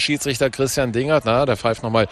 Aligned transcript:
Schiedsrichter 0.00 0.50
Christian 0.50 0.92
Dingert, 0.92 1.24
na, 1.24 1.46
der 1.46 1.56
pfeift 1.56 1.82
nochmal 1.82 2.08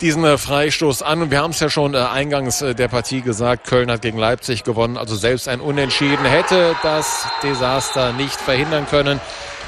diesen 0.00 0.24
äh, 0.24 0.38
Freistoß 0.38 1.02
an. 1.02 1.22
Und 1.22 1.30
wir 1.30 1.40
haben 1.40 1.50
es 1.50 1.60
ja 1.60 1.70
schon 1.70 1.94
äh, 1.94 1.98
eingangs 1.98 2.62
äh, 2.62 2.74
der 2.74 2.88
Partie 2.88 3.20
gesagt, 3.20 3.66
Köln 3.66 3.90
hat 3.90 4.02
gegen 4.02 4.18
Leipzig 4.18 4.64
gewonnen. 4.64 4.96
Also 4.96 5.16
selbst 5.16 5.48
ein 5.48 5.60
Unentschieden 5.60 6.24
hätte 6.24 6.74
das 6.82 7.26
Desaster 7.42 8.12
nicht 8.12 8.36
verhindern 8.36 8.86
können. 8.88 9.20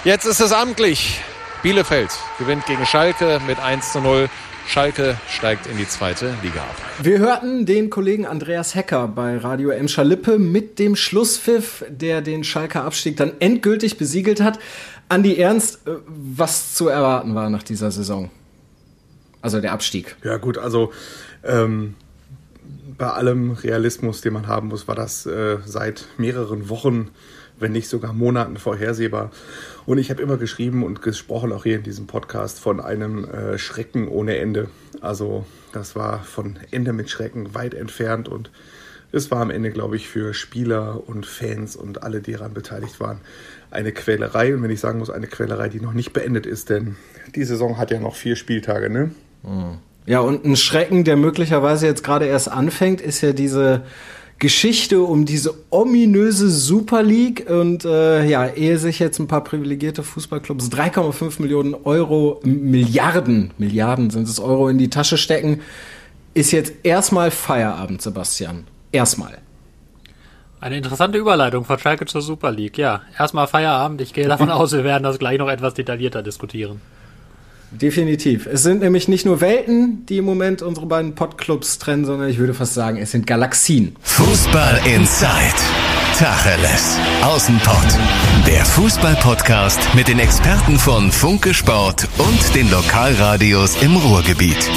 Jetzt 0.05 0.25
ist 0.25 0.41
es 0.41 0.53
amtlich. 0.53 1.21
Bielefeld 1.63 2.11
gewinnt 2.39 2.65
gegen 2.65 2.87
Schalke 2.87 3.39
mit 3.47 3.59
1 3.61 3.93
zu 3.93 4.01
0. 4.01 4.31
Schalke 4.71 5.17
steigt 5.29 5.67
in 5.67 5.79
die 5.79 5.89
zweite 5.89 6.33
Liga 6.45 6.61
ab. 6.61 6.77
Wir 7.03 7.19
hörten 7.19 7.67
den 7.67 7.91
Kollegen 7.91 8.25
Andreas 8.25 8.77
Hecker 8.77 9.09
bei 9.09 9.37
Radio 9.37 9.71
M. 9.71 9.89
Schalippe 9.89 10.39
mit 10.39 10.79
dem 10.79 10.95
Schlusspfiff, 10.95 11.85
der 11.89 12.21
den 12.21 12.45
Schalker 12.45 12.85
Abstieg 12.85 13.17
dann 13.17 13.33
endgültig 13.41 13.99
besiegelt 13.99 14.41
hat. 14.41 14.61
Andi 15.09 15.37
Ernst, 15.37 15.89
äh, 15.89 15.97
was 16.07 16.73
zu 16.75 16.87
erwarten 16.87 17.35
war 17.35 17.51
nach 17.51 17.65
dieser 17.65 17.91
Saison? 17.91 18.31
Also 19.43 19.61
der 19.61 19.73
Abstieg. 19.73 20.15
Ja 20.23 20.37
gut, 20.37 20.57
also 20.57 20.93
ähm, 21.43 21.97
bei 22.97 23.11
allem 23.11 23.51
Realismus, 23.51 24.21
den 24.21 24.35
man 24.35 24.47
haben 24.47 24.69
muss, 24.69 24.87
war 24.87 24.95
das 24.95 25.27
äh, 25.27 25.57
seit 25.67 26.07
mehreren 26.17 26.69
Wochen, 26.69 27.11
wenn 27.61 27.73
nicht 27.73 27.89
sogar 27.89 28.13
Monaten 28.13 28.57
vorhersehbar. 28.57 29.31
Und 29.87 29.99
ich 29.99 30.11
habe 30.11 30.23
immer 30.23 30.37
geschrieben 30.37 30.83
und 30.83 31.03
gesprochen, 31.03 31.53
auch 31.53 31.65
hier 31.65 31.77
in 31.77 31.83
diesem 31.83 32.07
Podcast, 32.07 32.59
von 32.59 32.81
einem 32.81 33.25
äh, 33.25 33.59
Schrecken 33.59 34.09
ohne 34.09 34.39
Ende. 34.39 34.69
Also 35.01 35.47
das 35.73 35.95
war 35.95 36.23
von 36.23 36.59
Ende 36.71 36.93
mit 36.93 37.11
Schrecken 37.11 37.55
weit 37.55 37.75
entfernt 37.75 38.29
und 38.29 38.51
es 39.13 39.31
war 39.31 39.41
am 39.41 39.51
Ende, 39.51 39.71
glaube 39.71 39.97
ich, 39.97 40.09
für 40.09 40.35
Spieler 40.35 41.03
und 41.07 41.27
Fans 41.27 41.75
und 41.75 42.03
alle, 42.05 42.21
die 42.21 42.33
daran 42.33 42.55
beteiligt 42.55 43.01
waren, 43.01 43.21
eine 43.71 43.91
Quälerei. 43.93 44.55
Und 44.55 44.63
wenn 44.63 44.71
ich 44.71 44.81
sagen 44.81 45.01
muss, 45.01 45.11
eine 45.11 45.27
Quälerei, 45.27 45.69
die 45.69 45.81
noch 45.81 45.93
nicht 45.93 46.13
beendet 46.13 46.47
ist, 46.47 46.71
denn 46.71 46.97
die 47.35 47.45
Saison 47.45 47.77
hat 47.77 47.91
ja 47.91 47.99
noch 47.99 48.15
vier 48.15 48.37
Spieltage, 48.37 48.89
ne? 48.89 49.11
Ja, 50.07 50.21
und 50.21 50.45
ein 50.45 50.57
Schrecken, 50.57 51.05
der 51.05 51.17
möglicherweise 51.17 51.87
jetzt 51.87 52.05
gerade 52.05 52.27
erst 52.27 52.51
anfängt, 52.51 53.01
ist 53.01 53.21
ja 53.21 53.33
diese 53.33 53.83
Geschichte 54.41 55.03
um 55.03 55.27
diese 55.27 55.55
ominöse 55.71 56.51
Super 56.51 57.05
League. 57.05 57.49
Und 57.49 57.85
äh, 57.85 58.25
ja, 58.27 58.47
ehe 58.47 58.79
sich 58.79 58.99
jetzt 58.99 59.21
ein 59.21 59.29
paar 59.29 59.45
privilegierte 59.45 60.03
Fußballclubs 60.03 60.71
3,5 60.71 61.41
Millionen 61.41 61.75
Euro, 61.75 62.41
Milliarden, 62.43 63.53
Milliarden 63.59 64.11
sind 64.11 64.27
es 64.27 64.41
Euro 64.41 64.69
in 64.69 64.79
die 64.79 64.91
Tasche 64.91 65.19
stecken, 65.19 65.61
ist 66.35 66.51
jetzt 66.51 66.73
erstmal 66.83 67.31
Feierabend, 67.31 68.03
Sebastian. 68.03 68.65
Erstmal. 68.91 69.39
Eine 70.61 70.77
interessante 70.77 71.19
Überleitung 71.19 71.65
von 71.65 71.79
Schalke 71.79 72.07
zur 72.07 72.23
Super 72.23 72.51
League. 72.51 72.77
Ja, 72.79 73.03
erstmal 73.19 73.47
Feierabend. 73.47 74.01
Ich 74.01 74.13
gehe 74.13 74.27
davon 74.27 74.51
aus, 74.51 74.73
wir 74.73 74.85
werden 74.85 75.05
das 75.05 75.19
gleich 75.19 75.39
noch 75.39 75.49
etwas 75.49 75.75
detaillierter 75.75 76.23
diskutieren. 76.23 76.81
Definitiv. 77.73 78.47
Es 78.47 78.65
sind 78.65 78.81
nämlich 78.81 79.07
nicht 79.07 79.25
nur 79.25 79.41
Welten, 79.41 80.05
die 80.07 80.19
im 80.19 80.25
Moment 80.25 80.61
unsere 80.61 80.87
beiden 80.87 81.15
Podclubs 81.15 81.79
trennen, 81.79 82.05
sondern 82.05 82.29
ich 82.29 82.39
würde 82.39 82.53
fast 82.53 82.75
sagen, 82.75 82.97
es 82.97 83.13
sind 83.13 83.29
Galaxien. 83.29 83.95
Fußball 84.03 84.81
Inside. 84.93 85.55
Tacheles. 86.19 86.99
Außenpott. 87.23 87.97
Der 88.49 88.65
Fußball-Podcast 88.65 89.95
mit 89.95 90.09
den 90.09 90.19
Experten 90.19 90.79
von 90.79 91.13
Funke 91.13 91.55
Sport 91.55 92.09
und 92.19 92.55
den 92.57 92.69
Lokalradios 92.73 93.81
im 93.83 93.97
Ruhrgebiet. 93.97 94.69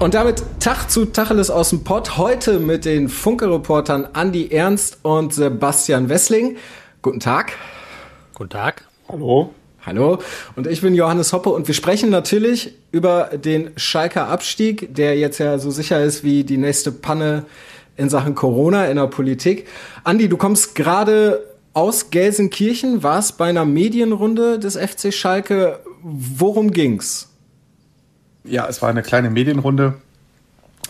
Und 0.00 0.14
damit 0.14 0.42
Tag 0.58 0.90
zu 0.90 1.04
Tacheles 1.04 1.50
aus 1.50 1.70
dem 1.70 1.84
Pott. 1.84 2.18
Heute 2.18 2.58
mit 2.58 2.84
den 2.84 3.08
Funke-Reportern 3.08 4.08
Andi 4.12 4.50
Ernst 4.50 4.98
und 5.02 5.32
Sebastian 5.32 6.08
Wessling. 6.08 6.56
Guten 7.00 7.20
Tag. 7.20 7.52
Guten 8.34 8.50
Tag. 8.50 8.84
Hallo. 9.08 9.54
Hallo. 9.86 10.18
Und 10.56 10.66
ich 10.66 10.80
bin 10.80 10.96
Johannes 10.96 11.32
Hoppe 11.32 11.50
und 11.50 11.68
wir 11.68 11.74
sprechen 11.74 12.10
natürlich 12.10 12.74
über 12.90 13.30
den 13.32 13.70
Schalker 13.76 14.26
Abstieg, 14.26 14.92
der 14.92 15.16
jetzt 15.16 15.38
ja 15.38 15.56
so 15.60 15.70
sicher 15.70 16.02
ist 16.02 16.24
wie 16.24 16.42
die 16.42 16.56
nächste 16.56 16.90
Panne 16.90 17.44
in 17.96 18.10
Sachen 18.10 18.34
Corona 18.34 18.86
in 18.86 18.96
der 18.96 19.06
Politik. 19.06 19.68
Andi, 20.02 20.28
du 20.28 20.36
kommst 20.36 20.74
gerade 20.74 21.44
aus 21.74 22.10
Gelsenkirchen, 22.10 23.04
warst 23.04 23.38
bei 23.38 23.48
einer 23.48 23.64
Medienrunde 23.64 24.58
des 24.58 24.76
FC 24.76 25.14
Schalke. 25.14 25.78
Worum 26.02 26.72
ging's? 26.72 27.28
Ja, 28.42 28.66
es 28.66 28.82
war 28.82 28.88
eine 28.88 29.02
kleine 29.02 29.30
Medienrunde, 29.30 29.94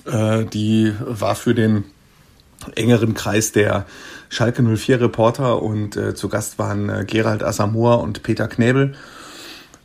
äh, 0.06 0.46
die 0.46 0.94
war 0.98 1.34
für 1.34 1.54
den 1.54 1.84
engeren 2.74 3.12
Kreis 3.12 3.52
der 3.52 3.84
Schalke 4.28 4.62
04 4.62 5.00
Reporter 5.00 5.62
und 5.62 5.96
äh, 5.96 6.14
zu 6.14 6.28
Gast 6.28 6.58
waren 6.58 6.88
äh, 6.88 7.04
Gerald 7.06 7.42
Asamoah 7.42 8.00
und 8.00 8.22
Peter 8.22 8.48
Knäbel. 8.48 8.94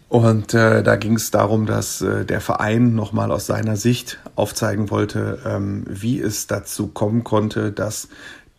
Und 0.10 0.56
äh, 0.56 0.82
da 0.82 0.96
ging 0.96 1.16
es 1.16 1.30
darum, 1.30 1.68
dass 1.68 2.02
äh, 2.02 2.26
der 2.26 2.42
Verein 2.42 2.96
nochmal 2.96 3.32
aus 3.32 3.46
seiner 3.46 3.76
Sicht 3.76 4.20
aufzeigen 4.36 4.90
wollte, 4.90 5.40
ähm, 5.46 5.86
wie 5.88 6.20
es 6.20 6.48
dazu 6.48 6.88
kommen 6.88 7.24
konnte, 7.24 7.72
dass 7.72 8.10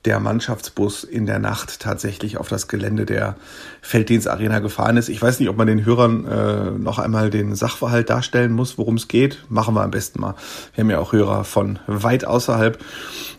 der 0.07 0.19
Mannschaftsbus 0.19 1.05
in 1.05 1.27
der 1.27 1.39
Nacht 1.39 1.81
tatsächlich 1.81 2.39
auf 2.39 2.49
das 2.49 2.69
Gelände 2.69 3.05
der 3.05 3.37
Felddienstarena 3.83 4.61
gefahren 4.61 4.97
ist. 4.97 5.11
Ich 5.11 5.21
weiß 5.21 5.41
nicht, 5.41 5.51
ob 5.51 5.59
man 5.59 5.67
den 5.67 5.85
Hörern 5.85 6.25
äh, 6.25 6.71
noch 6.71 6.99
einmal 6.99 7.29
den 7.29 7.55
Sachverhalt 7.55 8.09
darstellen 8.09 8.53
muss, 8.53 8.79
worum 8.79 8.97
es 8.97 9.09
geht. 9.09 9.45
Machen 9.51 9.75
wir 9.75 9.83
am 9.83 9.91
besten 9.91 10.21
mal. 10.21 10.37
Wir 10.75 10.83
haben 10.83 10.91
ja 10.91 10.99
auch 11.01 11.13
Hörer 11.13 11.45
von 11.45 11.79
weit 11.87 12.25
außerhalb. 12.25 12.79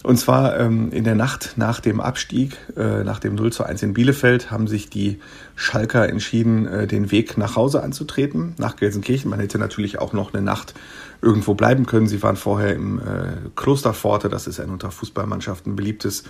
Und 0.04 0.18
zwar 0.18 0.60
ähm, 0.60 0.92
in 0.92 1.04
der 1.04 1.16
Nacht 1.16 1.54
nach 1.56 1.80
dem 1.80 2.00
Abstieg, 2.00 2.58
äh, 2.78 3.04
nach 3.04 3.20
dem 3.20 3.34
0 3.34 3.52
zu 3.52 3.64
1 3.64 3.82
in 3.82 3.94
Bielefeld, 3.94 4.52
haben 4.52 4.68
sich 4.68 4.90
die 4.90 5.20
Schalker 5.62 6.10
entschieden, 6.10 6.66
äh, 6.66 6.88
den 6.88 7.12
Weg 7.12 7.38
nach 7.38 7.56
Hause 7.56 7.84
anzutreten, 7.84 8.56
nach 8.58 8.78
Gelsenkirchen. 8.78 9.30
Man 9.30 9.40
hätte 9.40 9.60
natürlich 9.60 10.00
auch 10.00 10.12
noch 10.12 10.34
eine 10.34 10.42
Nacht 10.42 10.74
irgendwo 11.22 11.54
bleiben 11.54 11.86
können. 11.86 12.08
Sie 12.08 12.24
waren 12.24 12.36
vorher 12.36 12.74
im 12.74 12.98
äh, 12.98 13.34
Klosterforte, 13.56 14.28
das 14.28 14.48
ist 14.48 14.60
ein 14.60 14.72
unter 14.72 14.90
Fußballmannschaften 14.90 15.76
beliebtes 15.76 16.24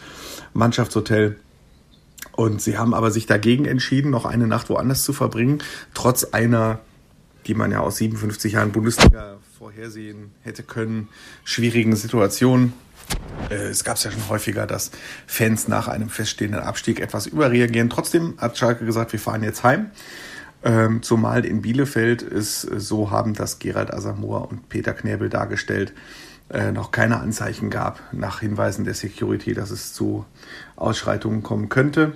Mannschaftshotel. 0.54 1.38
Und 2.34 2.62
sie 2.62 2.78
haben 2.78 2.94
aber 2.94 3.10
sich 3.10 3.26
dagegen 3.26 3.64
entschieden, 3.64 4.12
noch 4.12 4.26
eine 4.26 4.48
Nacht 4.48 4.70
woanders 4.70 5.04
zu 5.04 5.14
verbringen, 5.14 5.60
trotz 5.94 6.26
einer, 6.26 6.80
die 7.48 7.54
man 7.54 7.72
ja 7.72 7.80
aus 7.80 7.98
57 7.98 8.54
Jahren 8.54 8.74
Bundesliga 8.74 9.38
vorhersehen 9.58 10.32
hätte 10.42 10.64
können, 10.64 11.08
schwierigen 11.46 11.96
Situation. 11.96 12.74
Äh, 13.50 13.56
es 13.56 13.84
gab 13.84 13.98
es 13.98 14.04
ja 14.04 14.12
schon 14.12 14.30
häufiger, 14.30 14.66
dass 14.68 14.92
Fans 15.28 15.68
nach 15.68 15.88
einem 15.88 16.10
feststehenden 16.10 16.62
Abstieg 16.62 17.00
etwas 17.00 17.28
überreagieren. 17.28 17.90
Trotzdem 17.90 18.36
hat 18.38 18.58
Schalke 18.58 18.86
gesagt, 18.86 19.14
wir 19.14 19.20
fahren 19.20 19.44
jetzt 19.44 19.64
heim. 19.64 19.92
Ähm, 20.64 21.02
zumal 21.02 21.44
in 21.46 21.62
Bielefeld 21.62 22.22
es 22.22 22.64
äh, 22.66 22.80
so 22.80 23.10
haben, 23.10 23.34
dass 23.34 23.60
Gerald 23.60 23.94
Asamoah 23.94 24.48
und 24.50 24.70
Peter 24.70 24.94
Knäbel 24.94 25.30
dargestellt, 25.30 25.94
äh, 26.50 26.72
noch 26.72 26.92
keine 26.92 27.20
Anzeichen 27.20 27.70
gab 27.70 28.00
nach 28.12 28.42
Hinweisen 28.42 28.86
der 28.86 28.94
Security, 28.94 29.54
dass 29.54 29.72
es 29.72 29.94
zu 29.94 30.26
Ausschreitungen 30.76 31.42
kommen 31.42 31.70
könnte. 31.70 32.14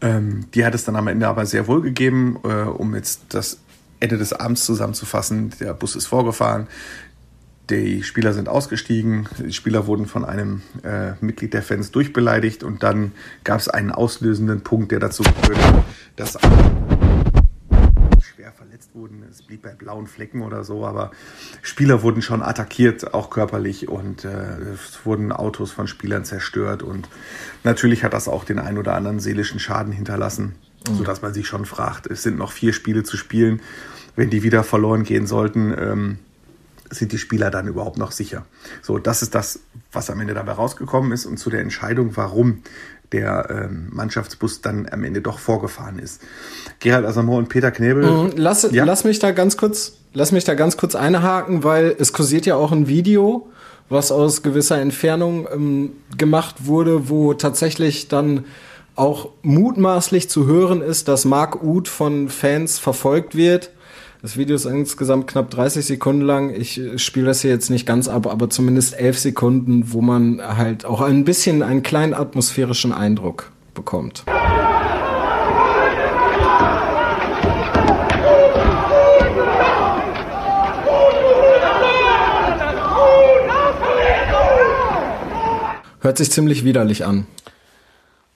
Ähm, 0.00 0.46
die 0.54 0.64
hat 0.64 0.74
es 0.74 0.84
dann 0.84 0.96
am 0.96 1.06
Ende 1.06 1.28
aber 1.28 1.46
sehr 1.46 1.68
wohl 1.68 1.80
gegeben, 1.80 2.38
äh, 2.42 2.62
um 2.62 2.94
jetzt 2.94 3.22
das 3.28 3.58
Ende 4.00 4.18
des 4.18 4.32
Abends 4.32 4.64
zusammenzufassen. 4.64 5.52
Der 5.60 5.74
Bus 5.74 5.94
ist 5.94 6.06
vorgefahren, 6.06 6.66
die 7.70 8.02
Spieler 8.02 8.32
sind 8.32 8.48
ausgestiegen, 8.48 9.28
die 9.38 9.52
Spieler 9.52 9.86
wurden 9.86 10.06
von 10.06 10.24
einem 10.24 10.62
äh, 10.84 11.12
Mitglied 11.20 11.52
der 11.52 11.62
Fans 11.62 11.90
durchbeleidigt 11.90 12.62
und 12.62 12.82
dann 12.82 13.12
gab 13.44 13.58
es 13.58 13.68
einen 13.68 13.90
auslösenden 13.90 14.62
Punkt, 14.62 14.92
der 14.92 15.00
dazu 15.00 15.22
geführt 15.22 15.58
hat, 15.58 15.84
dass 16.14 16.38
schwer 18.22 18.52
verletzt 18.52 18.94
wurden. 18.94 19.24
Es 19.28 19.42
blieb 19.42 19.62
bei 19.62 19.70
blauen 19.70 20.06
Flecken 20.06 20.42
oder 20.42 20.62
so, 20.62 20.86
aber 20.86 21.10
Spieler 21.62 22.02
wurden 22.02 22.22
schon 22.22 22.42
attackiert, 22.42 23.14
auch 23.14 23.30
körperlich 23.30 23.88
und 23.88 24.24
äh, 24.24 24.60
es 24.74 25.04
wurden 25.04 25.32
Autos 25.32 25.72
von 25.72 25.88
Spielern 25.88 26.24
zerstört 26.24 26.84
und 26.84 27.08
natürlich 27.64 28.04
hat 28.04 28.12
das 28.12 28.28
auch 28.28 28.44
den 28.44 28.60
ein 28.60 28.78
oder 28.78 28.94
anderen 28.94 29.18
seelischen 29.18 29.58
Schaden 29.58 29.92
hinterlassen, 29.92 30.54
mhm. 30.88 30.94
sodass 30.94 31.22
man 31.22 31.34
sich 31.34 31.48
schon 31.48 31.64
fragt, 31.64 32.06
es 32.06 32.22
sind 32.22 32.38
noch 32.38 32.52
vier 32.52 32.72
Spiele 32.72 33.02
zu 33.02 33.16
spielen, 33.16 33.60
wenn 34.14 34.30
die 34.30 34.44
wieder 34.44 34.62
verloren 34.62 35.02
gehen 35.02 35.26
sollten. 35.26 35.74
Ähm, 35.76 36.18
sind 36.90 37.12
die 37.12 37.18
Spieler 37.18 37.50
dann 37.50 37.66
überhaupt 37.66 37.98
noch 37.98 38.12
sicher? 38.12 38.46
So, 38.82 38.98
das 38.98 39.22
ist 39.22 39.34
das, 39.34 39.60
was 39.92 40.10
am 40.10 40.20
Ende 40.20 40.34
dabei 40.34 40.52
rausgekommen 40.52 41.12
ist 41.12 41.26
und 41.26 41.38
zu 41.38 41.50
der 41.50 41.60
Entscheidung, 41.60 42.16
warum 42.16 42.62
der 43.12 43.48
ähm, 43.50 43.88
Mannschaftsbus 43.92 44.62
dann 44.62 44.88
am 44.90 45.04
Ende 45.04 45.20
doch 45.20 45.38
vorgefahren 45.38 45.98
ist. 45.98 46.22
Gerald 46.80 47.06
Asamoah 47.06 47.38
und 47.38 47.48
Peter 47.48 47.70
Knebel. 47.70 48.04
Mhm, 48.04 48.32
lass, 48.36 48.68
ja? 48.70 48.84
lass 48.84 49.04
mich 49.04 49.18
da 49.18 49.30
ganz 49.30 49.56
kurz, 49.56 49.98
lass 50.12 50.32
mich 50.32 50.44
da 50.44 50.54
ganz 50.54 50.76
kurz 50.76 50.94
einhaken, 50.94 51.62
weil 51.62 51.94
es 51.98 52.12
kursiert 52.12 52.46
ja 52.46 52.56
auch 52.56 52.72
ein 52.72 52.88
Video, 52.88 53.48
was 53.88 54.10
aus 54.10 54.42
gewisser 54.42 54.80
Entfernung 54.80 55.46
ähm, 55.52 55.92
gemacht 56.18 56.66
wurde, 56.66 57.08
wo 57.08 57.34
tatsächlich 57.34 58.08
dann 58.08 58.44
auch 58.96 59.28
mutmaßlich 59.42 60.28
zu 60.28 60.46
hören 60.46 60.80
ist, 60.80 61.06
dass 61.08 61.24
Mark 61.24 61.62
Uth 61.62 61.88
von 61.88 62.28
Fans 62.28 62.78
verfolgt 62.78 63.36
wird 63.36 63.70
das 64.22 64.38
Video 64.38 64.56
ist 64.56 64.64
insgesamt 64.64 65.26
knapp 65.26 65.50
30 65.50 65.84
Sekunden 65.84 66.22
lang. 66.22 66.54
Ich 66.54 66.80
äh, 66.80 66.98
spiele 66.98 67.26
das 67.26 67.42
hier 67.42 67.50
jetzt 67.50 67.68
nicht 67.68 67.86
ganz 67.86 68.08
ab, 68.08 68.26
aber 68.26 68.48
zumindest 68.48 68.98
11 68.98 69.18
Sekunden, 69.18 69.92
wo 69.92 70.00
man 70.00 70.40
halt 70.40 70.86
auch 70.86 71.02
ein 71.02 71.24
bisschen 71.24 71.62
einen 71.62 71.82
kleinen 71.82 72.14
atmosphärischen 72.14 72.92
Eindruck 72.92 73.52
bekommt. 73.74 74.24
Hört 86.00 86.18
sich 86.18 86.30
ziemlich 86.30 86.64
widerlich 86.64 87.04
an. 87.04 87.26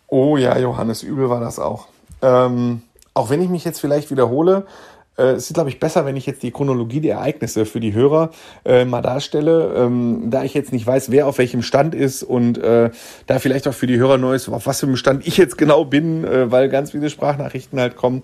Oh 0.09 0.37
ja, 0.37 0.59
Johannes, 0.59 1.03
übel 1.03 1.31
war 1.31 1.41
das 1.41 1.59
auch. 1.59 1.87
Ähm, 2.21 2.82
auch 3.15 3.31
wenn 3.31 3.41
ich 3.41 3.49
mich 3.49 3.65
jetzt 3.65 3.81
vielleicht 3.81 4.11
wiederhole, 4.11 4.67
äh, 5.20 5.32
es 5.32 5.50
ist, 5.50 5.55
glaube 5.55 5.69
ich, 5.69 5.78
besser, 5.78 6.06
wenn 6.06 6.17
ich 6.17 6.26
jetzt 6.26 6.43
die 6.43 6.50
Chronologie 6.50 7.00
der 7.00 7.17
Ereignisse 7.17 7.67
für 7.67 7.81
die 7.81 7.93
Hörer 7.93 8.31
äh, 8.64 8.84
mal 8.84 9.02
darstelle, 9.02 9.75
ähm, 9.76 10.31
da 10.31 10.44
ich 10.44 10.55
jetzt 10.55 10.72
nicht 10.72 10.87
weiß, 10.87 11.11
wer 11.11 11.26
auf 11.26 11.38
welchem 11.38 11.62
Stand 11.62 11.94
ist 11.94 12.22
und 12.22 12.58
äh, 12.58 12.90
da 13.26 13.38
vielleicht 13.38 13.69
auch 13.69 13.75
für 13.75 13.87
die 13.87 13.99
Hörer 13.99 14.19
neu 14.19 14.34
ist, 14.34 14.49
auf 14.49 14.67
was 14.67 14.81
für 14.81 14.87
einem 14.87 14.96
Stand 14.96 15.26
ich 15.26 15.37
jetzt 15.37 15.58
genau 15.58 15.84
bin, 15.84 16.25
äh, 16.25 16.50
weil 16.50 16.69
ganz 16.69 16.93
viele 16.93 17.11
Sprachnachrichten 17.11 17.78
halt 17.78 17.96
kommen. 17.96 18.22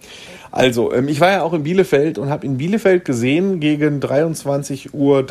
Also, 0.50 0.92
ähm, 0.92 1.08
ich 1.08 1.20
war 1.20 1.30
ja 1.30 1.42
auch 1.42 1.52
in 1.52 1.62
Bielefeld 1.62 2.18
und 2.18 2.30
habe 2.30 2.46
in 2.46 2.56
Bielefeld 2.56 3.04
gesehen 3.04 3.60
gegen 3.60 4.00
23.30 4.00 4.92
Uhr 4.92 5.22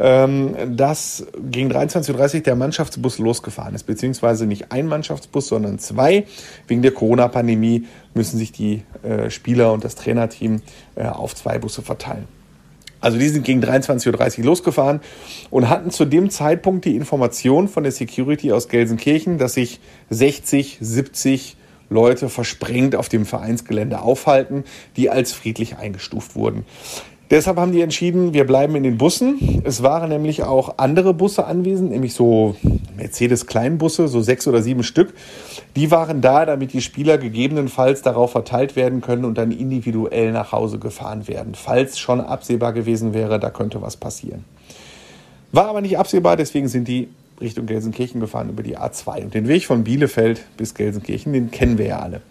dass 0.00 1.26
gegen 1.50 1.70
23.30 1.70 2.34
Uhr 2.36 2.40
der 2.40 2.56
Mannschaftsbus 2.56 3.18
losgefahren 3.18 3.74
ist, 3.74 3.84
beziehungsweise 3.84 4.46
nicht 4.46 4.72
ein 4.72 4.86
Mannschaftsbus, 4.86 5.48
sondern 5.48 5.78
zwei. 5.78 6.24
Wegen 6.66 6.80
der 6.80 6.92
Corona-Pandemie 6.92 7.86
müssen 8.14 8.38
sich 8.38 8.50
die 8.50 8.82
äh, 9.02 9.28
Spieler 9.28 9.74
und 9.74 9.84
das 9.84 9.96
Trainerteam 9.96 10.62
äh, 10.94 11.04
auf 11.04 11.34
zwei 11.34 11.58
Busse 11.58 11.82
verteilen. 11.82 12.26
Also 13.00 13.18
die 13.18 13.28
sind 13.28 13.44
gegen 13.44 13.62
23.30 13.62 14.38
Uhr 14.38 14.44
losgefahren 14.44 15.00
und 15.50 15.68
hatten 15.68 15.90
zu 15.90 16.04
dem 16.04 16.30
Zeitpunkt 16.30 16.84
die 16.84 16.96
Information 16.96 17.68
von 17.68 17.82
der 17.82 17.92
Security 17.92 18.52
aus 18.52 18.68
Gelsenkirchen, 18.68 19.38
dass 19.38 19.54
sich 19.54 19.80
60, 20.10 20.78
70 20.80 21.56
Leute 21.88 22.28
versprengt 22.28 22.94
auf 22.94 23.08
dem 23.08 23.26
Vereinsgelände 23.26 24.00
aufhalten, 24.00 24.64
die 24.96 25.10
als 25.10 25.32
friedlich 25.32 25.76
eingestuft 25.76 26.36
wurden. 26.36 26.64
Deshalb 27.30 27.58
haben 27.58 27.70
die 27.70 27.80
entschieden, 27.80 28.34
wir 28.34 28.44
bleiben 28.44 28.74
in 28.74 28.82
den 28.82 28.98
Bussen. 28.98 29.62
Es 29.64 29.84
waren 29.84 30.08
nämlich 30.08 30.42
auch 30.42 30.78
andere 30.78 31.14
Busse 31.14 31.46
anwesend, 31.46 31.92
nämlich 31.92 32.12
so 32.12 32.56
Mercedes-Kleinbusse, 32.96 34.08
so 34.08 34.20
sechs 34.20 34.48
oder 34.48 34.62
sieben 34.62 34.82
Stück. 34.82 35.14
Die 35.76 35.92
waren 35.92 36.20
da, 36.22 36.44
damit 36.44 36.72
die 36.72 36.80
Spieler 36.80 37.18
gegebenenfalls 37.18 38.02
darauf 38.02 38.32
verteilt 38.32 38.74
werden 38.74 39.00
können 39.00 39.24
und 39.24 39.38
dann 39.38 39.52
individuell 39.52 40.32
nach 40.32 40.50
Hause 40.50 40.80
gefahren 40.80 41.28
werden, 41.28 41.54
falls 41.54 42.00
schon 42.00 42.20
absehbar 42.20 42.72
gewesen 42.72 43.14
wäre, 43.14 43.38
da 43.38 43.50
könnte 43.50 43.80
was 43.80 43.96
passieren. 43.96 44.44
War 45.52 45.68
aber 45.68 45.82
nicht 45.82 45.98
absehbar, 45.98 46.36
deswegen 46.36 46.66
sind 46.66 46.88
die 46.88 47.10
Richtung 47.40 47.66
Gelsenkirchen 47.66 48.20
gefahren 48.20 48.50
über 48.50 48.64
die 48.64 48.76
A2. 48.76 49.22
Und 49.22 49.34
den 49.34 49.46
Weg 49.46 49.66
von 49.66 49.84
Bielefeld 49.84 50.44
bis 50.56 50.74
Gelsenkirchen, 50.74 51.32
den 51.32 51.52
kennen 51.52 51.78
wir 51.78 51.86
ja 51.86 51.98
alle. 52.00 52.22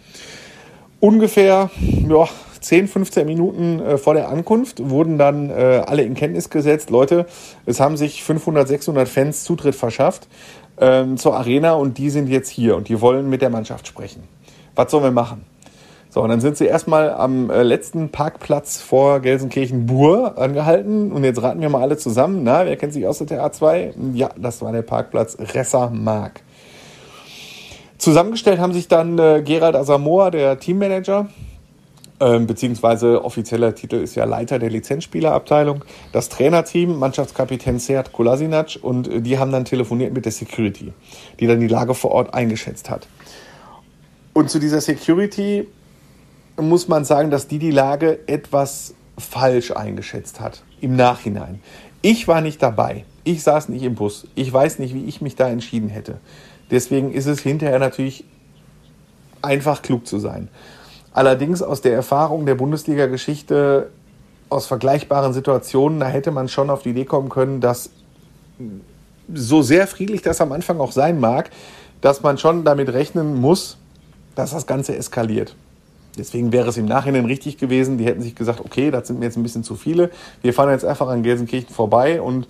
Ungefähr 0.99 1.69
ja, 1.79 2.27
10, 2.61 2.87
15 2.87 3.25
Minuten 3.25 3.79
äh, 3.79 3.97
vor 3.97 4.13
der 4.13 4.29
Ankunft 4.29 4.89
wurden 4.89 5.17
dann 5.17 5.49
äh, 5.49 5.83
alle 5.85 6.03
in 6.03 6.13
Kenntnis 6.13 6.49
gesetzt. 6.49 6.89
Leute, 6.89 7.25
es 7.65 7.79
haben 7.79 7.97
sich 7.97 8.23
500, 8.23 8.67
600 8.67 9.07
Fans 9.07 9.43
Zutritt 9.43 9.75
verschafft 9.75 10.27
ähm, 10.79 11.17
zur 11.17 11.35
Arena 11.35 11.73
und 11.73 11.97
die 11.97 12.09
sind 12.09 12.27
jetzt 12.27 12.49
hier 12.49 12.75
und 12.75 12.89
die 12.89 13.01
wollen 13.01 13.29
mit 13.29 13.41
der 13.41 13.49
Mannschaft 13.49 13.87
sprechen. 13.87 14.23
Was 14.75 14.91
sollen 14.91 15.03
wir 15.03 15.11
machen? 15.11 15.45
So, 16.11 16.23
und 16.23 16.29
dann 16.29 16.41
sind 16.41 16.57
sie 16.57 16.65
erstmal 16.65 17.11
am 17.11 17.51
äh, 17.51 17.61
letzten 17.61 18.09
Parkplatz 18.09 18.81
vor 18.81 19.19
Gelsenkirchen-Bur 19.19 20.39
angehalten. 20.39 21.11
Und 21.11 21.23
jetzt 21.23 21.41
raten 21.43 21.61
wir 21.61 21.69
mal 21.69 21.83
alle 21.83 21.97
zusammen. 21.97 22.41
Na, 22.43 22.65
wer 22.65 22.77
kennt 22.77 22.93
sich 22.93 23.05
aus 23.05 23.19
der 23.19 23.45
A2? 23.45 23.93
Ja, 24.15 24.29
das 24.35 24.63
war 24.63 24.71
der 24.71 24.81
Parkplatz 24.81 25.37
Resser-Mark. 25.39 26.41
Zusammengestellt 27.99 28.59
haben 28.59 28.73
sich 28.73 28.87
dann 28.87 29.19
äh, 29.19 29.43
Gerald 29.45 29.75
Asamoah, 29.75 30.31
der 30.31 30.57
Teammanager, 30.57 31.27
ähm, 32.19 32.47
beziehungsweise 32.47 33.23
offizieller 33.23 33.75
Titel 33.75 33.95
ist 33.95 34.15
ja 34.15 34.25
Leiter 34.25 34.59
der 34.59 34.69
Lizenzspielerabteilung, 34.69 35.85
das 36.11 36.29
Trainerteam, 36.29 36.99
Mannschaftskapitän 36.99 37.79
Seat 37.79 38.11
Kolasinac 38.11 38.77
und 38.81 39.07
äh, 39.07 39.21
die 39.21 39.37
haben 39.37 39.51
dann 39.51 39.65
telefoniert 39.65 40.13
mit 40.13 40.25
der 40.25 40.31
Security, 40.31 40.93
die 41.39 41.47
dann 41.47 41.59
die 41.59 41.67
Lage 41.67 41.93
vor 41.93 42.11
Ort 42.11 42.33
eingeschätzt 42.33 42.89
hat. 42.89 43.07
Und 44.33 44.49
zu 44.49 44.59
dieser 44.59 44.81
Security 44.81 45.67
muss 46.57 46.87
man 46.87 47.05
sagen, 47.05 47.31
dass 47.31 47.47
die 47.47 47.59
die 47.59 47.71
Lage 47.71 48.19
etwas 48.27 48.93
falsch 49.17 49.71
eingeschätzt 49.71 50.39
hat 50.39 50.63
im 50.81 50.95
Nachhinein. 50.95 51.61
Ich 52.01 52.27
war 52.27 52.41
nicht 52.41 52.61
dabei. 52.61 53.05
Ich 53.23 53.43
saß 53.43 53.69
nicht 53.69 53.83
im 53.83 53.95
Bus. 53.95 54.27
Ich 54.35 54.51
weiß 54.51 54.79
nicht, 54.79 54.93
wie 54.93 55.05
ich 55.05 55.21
mich 55.21 55.35
da 55.35 55.49
entschieden 55.49 55.89
hätte. 55.89 56.19
Deswegen 56.71 57.11
ist 57.11 57.25
es 57.25 57.41
hinterher 57.41 57.79
natürlich 57.79 58.23
einfach 59.41 59.81
klug 59.81 60.07
zu 60.07 60.19
sein. 60.19 60.49
Allerdings 61.13 61.61
aus 61.61 61.81
der 61.81 61.93
Erfahrung 61.93 62.45
der 62.45 62.55
Bundesliga-Geschichte, 62.55 63.89
aus 64.49 64.65
vergleichbaren 64.65 65.33
Situationen, 65.33 65.99
da 65.99 66.07
hätte 66.07 66.31
man 66.31 66.47
schon 66.47 66.69
auf 66.69 66.83
die 66.83 66.89
Idee 66.89 67.05
kommen 67.05 67.29
können, 67.29 67.61
dass 67.61 67.89
so 69.33 69.61
sehr 69.61 69.87
friedlich 69.87 70.21
das 70.21 70.41
am 70.41 70.51
Anfang 70.51 70.79
auch 70.79 70.91
sein 70.91 71.19
mag, 71.19 71.49
dass 72.01 72.23
man 72.23 72.37
schon 72.37 72.63
damit 72.63 72.91
rechnen 72.93 73.39
muss, 73.39 73.77
dass 74.35 74.51
das 74.51 74.65
Ganze 74.65 74.95
eskaliert. 74.95 75.55
Deswegen 76.17 76.51
wäre 76.51 76.69
es 76.69 76.77
im 76.77 76.85
Nachhinein 76.85 77.25
richtig 77.25 77.57
gewesen, 77.57 77.97
die 77.97 78.05
hätten 78.05 78.21
sich 78.21 78.35
gesagt, 78.35 78.59
okay, 78.59 78.91
das 78.91 79.07
sind 79.07 79.19
mir 79.19 79.25
jetzt 79.25 79.37
ein 79.37 79.43
bisschen 79.43 79.63
zu 79.63 79.75
viele. 79.75 80.09
Wir 80.41 80.53
fahren 80.53 80.71
jetzt 80.71 80.85
einfach 80.85 81.07
an 81.07 81.23
Gelsenkirchen 81.23 81.73
vorbei 81.73 82.21
und 82.21 82.47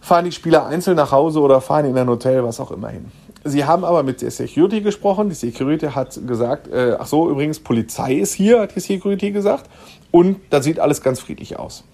fahren 0.00 0.24
die 0.24 0.32
Spieler 0.32 0.66
einzeln 0.66 0.96
nach 0.96 1.12
Hause 1.12 1.40
oder 1.40 1.60
fahren 1.60 1.86
in 1.86 1.96
ein 1.96 2.08
Hotel, 2.08 2.42
was 2.42 2.60
auch 2.60 2.70
immer 2.70 2.88
hin. 2.88 3.10
Sie 3.44 3.64
haben 3.66 3.84
aber 3.84 4.02
mit 4.02 4.22
der 4.22 4.30
Security 4.30 4.80
gesprochen. 4.80 5.28
Die 5.28 5.34
Security 5.34 5.86
hat 5.88 6.18
gesagt, 6.26 6.68
äh, 6.68 6.96
ach 6.98 7.06
so, 7.06 7.30
übrigens, 7.30 7.60
Polizei 7.60 8.14
ist 8.14 8.32
hier, 8.32 8.60
hat 8.60 8.74
die 8.74 8.80
Security 8.80 9.30
gesagt. 9.32 9.68
Und 10.10 10.40
da 10.50 10.62
sieht 10.62 10.80
alles 10.80 11.02
ganz 11.02 11.20
friedlich 11.20 11.58
aus. 11.58 11.84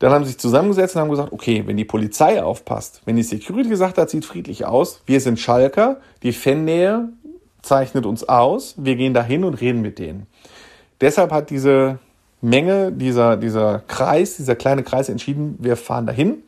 Dann 0.00 0.12
haben 0.12 0.24
sie 0.24 0.32
sich 0.32 0.38
zusammengesetzt 0.38 0.96
und 0.96 1.02
haben 1.02 1.10
gesagt, 1.10 1.32
okay, 1.32 1.62
wenn 1.66 1.76
die 1.76 1.84
Polizei 1.84 2.42
aufpasst, 2.42 3.02
wenn 3.04 3.14
die 3.16 3.22
Security 3.22 3.68
gesagt 3.68 3.96
hat, 3.98 4.10
sieht 4.10 4.24
friedlich 4.24 4.66
aus, 4.66 5.00
wir 5.06 5.20
sind 5.20 5.38
Schalker, 5.38 6.00
die 6.22 6.32
Fannähe 6.32 7.10
zeichnet 7.62 8.04
uns 8.04 8.28
aus, 8.28 8.74
wir 8.76 8.96
gehen 8.96 9.14
dahin 9.14 9.44
und 9.44 9.54
reden 9.54 9.80
mit 9.80 9.98
denen. 9.98 10.26
Deshalb 11.00 11.30
hat 11.30 11.50
diese 11.50 12.00
Menge, 12.40 12.92
dieser, 12.92 13.36
dieser 13.36 13.78
Kreis, 13.86 14.36
dieser 14.36 14.56
kleine 14.56 14.82
Kreis 14.82 15.08
entschieden, 15.08 15.56
wir 15.58 15.76
fahren 15.76 16.06
dahin. 16.06 16.42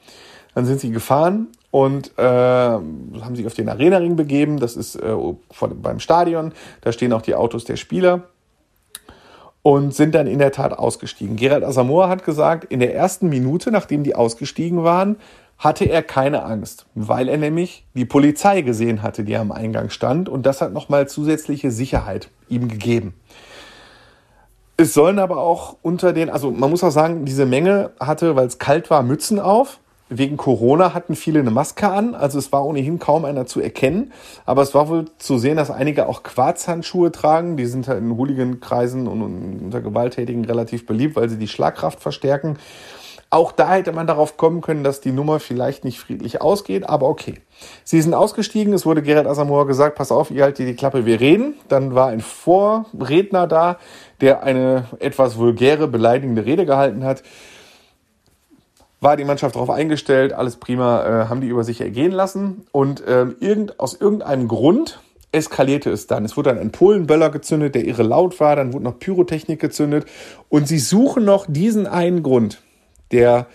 Dann 0.55 0.67
sind 0.67 0.81
sie 0.81 0.91
gefahren 0.91 1.49
und 1.71 2.13
äh, 2.19 2.23
haben 2.23 3.35
sich 3.37 3.47
auf 3.47 3.55
den 3.55 3.69
Arena-Ring 3.69 4.17
begeben. 4.17 4.59
Das 4.59 4.77
ist 4.77 4.97
äh, 4.97 5.15
von, 5.51 5.83
beim 5.83 6.01
Stadion. 6.01 6.53
Da 6.81 6.93
stehen 6.93 7.13
auch 7.13 7.23
die 7.23 7.35
Autos 7.35 7.65
der 7.65 7.77
Spieler 7.77 8.23
und 9.63 9.95
sind 9.95 10.15
dann 10.15 10.27
in 10.27 10.39
der 10.39 10.53
Tat 10.53 10.73
ausgestiegen. 10.73 11.37
Gerald 11.37 11.65
Asamoah 11.65 12.09
hat 12.09 12.25
gesagt, 12.25 12.65
in 12.67 12.81
der 12.81 12.95
ersten 12.95 13.29
Minute, 13.29 13.73
nachdem 13.73 14.05
die 14.05 14.15
ausgestiegen 14.15 14.85
waren, 14.85 15.17
hatte 15.59 15.87
er 15.87 16.03
keine 16.03 16.45
Angst, 16.45 16.87
weil 16.95 17.29
er 17.29 17.39
nämlich 17.39 17.85
die 17.95 18.05
Polizei 18.05 18.61
gesehen 18.61 19.03
hatte, 19.03 19.25
die 19.25 19.37
am 19.37 19.53
Eingang 19.53 19.91
stand 19.91 20.29
und 20.29 20.45
das 20.45 20.61
hat 20.61 20.73
nochmal 20.73 21.09
zusätzliche 21.09 21.71
Sicherheit 21.71 22.29
ihm 22.49 22.69
gegeben. 22.69 23.15
Es 24.77 24.93
sollen 24.93 25.19
aber 25.19 25.39
auch 25.39 25.77
unter 25.81 26.13
den, 26.13 26.29
also 26.29 26.51
man 26.51 26.69
muss 26.69 26.85
auch 26.85 26.91
sagen, 26.91 27.25
diese 27.25 27.47
Menge 27.47 27.91
hatte, 27.99 28.37
weil 28.37 28.47
es 28.47 28.59
kalt 28.59 28.91
war, 28.91 29.03
Mützen 29.03 29.41
auf 29.41 29.81
wegen 30.09 30.37
Corona 30.37 30.95
hatten 30.95 31.17
viele 31.17 31.41
eine 31.41 31.51
Maske 31.51 31.89
an, 31.89 32.15
also 32.15 32.39
es 32.39 32.53
war 32.53 32.65
ohnehin 32.65 32.99
kaum 32.99 33.25
einer 33.25 33.47
zu 33.47 33.61
erkennen. 33.61 34.13
Aber 34.45 34.63
es 34.63 34.75
war 34.75 34.89
wohl 34.89 35.07
zu 35.19 35.39
sehen, 35.39 35.57
dass 35.57 35.71
einige 35.71 36.09
auch 36.09 36.23
Quarzhandschuhe 36.23 37.11
tragen. 37.11 37.57
Die 37.57 37.67
sind 37.67 37.89
halt 37.89 37.99
in 37.99 38.17
Hooligan-Kreisen 38.17 39.09
und 39.09 39.23
unter 39.23 39.81
Gewalttätigen 39.81 40.45
relativ 40.45 40.87
beliebt, 40.87 41.17
weil 41.17 41.29
sie 41.29 41.39
die 41.39 41.49
Schlagkraft 41.49 42.01
verstärken. 42.01 42.59
Auch 43.29 43.51
da 43.51 43.75
hätte 43.75 43.91
man 43.91 44.07
darauf 44.07 44.37
kommen 44.37 44.61
können, 44.61 44.85
dass 44.85 45.01
die 45.01 45.11
Nummer 45.11 45.41
vielleicht 45.41 45.85
nicht 45.85 45.99
friedlich 45.99 46.41
ausgeht, 46.41 46.89
aber 46.89 47.09
okay. 47.09 47.35
Sie 47.83 48.01
sind 48.01 48.15
ausgestiegen, 48.15 48.73
es 48.73 48.87
wurde 48.87 49.03
Gerald 49.03 49.27
Asamoah 49.27 49.67
gesagt, 49.67 49.97
pass 49.97 50.13
auf, 50.13 50.31
ihr 50.31 50.45
haltet 50.45 50.69
die 50.69 50.77
Klappe, 50.77 51.07
wir 51.07 51.19
reden. 51.19 51.55
Dann 51.67 51.97
war 51.97 52.07
ein 52.09 52.21
Vorredner 52.21 53.49
da, 53.49 53.79
der 54.21 54.45
eine 54.45 54.85
etwas 55.01 55.37
vulgäre, 55.37 55.89
beleidigende 55.89 56.45
Rede 56.45 56.67
gehalten 56.67 57.03
hat 57.03 57.25
war 59.01 59.17
die 59.17 59.25
Mannschaft 59.25 59.55
darauf 59.55 59.71
eingestellt, 59.71 60.33
alles 60.33 60.57
prima, 60.57 61.05
äh, 61.05 61.29
haben 61.29 61.41
die 61.41 61.49
über 61.49 61.65
sich 61.65 61.81
ergehen 61.81 62.13
lassen. 62.13 62.67
Und 62.73 63.03
ähm, 63.07 63.37
irgend, 63.41 63.79
aus 63.79 63.95
irgendeinem 63.95 64.49
Grund 64.49 65.01
eskalierte 65.33 65.91
es 65.91 66.07
dann. 66.07 66.25
Es 66.25 66.37
wurde 66.37 66.51
dann 66.51 66.59
ein 66.59 66.73
Polenböller 66.73 67.31
gezündet, 67.31 67.75
der 67.75 67.85
irre 67.85 68.03
laut 68.03 68.41
war, 68.41 68.57
dann 68.57 68.73
wurde 68.73 68.85
noch 68.85 68.99
Pyrotechnik 68.99 69.61
gezündet. 69.61 70.07
Und 70.49 70.67
sie 70.67 70.79
suchen 70.79 71.25
noch 71.25 71.47
diesen 71.49 71.87
einen 71.87 72.23
Grund, 72.23 72.63
der 73.13 73.47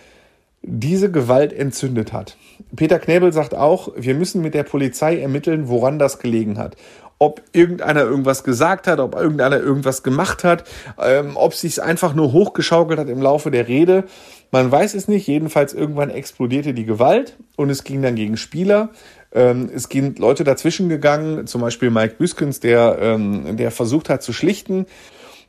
diese 0.62 1.10
Gewalt 1.10 1.52
entzündet 1.52 2.12
hat. 2.12 2.36
Peter 2.76 3.00
Knäbel 3.00 3.32
sagt 3.32 3.54
auch, 3.54 3.88
wir 3.96 4.14
müssen 4.14 4.42
mit 4.42 4.54
der 4.54 4.62
Polizei 4.62 5.18
ermitteln, 5.18 5.68
woran 5.68 5.98
das 5.98 6.20
gelegen 6.20 6.56
hat 6.56 6.76
ob 7.22 7.40
irgendeiner 7.52 8.00
irgendwas 8.00 8.42
gesagt 8.42 8.88
hat, 8.88 8.98
ob 8.98 9.14
irgendeiner 9.14 9.60
irgendwas 9.60 10.02
gemacht 10.02 10.42
hat, 10.42 10.64
ähm, 11.00 11.36
ob 11.36 11.54
sich 11.54 11.80
einfach 11.80 12.14
nur 12.14 12.32
hochgeschaukelt 12.32 12.98
hat 12.98 13.08
im 13.08 13.22
Laufe 13.22 13.52
der 13.52 13.68
Rede. 13.68 14.04
Man 14.52 14.70
weiß 14.70 14.94
es 14.94 15.08
nicht. 15.08 15.26
Jedenfalls 15.26 15.72
irgendwann 15.72 16.10
explodierte 16.10 16.74
die 16.74 16.84
Gewalt 16.84 17.36
und 17.56 17.70
es 17.70 17.84
ging 17.84 18.02
dann 18.02 18.14
gegen 18.14 18.36
Spieler. 18.36 18.90
Ähm, 19.34 19.70
es 19.74 19.84
sind 19.84 20.18
Leute 20.18 20.44
dazwischen 20.44 20.90
gegangen, 20.90 21.46
zum 21.46 21.62
Beispiel 21.62 21.90
Mike 21.90 22.16
Büskens, 22.18 22.60
der, 22.60 22.98
ähm, 23.00 23.56
der 23.56 23.70
versucht 23.70 24.10
hat 24.10 24.22
zu 24.22 24.34
schlichten. 24.34 24.86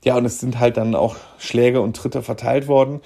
Ja, 0.05 0.15
und 0.15 0.25
es 0.25 0.39
sind 0.39 0.59
halt 0.59 0.77
dann 0.77 0.95
auch 0.95 1.17
Schläge 1.37 1.81
und 1.81 1.97
Tritte 1.97 2.21
verteilt 2.23 2.69
worden. 2.69 3.01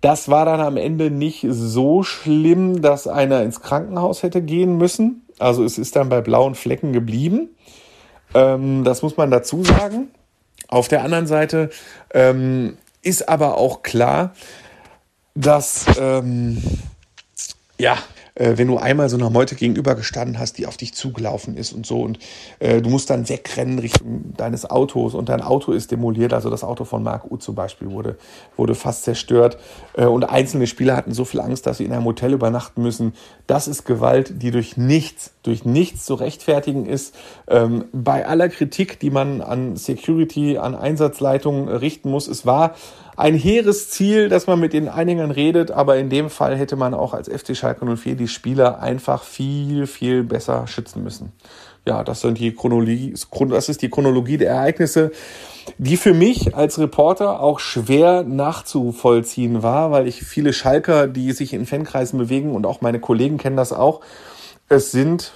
Das 0.00 0.30
war 0.30 0.46
dann 0.46 0.60
am 0.60 0.78
Ende 0.78 1.10
nicht 1.10 1.46
so 1.48 2.02
schlimm, 2.02 2.80
dass 2.80 3.06
einer 3.06 3.42
ins 3.42 3.60
Krankenhaus 3.60 4.22
hätte 4.22 4.40
gehen 4.40 4.78
müssen. 4.78 5.26
Also 5.38 5.62
es 5.62 5.76
ist 5.76 5.94
dann 5.96 6.08
bei 6.08 6.22
blauen 6.22 6.54
Flecken 6.54 6.94
geblieben. 6.94 7.50
Ähm, 8.34 8.82
das 8.82 9.02
muss 9.02 9.18
man 9.18 9.30
dazu 9.30 9.62
sagen. 9.62 10.08
Auf 10.68 10.88
der 10.88 11.04
anderen 11.04 11.26
Seite 11.26 11.68
ähm, 12.14 12.78
ist 13.02 13.28
aber 13.28 13.58
auch 13.58 13.82
klar, 13.82 14.32
dass 15.34 15.86
ähm, 15.98 16.62
ja, 17.78 17.98
äh, 18.34 18.56
wenn 18.56 18.68
du 18.68 18.78
einmal 18.78 19.08
so 19.08 19.16
einer 19.16 19.30
Meute 19.30 19.54
gegenüber 19.54 19.94
gestanden 19.94 20.38
hast, 20.38 20.58
die 20.58 20.66
auf 20.66 20.76
dich 20.76 20.94
zugelaufen 20.94 21.56
ist 21.56 21.72
und 21.72 21.86
so 21.86 22.02
und 22.02 22.18
äh, 22.58 22.80
du 22.80 22.90
musst 22.90 23.10
dann 23.10 23.28
wegrennen 23.28 23.78
Richtung 23.78 24.34
deines 24.36 24.68
Autos 24.68 25.14
und 25.14 25.28
dein 25.28 25.40
Auto 25.40 25.72
ist 25.72 25.90
demoliert, 25.90 26.32
also 26.32 26.50
das 26.50 26.64
Auto 26.64 26.84
von 26.84 27.02
Marc 27.02 27.30
U 27.30 27.36
zum 27.36 27.54
Beispiel 27.54 27.90
wurde, 27.90 28.16
wurde 28.56 28.74
fast 28.74 29.04
zerstört 29.04 29.58
äh, 29.94 30.06
und 30.06 30.24
einzelne 30.24 30.66
Spieler 30.66 30.96
hatten 30.96 31.12
so 31.12 31.24
viel 31.24 31.40
Angst, 31.40 31.66
dass 31.66 31.78
sie 31.78 31.84
in 31.84 31.92
einem 31.92 32.04
Hotel 32.04 32.32
übernachten 32.32 32.82
müssen. 32.82 33.14
Das 33.46 33.68
ist 33.68 33.84
Gewalt, 33.84 34.42
die 34.42 34.50
durch 34.50 34.76
nichts, 34.76 35.33
durch 35.44 35.64
nichts 35.64 36.04
zu 36.04 36.14
rechtfertigen 36.14 36.86
ist. 36.86 37.14
Ähm, 37.46 37.84
bei 37.92 38.26
aller 38.26 38.48
Kritik, 38.48 38.98
die 38.98 39.10
man 39.10 39.40
an 39.40 39.76
Security, 39.76 40.58
an 40.58 40.74
Einsatzleitungen 40.74 41.68
richten 41.68 42.10
muss, 42.10 42.26
es 42.26 42.44
war 42.44 42.74
ein 43.16 43.34
hehres 43.34 43.90
Ziel, 43.90 44.28
dass 44.28 44.48
man 44.48 44.58
mit 44.58 44.72
den 44.72 44.88
Einigern 44.88 45.30
redet, 45.30 45.70
aber 45.70 45.98
in 45.98 46.10
dem 46.10 46.30
Fall 46.30 46.56
hätte 46.56 46.74
man 46.74 46.94
auch 46.94 47.14
als 47.14 47.28
FC 47.28 47.56
Schalke 47.56 47.84
04 47.84 48.16
die 48.16 48.26
Spieler 48.26 48.80
einfach 48.80 49.22
viel, 49.22 49.86
viel 49.86 50.24
besser 50.24 50.66
schützen 50.66 51.04
müssen. 51.04 51.32
Ja, 51.86 52.02
das 52.02 52.22
sind 52.22 52.38
die 52.38 52.54
Chronologie, 52.54 53.14
das 53.50 53.68
ist 53.68 53.82
die 53.82 53.90
Chronologie 53.90 54.38
der 54.38 54.52
Ereignisse, 54.52 55.12
die 55.76 55.98
für 55.98 56.14
mich 56.14 56.56
als 56.56 56.78
Reporter 56.78 57.40
auch 57.40 57.60
schwer 57.60 58.22
nachzuvollziehen 58.22 59.62
war, 59.62 59.90
weil 59.90 60.08
ich 60.08 60.22
viele 60.22 60.54
Schalker, 60.54 61.06
die 61.06 61.32
sich 61.32 61.52
in 61.52 61.66
Fankreisen 61.66 62.18
bewegen 62.18 62.52
und 62.52 62.64
auch 62.64 62.80
meine 62.80 63.00
Kollegen 63.00 63.36
kennen 63.36 63.56
das 63.56 63.74
auch, 63.74 64.00
es 64.68 64.92
sind 64.92 65.32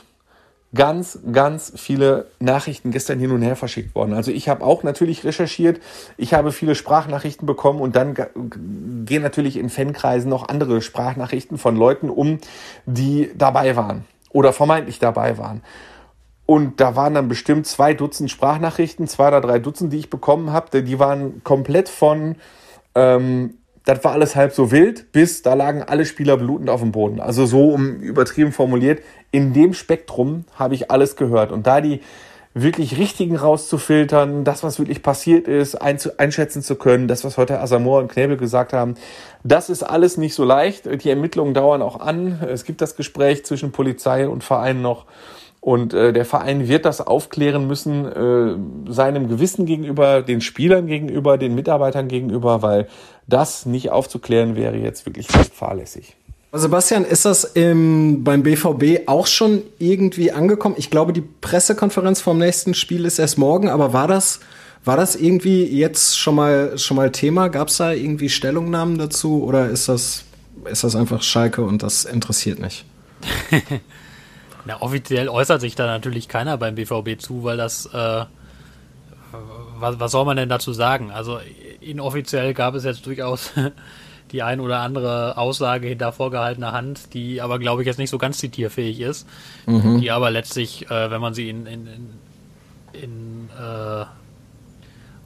ganz, 0.74 1.18
ganz 1.32 1.72
viele 1.76 2.26
Nachrichten 2.40 2.90
gestern 2.90 3.18
hin 3.18 3.30
und 3.30 3.42
her 3.42 3.56
verschickt 3.56 3.94
worden. 3.94 4.12
Also 4.12 4.30
ich 4.30 4.48
habe 4.48 4.64
auch 4.64 4.82
natürlich 4.82 5.24
recherchiert, 5.24 5.80
ich 6.16 6.34
habe 6.34 6.52
viele 6.52 6.74
Sprachnachrichten 6.74 7.46
bekommen 7.46 7.80
und 7.80 7.96
dann 7.96 8.14
gehen 9.06 9.22
natürlich 9.22 9.56
in 9.56 9.70
Fankreisen 9.70 10.28
noch 10.28 10.48
andere 10.48 10.82
Sprachnachrichten 10.82 11.56
von 11.56 11.76
Leuten 11.76 12.10
um, 12.10 12.38
die 12.84 13.30
dabei 13.34 13.76
waren 13.76 14.04
oder 14.30 14.52
vermeintlich 14.52 14.98
dabei 14.98 15.38
waren. 15.38 15.62
Und 16.44 16.80
da 16.80 16.96
waren 16.96 17.14
dann 17.14 17.28
bestimmt 17.28 17.66
zwei 17.66 17.92
Dutzend 17.92 18.30
Sprachnachrichten, 18.30 19.06
zwei 19.06 19.28
oder 19.28 19.40
drei 19.40 19.58
Dutzend, 19.58 19.92
die 19.92 19.98
ich 19.98 20.10
bekommen 20.10 20.50
habe. 20.50 20.82
Die 20.82 20.98
waren 20.98 21.42
komplett 21.44 21.90
von 21.90 22.36
ähm, 22.94 23.58
das 23.88 24.04
war 24.04 24.12
alles 24.12 24.36
halb 24.36 24.52
so 24.52 24.70
wild, 24.70 25.12
bis 25.12 25.40
da 25.40 25.54
lagen 25.54 25.82
alle 25.82 26.04
Spieler 26.04 26.36
blutend 26.36 26.68
auf 26.68 26.80
dem 26.80 26.92
Boden. 26.92 27.20
Also 27.20 27.46
so 27.46 27.70
um 27.70 28.00
übertrieben 28.00 28.52
formuliert, 28.52 29.00
in 29.30 29.52
dem 29.52 29.74
Spektrum 29.74 30.44
habe 30.54 30.74
ich 30.74 30.90
alles 30.90 31.16
gehört. 31.16 31.52
Und 31.52 31.66
da 31.66 31.80
die 31.80 32.00
wirklich 32.54 32.98
richtigen 32.98 33.36
rauszufiltern, 33.36 34.44
das, 34.44 34.62
was 34.62 34.78
wirklich 34.78 35.02
passiert 35.02 35.46
ist, 35.46 35.76
einschätzen 35.76 36.62
zu 36.62 36.76
können, 36.76 37.08
das, 37.08 37.24
was 37.24 37.36
heute 37.36 37.60
Asamoah 37.60 38.00
und 38.00 38.10
Knebel 38.10 38.36
gesagt 38.36 38.72
haben, 38.72 38.94
das 39.44 39.70
ist 39.70 39.82
alles 39.82 40.16
nicht 40.16 40.34
so 40.34 40.44
leicht. 40.44 40.86
Die 41.02 41.10
Ermittlungen 41.10 41.54
dauern 41.54 41.82
auch 41.82 42.00
an. 42.00 42.40
Es 42.48 42.64
gibt 42.64 42.80
das 42.80 42.96
Gespräch 42.96 43.44
zwischen 43.44 43.72
Polizei 43.72 44.28
und 44.28 44.44
Verein 44.44 44.82
noch. 44.82 45.06
Und 45.60 45.92
äh, 45.92 46.12
der 46.12 46.24
Verein 46.24 46.68
wird 46.68 46.84
das 46.84 47.00
aufklären 47.00 47.66
müssen, 47.66 48.06
äh, 48.06 48.92
seinem 48.92 49.28
Gewissen 49.28 49.66
gegenüber, 49.66 50.22
den 50.22 50.40
Spielern 50.40 50.86
gegenüber, 50.86 51.36
den 51.36 51.54
Mitarbeitern 51.54 52.08
gegenüber, 52.08 52.62
weil 52.62 52.88
das 53.26 53.66
nicht 53.66 53.90
aufzuklären 53.90 54.56
wäre 54.56 54.76
jetzt 54.76 55.04
wirklich 55.04 55.26
fahrlässig. 55.26 56.17
Sebastian, 56.52 57.04
ist 57.04 57.26
das 57.26 57.44
im, 57.44 58.24
beim 58.24 58.42
BVB 58.42 59.06
auch 59.06 59.26
schon 59.26 59.62
irgendwie 59.78 60.32
angekommen? 60.32 60.76
Ich 60.78 60.90
glaube, 60.90 61.12
die 61.12 61.20
Pressekonferenz 61.20 62.22
vom 62.22 62.38
nächsten 62.38 62.72
Spiel 62.72 63.04
ist 63.04 63.18
erst 63.18 63.36
morgen, 63.36 63.68
aber 63.68 63.92
war 63.92 64.08
das, 64.08 64.40
war 64.84 64.96
das 64.96 65.14
irgendwie 65.14 65.64
jetzt 65.64 66.18
schon 66.18 66.34
mal, 66.34 66.78
schon 66.78 66.96
mal 66.96 67.12
Thema? 67.12 67.48
Gab 67.48 67.68
es 67.68 67.76
da 67.76 67.92
irgendwie 67.92 68.30
Stellungnahmen 68.30 68.96
dazu 68.96 69.44
oder 69.44 69.68
ist 69.68 69.90
das, 69.90 70.24
ist 70.64 70.84
das 70.84 70.96
einfach 70.96 71.22
Schalke 71.22 71.62
und 71.62 71.82
das 71.82 72.06
interessiert 72.06 72.60
nicht? 72.60 72.86
Na, 74.64 74.80
offiziell 74.80 75.28
äußert 75.28 75.60
sich 75.60 75.74
da 75.74 75.86
natürlich 75.86 76.28
keiner 76.28 76.56
beim 76.56 76.76
BVB 76.76 77.20
zu, 77.20 77.44
weil 77.44 77.58
das, 77.58 77.86
äh, 77.86 78.24
was, 79.78 80.00
was 80.00 80.12
soll 80.12 80.24
man 80.24 80.38
denn 80.38 80.48
dazu 80.48 80.72
sagen? 80.72 81.10
Also 81.10 81.40
inoffiziell 81.80 82.54
gab 82.54 82.74
es 82.74 82.84
jetzt 82.84 83.04
durchaus 83.04 83.52
die 84.32 84.42
ein 84.42 84.60
oder 84.60 84.80
andere 84.80 85.36
Aussage 85.36 85.88
hinter 85.88 86.12
vorgehaltener 86.12 86.72
Hand, 86.72 87.14
die 87.14 87.40
aber, 87.40 87.58
glaube 87.58 87.82
ich, 87.82 87.86
jetzt 87.86 87.98
nicht 87.98 88.10
so 88.10 88.18
ganz 88.18 88.38
zitierfähig 88.38 89.00
ist, 89.00 89.26
mhm. 89.66 90.00
die 90.00 90.10
aber 90.10 90.30
letztlich, 90.30 90.90
äh, 90.90 91.10
wenn 91.10 91.20
man 91.20 91.34
sie 91.34 91.48
in, 91.48 91.66
in, 91.66 91.86
in, 91.86 92.10
in 92.92 93.48
äh, 93.58 94.04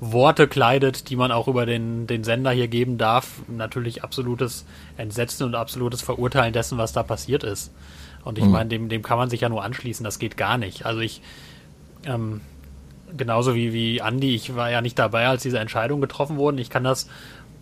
Worte 0.01 0.49
kleidet, 0.49 1.11
die 1.11 1.17
man 1.17 1.31
auch 1.31 1.47
über 1.47 1.65
den, 1.65 2.09
den 2.09 2.25
Sender 2.25 2.51
hier 2.51 2.67
geben 2.67 2.99
darf, 2.99 3.43
natürlich 3.47 4.03
absolutes 4.03 4.65
Entsetzen 4.97 5.45
und 5.47 5.55
absolutes 5.55 6.03
Verurteilen 6.03 6.53
dessen, 6.53 6.77
was 6.77 6.93
da 6.93 7.05
passiert 7.05 7.45
ist. 7.45 7.73
Und 8.25 8.39
ich 8.39 8.45
mhm. 8.45 8.51
meine, 8.51 8.69
dem, 8.69 8.89
dem 8.89 9.03
kann 9.03 9.19
man 9.19 9.31
sich 9.31 9.41
ja 9.41 9.49
nur 9.49 9.63
anschließen, 9.63 10.03
das 10.03 10.19
geht 10.19 10.37
gar 10.37 10.59
nicht. 10.59 10.87
Also 10.87 11.01
ich, 11.01 11.23
ähm, 12.05 12.41
genauso 13.17 13.55
wie, 13.55 13.73
wie 13.73 14.03
Andi, 14.03 14.35
ich 14.35 14.57
war 14.57 14.71
ja 14.71 14.81
nicht 14.81 14.99
dabei, 14.99 15.29
als 15.29 15.43
diese 15.43 15.59
Entscheidungen 15.59 16.01
getroffen 16.01 16.37
wurden. 16.37 16.59
Ich 16.59 16.71
kann 16.71 16.85
das 16.85 17.09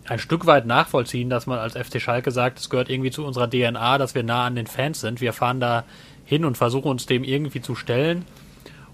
ein 0.07 0.19
Stück 0.19 0.45
weit 0.45 0.65
nachvollziehen, 0.65 1.29
dass 1.29 1.47
man 1.47 1.59
als 1.59 1.77
FC 1.77 2.01
Schalke 2.01 2.31
sagt, 2.31 2.59
es 2.59 2.69
gehört 2.69 2.89
irgendwie 2.89 3.11
zu 3.11 3.25
unserer 3.25 3.49
DNA, 3.49 3.97
dass 3.97 4.15
wir 4.15 4.23
nah 4.23 4.45
an 4.45 4.55
den 4.55 4.67
Fans 4.67 5.01
sind. 5.01 5.21
Wir 5.21 5.33
fahren 5.33 5.59
da 5.59 5.83
hin 6.25 6.45
und 6.45 6.57
versuchen 6.57 6.89
uns 6.89 7.05
dem 7.05 7.23
irgendwie 7.23 7.61
zu 7.61 7.75
stellen 7.75 8.25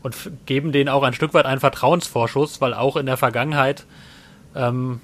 und 0.03 0.15
geben 0.45 0.71
denen 0.71 0.89
auch 0.89 1.03
ein 1.03 1.13
Stück 1.13 1.33
weit 1.33 1.45
einen 1.45 1.59
Vertrauensvorschuss, 1.59 2.61
weil 2.61 2.73
auch 2.73 2.97
in 2.97 3.05
der 3.05 3.17
Vergangenheit 3.17 3.85
ähm, 4.55 5.01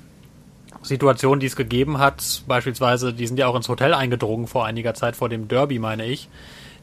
Situationen, 0.82 1.40
die 1.40 1.46
es 1.46 1.56
gegeben 1.56 2.00
hat, 2.00 2.44
beispielsweise, 2.48 3.14
die 3.14 3.28
sind 3.28 3.38
ja 3.38 3.48
auch 3.48 3.56
ins 3.56 3.70
Hotel 3.70 3.94
eingedrungen 3.94 4.48
vor 4.48 4.66
einiger 4.66 4.94
Zeit, 4.94 5.16
vor 5.16 5.30
dem 5.30 5.48
Derby, 5.48 5.80
meine 5.80 6.06
ich, 6.06 6.30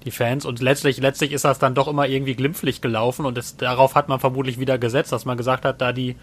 die 0.05 0.11
Fans. 0.11 0.47
Und 0.47 0.61
letztlich, 0.61 0.99
letztlich 0.99 1.33
ist 1.33 1.45
das 1.45 1.59
dann 1.59 1.75
doch 1.75 1.89
immer 1.89 2.07
irgendwie 2.07 2.35
glimpflich 2.35 2.81
gelaufen 2.81 3.27
und 3.27 3.37
es, 3.37 3.57
darauf 3.57 3.95
hat 3.95 4.09
man 4.09 4.21
vermutlich 4.21 4.59
wieder 4.59 4.79
gesetzt, 4.79 5.13
dass 5.13 5.25
man 5.25 5.37
gesagt 5.37 5.65
hat, 5.65 5.81
da 5.81 5.93
die, 5.93 6.17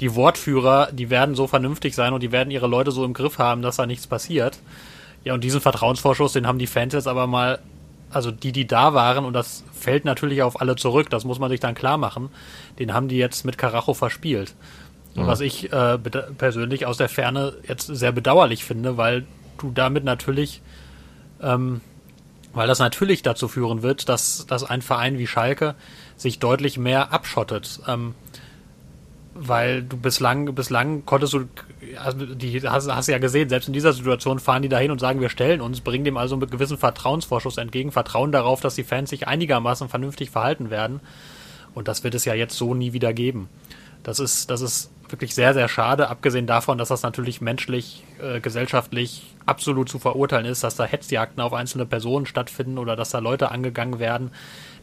die 0.00 0.14
Wortführer, 0.14 0.88
die 0.92 1.10
werden 1.10 1.34
so 1.34 1.46
vernünftig 1.46 1.94
sein 1.94 2.12
und 2.12 2.22
die 2.22 2.32
werden 2.32 2.50
ihre 2.50 2.66
Leute 2.66 2.90
so 2.90 3.04
im 3.04 3.12
Griff 3.12 3.38
haben, 3.38 3.62
dass 3.62 3.76
da 3.76 3.86
nichts 3.86 4.06
passiert. 4.06 4.58
Ja, 5.24 5.34
und 5.34 5.44
diesen 5.44 5.60
Vertrauensvorschuss, 5.60 6.32
den 6.32 6.46
haben 6.46 6.58
die 6.58 6.66
Fans 6.66 6.94
jetzt 6.94 7.06
aber 7.06 7.26
mal, 7.26 7.58
also 8.10 8.30
die, 8.30 8.52
die 8.52 8.66
da 8.66 8.94
waren, 8.94 9.26
und 9.26 9.34
das 9.34 9.62
fällt 9.72 10.06
natürlich 10.06 10.42
auf 10.42 10.60
alle 10.60 10.76
zurück, 10.76 11.10
das 11.10 11.24
muss 11.24 11.38
man 11.38 11.50
sich 11.50 11.60
dann 11.60 11.74
klar 11.74 11.98
machen, 11.98 12.30
den 12.78 12.94
haben 12.94 13.08
die 13.08 13.18
jetzt 13.18 13.44
mit 13.44 13.58
Karacho 13.58 13.92
verspielt. 13.92 14.54
Mhm. 15.14 15.26
Was 15.26 15.40
ich 15.40 15.70
äh, 15.70 15.98
persönlich 15.98 16.86
aus 16.86 16.96
der 16.96 17.10
Ferne 17.10 17.54
jetzt 17.68 17.86
sehr 17.86 18.12
bedauerlich 18.12 18.64
finde, 18.64 18.96
weil 18.96 19.26
du 19.58 19.70
damit 19.70 20.04
natürlich, 20.04 20.62
ähm, 21.42 21.82
weil 22.54 22.66
das 22.66 22.78
natürlich 22.78 23.22
dazu 23.22 23.48
führen 23.48 23.82
wird, 23.82 24.08
dass, 24.08 24.46
dass 24.46 24.64
ein 24.64 24.80
Verein 24.80 25.18
wie 25.18 25.26
Schalke 25.26 25.74
sich 26.16 26.38
deutlich 26.38 26.78
mehr 26.78 27.12
abschottet. 27.12 27.80
Ähm, 27.86 28.14
weil 29.42 29.82
du 29.82 29.96
bislang, 29.96 30.54
bislang 30.54 31.06
konntest 31.06 31.32
du, 31.32 31.48
also 32.02 32.26
die 32.26 32.60
hast, 32.60 32.94
hast 32.94 33.08
ja 33.08 33.18
gesehen, 33.18 33.48
selbst 33.48 33.68
in 33.68 33.72
dieser 33.72 33.94
Situation 33.94 34.38
fahren 34.38 34.62
die 34.62 34.68
dahin 34.68 34.90
und 34.90 34.98
sagen, 34.98 35.20
wir 35.20 35.30
stellen 35.30 35.62
uns, 35.62 35.80
bringen 35.80 36.04
dem 36.04 36.18
also 36.18 36.34
einen 36.34 36.50
gewissen 36.50 36.76
Vertrauensvorschuss 36.76 37.56
entgegen, 37.56 37.90
vertrauen 37.90 38.32
darauf, 38.32 38.60
dass 38.60 38.74
die 38.74 38.84
Fans 38.84 39.08
sich 39.08 39.26
einigermaßen 39.26 39.88
vernünftig 39.88 40.30
verhalten 40.30 40.70
werden. 40.70 41.00
Und 41.74 41.88
das 41.88 42.04
wird 42.04 42.14
es 42.14 42.26
ja 42.26 42.34
jetzt 42.34 42.56
so 42.56 42.74
nie 42.74 42.92
wieder 42.92 43.14
geben. 43.14 43.48
Das 44.02 44.18
ist, 44.18 44.50
das 44.50 44.60
ist 44.60 44.90
wirklich 45.08 45.34
sehr, 45.34 45.54
sehr 45.54 45.68
schade, 45.68 46.08
abgesehen 46.08 46.46
davon, 46.46 46.78
dass 46.78 46.88
das 46.88 47.02
natürlich 47.02 47.40
menschlich, 47.40 48.04
äh, 48.22 48.40
gesellschaftlich 48.40 49.34
absolut 49.46 49.88
zu 49.88 49.98
verurteilen 49.98 50.46
ist, 50.46 50.62
dass 50.62 50.76
da 50.76 50.84
Hetzjagden 50.84 51.42
auf 51.42 51.52
einzelne 51.52 51.86
Personen 51.86 52.26
stattfinden 52.26 52.78
oder 52.78 52.94
dass 52.94 53.10
da 53.10 53.18
Leute 53.18 53.50
angegangen 53.50 53.98
werden. 53.98 54.30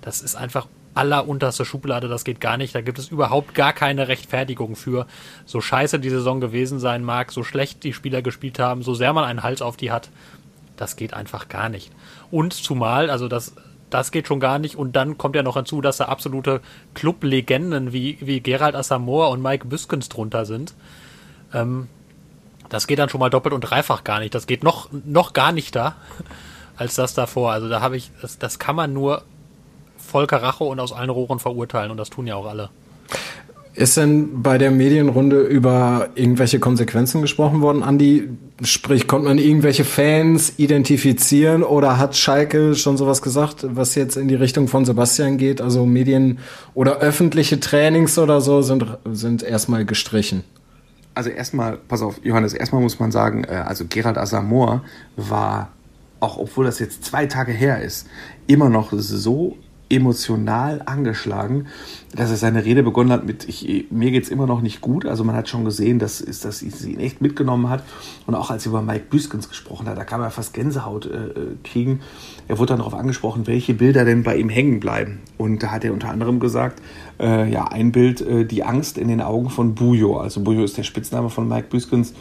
Das 0.01 0.21
ist 0.21 0.35
einfach 0.35 0.67
allerunterste 0.97 1.63
Schublade, 1.63 2.07
das 2.07 2.23
geht 2.23 2.41
gar 2.41 2.57
nicht. 2.57 2.75
Da 2.75 2.81
gibt 2.81 2.99
es 2.99 3.09
überhaupt 3.09 3.55
gar 3.55 3.73
keine 3.73 4.07
Rechtfertigung 4.07 4.75
für. 4.75 5.07
So 5.45 5.61
scheiße 5.61 5.99
die 5.99 6.09
Saison 6.09 6.41
gewesen 6.41 6.79
sein 6.79 7.03
mag, 7.03 7.31
so 7.31 7.43
schlecht 7.43 7.83
die 7.83 7.93
Spieler 7.93 8.21
gespielt 8.21 8.59
haben, 8.59 8.81
so 8.81 8.93
sehr 8.93 9.13
man 9.13 9.23
einen 9.23 9.43
Hals 9.43 9.61
auf 9.61 9.77
die 9.77 9.91
hat, 9.91 10.09
das 10.75 10.95
geht 10.95 11.13
einfach 11.13 11.47
gar 11.47 11.69
nicht. 11.69 11.91
Und 12.31 12.53
zumal, 12.53 13.09
also 13.09 13.27
das 13.27 13.55
das 13.89 14.11
geht 14.11 14.27
schon 14.27 14.39
gar 14.39 14.59
nicht. 14.59 14.75
Und 14.75 14.95
dann 14.95 15.17
kommt 15.17 15.35
ja 15.35 15.43
noch 15.43 15.55
hinzu, 15.55 15.81
dass 15.81 15.97
da 15.97 16.05
absolute 16.05 16.61
Club-Legenden 16.93 17.93
wie, 17.93 18.17
wie 18.21 18.41
Gerald 18.41 18.75
Asamoah 18.75 19.29
und 19.29 19.41
Mike 19.41 19.67
Büskens 19.67 20.09
drunter 20.09 20.45
sind. 20.45 20.73
Ähm, 21.53 21.87
das 22.69 22.87
geht 22.87 22.99
dann 22.99 23.09
schon 23.09 23.19
mal 23.19 23.29
doppelt 23.29 23.53
und 23.53 23.61
dreifach 23.61 24.03
gar 24.03 24.19
nicht. 24.19 24.35
Das 24.35 24.47
geht 24.47 24.63
noch, 24.63 24.89
noch 24.91 25.33
gar 25.33 25.51
nicht 25.51 25.75
da 25.75 25.95
als 26.75 26.95
das 26.95 27.13
davor. 27.13 27.51
Also 27.51 27.69
da 27.69 27.81
habe 27.81 27.95
ich, 27.95 28.11
das, 28.21 28.37
das 28.37 28.59
kann 28.59 28.75
man 28.75 28.93
nur 28.93 29.23
voll 30.07 30.27
Karacho 30.27 30.71
und 30.71 30.79
aus 30.79 30.93
allen 30.93 31.09
Rohren 31.09 31.39
verurteilen 31.39 31.91
und 31.91 31.97
das 31.97 32.09
tun 32.09 32.27
ja 32.27 32.35
auch 32.35 32.47
alle. 32.47 32.69
Ist 33.77 33.95
denn 33.95 34.41
bei 34.41 34.57
der 34.57 34.71
Medienrunde 34.71 35.41
über 35.41 36.09
irgendwelche 36.15 36.59
Konsequenzen 36.59 37.21
gesprochen 37.21 37.61
worden, 37.61 37.83
Andi? 37.83 38.27
Sprich, 38.63 39.07
konnte 39.07 39.27
man 39.27 39.37
irgendwelche 39.37 39.85
Fans 39.85 40.53
identifizieren 40.57 41.61
oder 41.61 41.99
hat 41.99 42.17
Schalke 42.17 42.73
schon 42.73 42.97
sowas 42.97 43.21
gesagt, 43.21 43.67
was 43.69 43.93
jetzt 43.93 44.17
in 44.17 44.29
die 44.29 44.35
Richtung 44.35 44.67
von 44.67 44.83
Sebastian 44.83 45.37
geht? 45.37 45.61
Also 45.61 45.85
Medien 45.85 46.39
oder 46.73 46.97
öffentliche 47.01 47.59
Trainings 47.59 48.17
oder 48.17 48.41
so 48.41 48.63
sind, 48.63 48.83
sind 49.11 49.43
erstmal 49.43 49.85
gestrichen. 49.85 50.43
Also 51.13 51.29
erstmal, 51.29 51.77
pass 51.77 52.01
auf, 52.01 52.19
Johannes, 52.23 52.53
erstmal 52.53 52.81
muss 52.81 52.99
man 52.99 53.11
sagen, 53.11 53.43
äh, 53.43 53.63
also 53.63 53.85
Gerald 53.87 54.17
Asamoah 54.17 54.83
war, 55.17 55.69
auch 56.19 56.39
obwohl 56.39 56.65
das 56.65 56.79
jetzt 56.79 57.05
zwei 57.05 57.27
Tage 57.27 57.51
her 57.51 57.79
ist, 57.79 58.07
immer 58.47 58.69
noch 58.69 58.91
so 58.91 59.55
emotional 59.89 60.81
angeschlagen, 60.85 61.67
dass 62.15 62.29
er 62.29 62.37
seine 62.37 62.65
Rede 62.65 62.83
begonnen 62.83 63.11
hat 63.11 63.25
mit, 63.25 63.47
ich, 63.47 63.85
mir 63.89 64.11
geht's 64.11 64.29
immer 64.29 64.45
noch 64.45 64.61
nicht 64.61 64.81
gut. 64.81 65.05
Also 65.05 65.23
man 65.23 65.35
hat 65.35 65.47
schon 65.49 65.63
gesehen, 65.65 65.99
dass, 65.99 66.19
ist, 66.19 66.45
dass 66.45 66.59
sie 66.59 66.91
ihn 66.91 66.99
echt 66.99 67.21
mitgenommen 67.21 67.69
hat. 67.69 67.83
Und 68.25 68.35
auch 68.35 68.49
als 68.49 68.65
er 68.65 68.71
über 68.71 68.81
Mike 68.81 69.05
Büskens 69.09 69.47
gesprochen 69.49 69.87
hat, 69.87 69.97
da 69.97 70.03
kann 70.03 70.19
man 70.19 70.31
fast 70.31 70.53
Gänsehaut 70.53 71.05
äh, 71.05 71.29
kriegen. 71.63 72.01
Er 72.47 72.57
wurde 72.59 72.69
dann 72.69 72.79
darauf 72.79 72.95
angesprochen, 72.95 73.47
welche 73.47 73.73
Bilder 73.73 74.03
denn 74.03 74.23
bei 74.23 74.37
ihm 74.37 74.49
hängen 74.49 74.79
bleiben. 74.79 75.19
Und 75.37 75.63
da 75.63 75.71
hat 75.71 75.83
er 75.83 75.93
unter 75.93 76.09
anderem 76.09 76.39
gesagt, 76.39 76.81
äh, 77.19 77.49
ja, 77.49 77.65
ein 77.65 77.91
Bild, 77.91 78.21
äh, 78.21 78.45
die 78.45 78.63
Angst 78.63 78.97
in 78.97 79.07
den 79.07 79.21
Augen 79.21 79.49
von 79.49 79.75
Bujo. 79.75 80.17
Also 80.17 80.41
Bujo 80.41 80.63
ist 80.63 80.77
der 80.77 80.83
Spitzname 80.83 81.29
von 81.29 81.47
Mike 81.47 81.67
Büskens. 81.69 82.13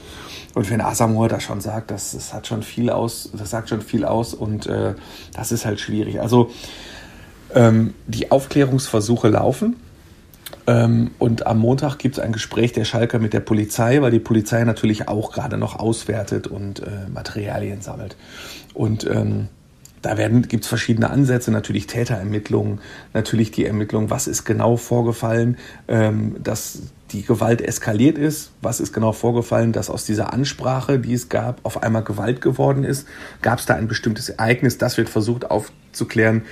Und 0.54 0.70
wenn 0.70 0.80
Asamoah 0.80 1.28
da 1.28 1.38
schon 1.38 1.61
sagt, 1.61 1.90
das, 1.90 2.12
das 2.12 2.32
hat 2.32 2.46
schon 2.46 2.62
viel 2.62 2.90
aus, 2.90 3.30
das 3.35 3.50
sagt 3.50 3.68
schon 3.68 3.82
viel 3.82 4.04
aus 4.04 4.32
und 4.32 4.66
äh, 4.66 4.94
das 5.35 5.52
ist 5.52 5.66
halt 5.66 5.80
schwierig. 5.80 6.20
Also 6.20 6.50
ähm, 7.55 7.95
die 8.07 8.31
Aufklärungsversuche 8.31 9.29
laufen. 9.29 9.76
Ähm, 10.67 11.11
und 11.19 11.47
am 11.47 11.59
Montag 11.59 11.99
gibt 11.99 12.19
es 12.19 12.25
ein 12.25 12.33
Gespräch 12.33 12.73
der 12.73 12.85
Schalker 12.85 13.19
mit 13.19 13.33
der 13.33 13.41
Polizei, 13.41 14.00
weil 14.00 14.11
die 14.11 14.19
Polizei 14.21 14.65
natürlich 14.65 15.09
auch 15.09 15.33
gerade 15.33 15.59
noch 15.59 15.79
auswertet 15.79 16.47
und 16.47 16.81
äh, 16.81 17.09
Materialien 17.12 17.81
sammelt. 17.81 18.17
Und 18.75 19.07
ähm, 19.07 19.49
da 20.03 20.15
gibt 20.15 20.62
es 20.62 20.69
verschiedene 20.69 21.11
Ansätze, 21.11 21.50
natürlich 21.50 21.87
Täterermittlungen, 21.87 22.81
natürlich 23.12 23.50
die 23.50 23.65
Ermittlung, 23.65 24.11
was 24.11 24.29
ist 24.29 24.45
genau 24.45 24.76
vorgefallen, 24.76 25.57
ähm, 25.88 26.37
dass 26.43 26.83
die 27.12 27.22
Gewalt 27.22 27.62
eskaliert 27.62 28.18
ist, 28.18 28.50
was 28.62 28.80
ist 28.80 28.92
genau 28.92 29.12
vorgefallen, 29.12 29.72
dass 29.72 29.90
aus 29.90 30.04
dieser 30.04 30.32
Ansprache, 30.32 30.98
die 30.98 31.14
es 31.14 31.28
gab, 31.28 31.60
auf 31.62 31.82
einmal 31.82 32.02
Gewalt 32.02 32.40
geworden 32.40 32.84
ist. 32.84 33.06
Gab 33.42 33.60
es 33.60 33.66
da 33.66 33.75
ein 33.75 33.88
bestimmtes 33.88 34.28
Ereignis, 34.28 34.78
das 34.78 34.96
wird 34.96 35.08
versucht 35.08 35.50
aufzuklären. 35.50 36.42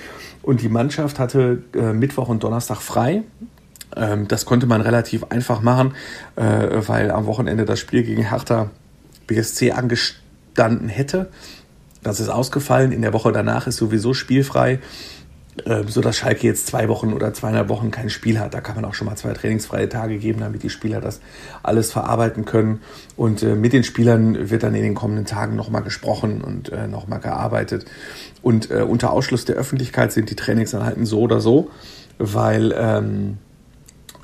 Und 0.42 0.62
die 0.62 0.68
Mannschaft 0.68 1.18
hatte 1.18 1.62
äh, 1.74 1.92
Mittwoch 1.92 2.28
und 2.28 2.44
Donnerstag 2.44 2.80
frei. 2.82 3.22
Ähm, 3.96 4.28
das 4.28 4.44
konnte 4.44 4.66
man 4.66 4.80
relativ 4.80 5.24
einfach 5.24 5.60
machen, 5.60 5.94
äh, 6.36 6.42
weil 6.86 7.10
am 7.10 7.26
Wochenende 7.26 7.64
das 7.64 7.80
Spiel 7.80 8.04
gegen 8.04 8.28
Hertha 8.28 8.70
BSC 9.26 9.72
angestanden 9.72 10.88
hätte. 10.88 11.30
Das 12.02 12.20
ist 12.20 12.28
ausgefallen. 12.28 12.92
In 12.92 13.02
der 13.02 13.12
Woche 13.12 13.32
danach 13.32 13.66
ist 13.66 13.76
sowieso 13.76 14.14
spielfrei, 14.14 14.78
äh, 15.64 15.84
sodass 15.86 16.16
Schalke 16.16 16.46
jetzt 16.46 16.66
zwei 16.66 16.88
Wochen 16.88 17.12
oder 17.12 17.32
zweieinhalb 17.32 17.68
Wochen 17.68 17.90
kein 17.90 18.10
Spiel 18.10 18.40
hat. 18.40 18.54
Da 18.54 18.60
kann 18.60 18.74
man 18.74 18.84
auch 18.84 18.94
schon 18.94 19.06
mal 19.06 19.16
zwei 19.16 19.32
trainingsfreie 19.32 19.88
Tage 19.88 20.18
geben, 20.18 20.40
damit 20.40 20.62
die 20.62 20.70
Spieler 20.70 21.00
das 21.00 21.20
alles 21.62 21.92
verarbeiten 21.92 22.44
können. 22.44 22.80
Und 23.16 23.42
äh, 23.42 23.54
mit 23.54 23.72
den 23.72 23.84
Spielern 23.84 24.50
wird 24.50 24.64
dann 24.64 24.74
in 24.74 24.82
den 24.82 24.94
kommenden 24.94 25.26
Tagen 25.26 25.54
nochmal 25.54 25.82
gesprochen 25.82 26.40
und 26.40 26.72
äh, 26.72 26.88
nochmal 26.88 27.20
gearbeitet. 27.20 27.84
Und 28.42 28.70
äh, 28.70 28.82
unter 28.82 29.12
Ausschluss 29.12 29.44
der 29.44 29.56
Öffentlichkeit 29.56 30.12
sind 30.12 30.28
die 30.28 30.36
Trainingseinheiten 30.36 31.06
so 31.06 31.20
oder 31.20 31.40
so, 31.40 31.70
weil 32.18 32.74
ähm, 32.76 33.38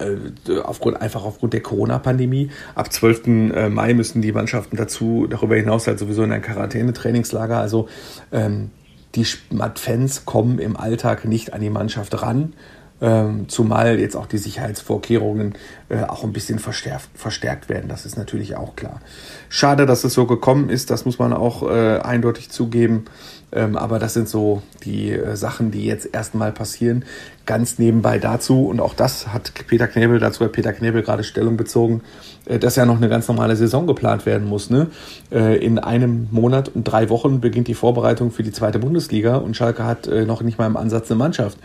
äh, 0.00 0.58
aufgrund, 0.62 1.00
einfach 1.00 1.24
aufgrund 1.24 1.52
der 1.52 1.60
Corona-Pandemie. 1.60 2.50
Ab 2.74 2.92
12. 2.92 3.26
Äh, 3.26 3.68
Mai 3.68 3.94
müssen 3.94 4.22
die 4.22 4.32
Mannschaften 4.32 4.76
dazu, 4.76 5.26
darüber 5.28 5.56
hinaus 5.56 5.86
halt 5.86 5.98
sowieso 5.98 6.22
in 6.22 6.32
ein 6.32 6.42
Quarantäne-Trainingslager. 6.42 7.58
Also 7.58 7.88
ähm, 8.32 8.70
die 9.14 9.24
Fans 9.24 10.24
kommen 10.24 10.58
im 10.58 10.76
Alltag 10.76 11.24
nicht 11.24 11.52
an 11.52 11.60
die 11.60 11.70
Mannschaft 11.70 12.22
ran. 12.22 12.54
Ähm, 13.02 13.48
zumal 13.48 13.98
jetzt 13.98 14.14
auch 14.14 14.26
die 14.26 14.36
Sicherheitsvorkehrungen 14.36 15.54
äh, 15.88 16.02
auch 16.02 16.22
ein 16.22 16.34
bisschen 16.34 16.58
verstärkt, 16.58 17.08
verstärkt 17.14 17.70
werden. 17.70 17.88
Das 17.88 18.04
ist 18.04 18.18
natürlich 18.18 18.56
auch 18.56 18.76
klar. 18.76 19.00
Schade, 19.48 19.86
dass 19.86 20.04
es 20.04 20.12
so 20.12 20.26
gekommen 20.26 20.68
ist, 20.68 20.90
das 20.90 21.06
muss 21.06 21.18
man 21.18 21.32
auch 21.32 21.62
äh, 21.62 21.98
eindeutig 22.00 22.50
zugeben. 22.50 23.06
Ähm, 23.52 23.76
aber 23.76 23.98
das 23.98 24.14
sind 24.14 24.28
so 24.28 24.62
die 24.84 25.10
äh, 25.10 25.36
Sachen, 25.36 25.70
die 25.70 25.84
jetzt 25.84 26.08
erstmal 26.12 26.52
passieren. 26.52 27.04
Ganz 27.46 27.78
nebenbei 27.78 28.18
dazu, 28.18 28.66
und 28.66 28.80
auch 28.80 28.94
das 28.94 29.28
hat 29.28 29.52
Peter 29.66 29.88
Knebel, 29.88 30.20
dazu 30.20 30.44
hat 30.44 30.52
Peter 30.52 30.72
Knebel 30.72 31.02
gerade 31.02 31.24
Stellung 31.24 31.56
bezogen, 31.56 32.02
äh, 32.46 32.58
dass 32.58 32.76
ja 32.76 32.86
noch 32.86 32.96
eine 32.96 33.08
ganz 33.08 33.26
normale 33.26 33.56
Saison 33.56 33.86
geplant 33.86 34.24
werden 34.24 34.46
muss. 34.48 34.70
Ne? 34.70 34.88
Äh, 35.32 35.64
in 35.64 35.78
einem 35.78 36.28
Monat 36.30 36.68
und 36.68 36.84
drei 36.84 37.08
Wochen 37.08 37.40
beginnt 37.40 37.68
die 37.68 37.74
Vorbereitung 37.74 38.30
für 38.30 38.42
die 38.42 38.52
zweite 38.52 38.78
Bundesliga 38.78 39.36
und 39.36 39.56
Schalke 39.56 39.84
hat 39.84 40.06
äh, 40.06 40.24
noch 40.24 40.42
nicht 40.42 40.58
mal 40.58 40.66
im 40.66 40.76
Ansatz 40.76 41.10
eine 41.10 41.18
Mannschaft. 41.18 41.58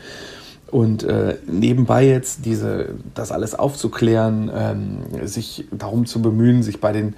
Und 0.71 1.03
äh, 1.03 1.37
nebenbei 1.45 2.05
jetzt 2.05 2.45
diese, 2.45 2.95
das 3.13 3.31
alles 3.31 3.53
aufzuklären, 3.53 4.51
ähm, 4.53 5.27
sich 5.27 5.65
darum 5.71 6.07
zu 6.07 6.21
bemühen, 6.21 6.63
sich 6.63 6.81
bei 6.81 6.91
den 6.91 7.15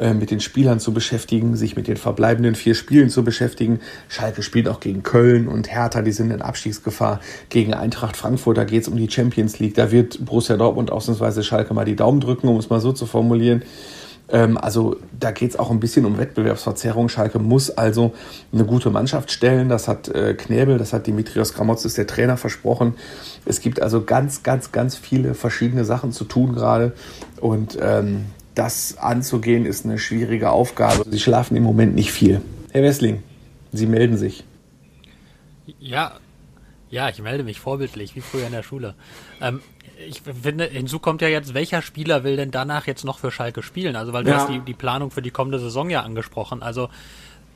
äh, 0.00 0.14
mit 0.14 0.30
den 0.30 0.40
Spielern 0.40 0.80
zu 0.80 0.94
beschäftigen, 0.94 1.56
sich 1.56 1.76
mit 1.76 1.86
den 1.86 1.98
verbleibenden 1.98 2.54
vier 2.54 2.74
Spielen 2.74 3.10
zu 3.10 3.22
beschäftigen. 3.22 3.80
Schalke 4.08 4.42
spielt 4.42 4.66
auch 4.66 4.80
gegen 4.80 5.02
Köln 5.02 5.46
und 5.46 5.70
Hertha, 5.70 6.00
die 6.00 6.12
sind 6.12 6.30
in 6.30 6.40
Abstiegsgefahr. 6.40 7.20
Gegen 7.50 7.74
Eintracht 7.74 8.16
Frankfurt, 8.16 8.56
da 8.56 8.64
geht 8.64 8.82
es 8.82 8.88
um 8.88 8.96
die 8.96 9.10
Champions 9.10 9.58
League. 9.58 9.74
Da 9.74 9.90
wird 9.90 10.24
Borussia 10.24 10.56
Dortmund 10.56 10.90
ausnahmsweise 10.90 11.42
Schalke 11.42 11.74
mal 11.74 11.84
die 11.84 11.96
Daumen 11.96 12.20
drücken, 12.20 12.48
um 12.48 12.56
es 12.56 12.70
mal 12.70 12.80
so 12.80 12.92
zu 12.92 13.04
formulieren. 13.04 13.62
Ähm, 14.30 14.56
also 14.56 14.96
da 15.18 15.32
geht 15.32 15.50
es 15.50 15.58
auch 15.58 15.70
ein 15.70 15.80
bisschen 15.80 16.06
um 16.06 16.16
Wettbewerbsverzerrung. 16.16 17.10
Schalke 17.10 17.38
muss 17.38 17.70
also 17.70 18.14
eine 18.54 18.64
gute 18.64 18.88
Mannschaft 18.88 19.30
stellen. 19.30 19.68
Das 19.68 19.86
hat 19.86 20.08
äh, 20.08 20.32
Knäbel, 20.32 20.78
das 20.78 20.94
hat 20.94 21.06
Dimitrios 21.06 21.52
Gramotzes, 21.52 21.94
der 21.94 22.06
Trainer, 22.06 22.38
versprochen. 22.38 22.94
Es 23.44 23.60
gibt 23.60 23.82
also 23.82 24.02
ganz, 24.02 24.42
ganz, 24.42 24.72
ganz 24.72 24.96
viele 24.96 25.34
verschiedene 25.34 25.84
Sachen 25.84 26.12
zu 26.12 26.24
tun 26.24 26.54
gerade. 26.54 26.92
Und 27.40 27.76
ähm, 27.82 28.26
das 28.54 28.98
anzugehen, 28.98 29.66
ist 29.66 29.84
eine 29.84 29.98
schwierige 29.98 30.50
Aufgabe. 30.50 31.04
Sie 31.08 31.20
schlafen 31.20 31.56
im 31.56 31.62
Moment 31.62 31.94
nicht 31.94 32.12
viel. 32.12 32.40
Herr 32.72 32.82
Wessling, 32.82 33.22
Sie 33.72 33.86
melden 33.86 34.16
sich. 34.16 34.44
Ja, 35.78 36.18
ja, 36.90 37.08
ich 37.08 37.22
melde 37.22 37.44
mich 37.44 37.60
vorbildlich, 37.60 38.16
wie 38.16 38.20
früher 38.20 38.46
in 38.46 38.52
der 38.52 38.64
Schule. 38.64 38.94
Ähm, 39.40 39.60
ich 40.08 40.22
finde, 40.22 40.64
hinzu 40.64 40.98
kommt 40.98 41.22
ja 41.22 41.28
jetzt, 41.28 41.54
welcher 41.54 41.82
Spieler 41.82 42.24
will 42.24 42.36
denn 42.36 42.50
danach 42.50 42.86
jetzt 42.86 43.04
noch 43.04 43.18
für 43.18 43.30
Schalke 43.30 43.62
spielen? 43.62 43.96
Also, 43.96 44.12
weil 44.12 44.24
du 44.24 44.30
ja. 44.30 44.38
hast 44.38 44.48
die, 44.48 44.60
die 44.60 44.74
Planung 44.74 45.10
für 45.10 45.22
die 45.22 45.30
kommende 45.30 45.60
Saison 45.60 45.88
ja 45.88 46.02
angesprochen. 46.02 46.62
Also, 46.62 46.88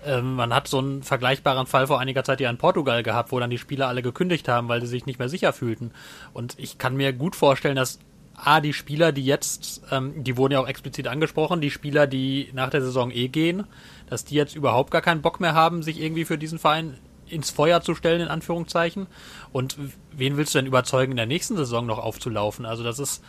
ähm, 0.04 0.37
man 0.37 0.54
hat 0.54 0.68
so 0.68 0.78
einen 0.78 1.02
vergleichbaren 1.02 1.66
Fall 1.66 1.87
vor 1.87 1.98
einiger 1.98 2.22
Zeit 2.22 2.40
ja 2.40 2.50
in 2.50 2.59
Portugal 2.59 3.02
gehabt, 3.02 3.33
wo 3.33 3.40
dann 3.40 3.50
die 3.50 3.59
Spieler 3.59 3.88
alle 3.88 4.02
gekündigt 4.02 4.48
haben, 4.48 4.68
weil 4.68 4.80
sie 4.80 4.87
sich 4.87 5.07
nicht 5.07 5.18
mehr 5.18 5.28
sicher 5.28 5.52
fühlten. 5.52 5.90
Und 6.33 6.54
ich 6.59 6.78
kann 6.78 6.96
mir 6.96 7.12
gut 7.12 7.35
vorstellen, 7.35 7.76
dass 7.76 7.98
A, 8.35 8.61
die 8.61 8.73
Spieler, 8.73 9.12
die 9.12 9.25
jetzt, 9.25 9.83
ähm, 9.90 10.25
die 10.25 10.37
wurden 10.37 10.53
ja 10.53 10.61
auch 10.61 10.68
explizit 10.68 11.07
angesprochen, 11.07 11.61
die 11.61 11.70
Spieler, 11.70 12.07
die 12.07 12.51
nach 12.53 12.70
der 12.70 12.83
Saison 12.83 13.11
eh 13.11 13.29
gehen, 13.29 13.64
dass 14.09 14.25
die 14.25 14.35
jetzt 14.35 14.57
überhaupt 14.57 14.90
gar 14.90 15.03
keinen 15.03 15.23
Bock 15.23 15.40
mehr 15.40 15.55
haben, 15.55 15.83
sich 15.83 16.01
irgendwie 16.01 16.25
für 16.25 16.38
diesen 16.38 16.59
Verein 16.59 16.99
ins 17.27 17.51
Feuer 17.51 17.81
zu 17.81 17.94
stellen, 17.94 18.20
in 18.20 18.29
Anführungszeichen. 18.29 19.07
Und 19.53 19.77
wen 20.12 20.37
willst 20.37 20.55
du 20.55 20.59
denn 20.59 20.66
überzeugen, 20.66 21.12
in 21.12 21.16
der 21.16 21.27
nächsten 21.27 21.57
Saison 21.57 21.87
noch 21.87 21.99
aufzulaufen? 21.99 22.66
Also 22.66 22.83
das 22.83 22.99
ist 22.99 23.23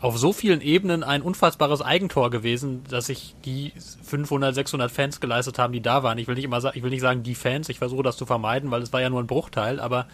auf 0.00 0.16
so 0.16 0.32
vielen 0.32 0.62
Ebenen 0.62 1.02
ein 1.02 1.20
unfassbares 1.20 1.82
Eigentor 1.82 2.30
gewesen, 2.30 2.82
dass 2.88 3.06
sich 3.06 3.34
die 3.44 3.72
500, 4.02 4.54
600 4.54 4.90
Fans 4.90 5.20
geleistet 5.20 5.58
haben, 5.58 5.72
die 5.72 5.82
da 5.82 6.02
waren. 6.02 6.16
Ich 6.18 6.26
will 6.26 6.34
nicht 6.34 6.44
immer 6.44 6.60
sagen, 6.60 6.76
ich 6.76 6.82
will 6.82 6.90
nicht 6.90 7.02
sagen 7.02 7.22
die 7.22 7.34
Fans, 7.34 7.68
ich 7.68 7.78
versuche 7.78 8.02
das 8.02 8.16
zu 8.16 8.24
vermeiden, 8.24 8.70
weil 8.70 8.82
es 8.82 8.92
war 8.92 9.02
ja 9.02 9.10
nur 9.10 9.22
ein 9.22 9.26
Bruchteil, 9.26 9.78
aber 9.78 10.06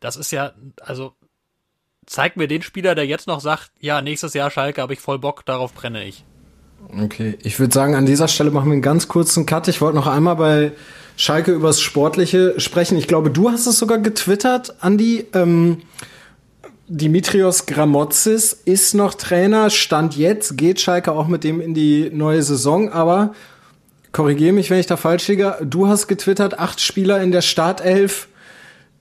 das 0.00 0.16
ist 0.16 0.32
ja, 0.32 0.52
also 0.80 1.14
zeig 2.06 2.36
mir 2.36 2.48
den 2.48 2.62
Spieler, 2.62 2.94
der 2.94 3.06
jetzt 3.06 3.26
noch 3.26 3.40
sagt, 3.40 3.70
ja, 3.80 4.00
nächstes 4.02 4.34
Jahr 4.34 4.50
Schalke 4.50 4.82
habe 4.82 4.92
ich 4.92 5.00
voll 5.00 5.18
Bock, 5.18 5.44
darauf 5.44 5.72
brenne 5.72 6.04
ich. 6.04 6.24
Okay, 7.02 7.38
ich 7.42 7.58
würde 7.58 7.72
sagen, 7.72 7.94
an 7.94 8.06
dieser 8.06 8.28
Stelle 8.28 8.50
machen 8.50 8.66
wir 8.66 8.74
einen 8.74 8.82
ganz 8.82 9.08
kurzen 9.08 9.46
Cut. 9.46 9.68
Ich 9.68 9.80
wollte 9.80 9.96
noch 9.96 10.06
einmal 10.06 10.36
bei 10.36 10.72
Schalke 11.16 11.52
übers 11.52 11.80
Sportliche 11.80 12.60
sprechen. 12.60 12.98
Ich 12.98 13.08
glaube, 13.08 13.30
du 13.30 13.50
hast 13.50 13.66
es 13.66 13.78
sogar 13.78 13.98
getwittert, 13.98 14.76
Andi. 14.80 15.26
Ähm, 15.32 15.82
Dimitrios 16.86 17.64
Gramotzis 17.66 18.52
ist 18.52 18.94
noch 18.94 19.14
Trainer. 19.14 19.70
Stand 19.70 20.16
jetzt 20.16 20.58
geht 20.58 20.80
Schalke 20.80 21.12
auch 21.12 21.28
mit 21.28 21.42
dem 21.42 21.60
in 21.60 21.72
die 21.72 22.10
neue 22.12 22.42
Saison. 22.42 22.90
Aber 22.92 23.34
korrigiere 24.12 24.52
mich, 24.52 24.70
wenn 24.70 24.78
ich 24.78 24.86
da 24.86 24.96
falsch 24.96 25.28
liege. 25.28 25.56
Du 25.62 25.88
hast 25.88 26.08
getwittert, 26.08 26.58
acht 26.58 26.80
Spieler 26.80 27.22
in 27.22 27.32
der 27.32 27.42
Startelf, 27.42 28.28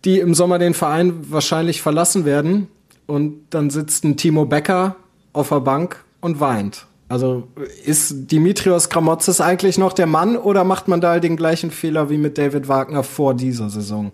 die 0.06 0.20
im 0.20 0.34
Sommer 0.34 0.60
den 0.60 0.74
Verein 0.74 1.14
wahrscheinlich 1.30 1.82
verlassen 1.82 2.24
werden. 2.26 2.68
Und 3.14 3.46
dann 3.52 3.70
sitzt 3.70 4.06
ein 4.06 4.18
Timo 4.18 4.46
Becker 4.46 4.96
auf 5.34 5.50
der 5.50 5.60
Bank 5.60 6.04
und 6.20 6.40
weint. 6.40 6.88
Also 7.10 7.48
ist 7.86 8.32
Dimitrios 8.32 8.90
Kramotzes 8.90 9.40
eigentlich 9.40 9.78
noch 9.78 9.94
der 9.94 10.08
Mann 10.08 10.36
oder 10.36 10.64
macht 10.64 10.88
man 10.88 11.00
da 11.00 11.20
den 11.20 11.38
gleichen 11.38 11.70
Fehler 11.70 12.10
wie 12.10 12.18
mit 12.18 12.40
David 12.40 12.68
Wagner 12.68 13.04
vor 13.04 13.36
dieser 13.36 13.70
Saison? 13.70 14.12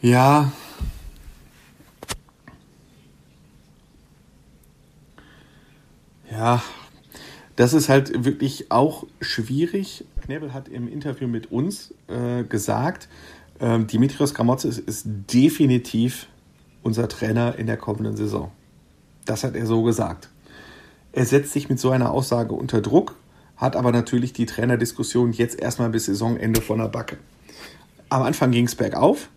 Ja. 0.00 0.50
Ja, 6.32 6.64
das 7.54 7.74
ist 7.74 7.88
halt 7.88 8.24
wirklich 8.24 8.72
auch 8.72 9.06
schwierig. 9.20 10.04
Knebel 10.24 10.52
hat 10.52 10.66
im 10.66 10.88
Interview 10.88 11.28
mit 11.28 11.52
uns 11.52 11.94
äh, 12.08 12.42
gesagt, 12.42 13.08
äh, 13.60 13.78
Dimitrios 13.78 14.34
Gramotzes 14.34 14.80
ist 14.80 15.06
definitiv 15.32 16.26
unser 16.82 17.08
Trainer 17.08 17.56
in 17.58 17.66
der 17.66 17.76
kommenden 17.76 18.16
Saison. 18.16 18.50
Das 19.24 19.44
hat 19.44 19.54
er 19.54 19.66
so 19.66 19.82
gesagt. 19.82 20.28
Er 21.12 21.26
setzt 21.26 21.52
sich 21.52 21.68
mit 21.68 21.78
so 21.78 21.90
einer 21.90 22.10
Aussage 22.10 22.54
unter 22.54 22.80
Druck, 22.80 23.14
hat 23.56 23.76
aber 23.76 23.92
natürlich 23.92 24.32
die 24.32 24.46
Trainerdiskussion 24.46 25.32
jetzt 25.32 25.60
erstmal 25.60 25.90
bis 25.90 26.06
Saisonende 26.06 26.60
von 26.60 26.78
der 26.78 26.88
Backe. 26.88 27.18
Am 28.08 28.22
Anfang 28.22 28.50
ging 28.50 28.66
es 28.66 28.74
bergauf, 28.74 29.28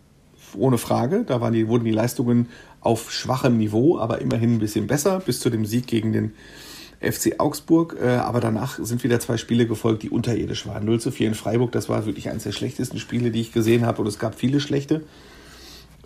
ohne 0.58 0.78
Frage. 0.78 1.24
Da 1.26 1.42
waren 1.42 1.54
die, 1.54 1.68
wurden 1.68 1.86
die 1.86 1.92
Leistungen 1.92 2.50
auf 2.82 3.12
schwachem 3.12 3.58
Niveau, 3.58 4.00
aber 4.00 4.22
immerhin 4.22 4.56
ein 4.56 4.60
bisschen 4.60 4.88
besser, 4.88 5.20
bis 5.20 5.40
zu 5.40 5.50
dem 5.50 5.66
Sieg 5.66 5.88
gegen 5.88 6.14
den 6.14 6.34
FC 7.02 7.40
Augsburg. 7.40 7.98
Äh, 8.02 8.16
aber 8.16 8.40
danach 8.40 8.80
sind 8.80 9.04
wieder 9.04 9.20
zwei 9.20 9.38
Spiele 9.38 9.68
gefolgt, 9.68 10.04
die 10.04 10.10
unterirdisch 10.10 10.66
waren. 10.66 10.86
0 10.86 11.00
zu 11.00 11.12
4 11.12 11.30
in 11.30 11.36
Freiburg, 11.36 11.72
das 11.72 11.90
war 11.90 12.06
wirklich 12.06 12.30
eines 12.30 12.44
der 12.44 12.52
schlechtesten 12.52 13.00
Spiele, 13.00 13.32
die 13.32 13.42
ich 13.42 13.52
gesehen 13.52 13.86
habe. 13.86 14.02
Und 14.02 14.08
es 14.08 14.20
gab 14.20 14.36
viele 14.36 14.60
schlechte. 14.60 15.04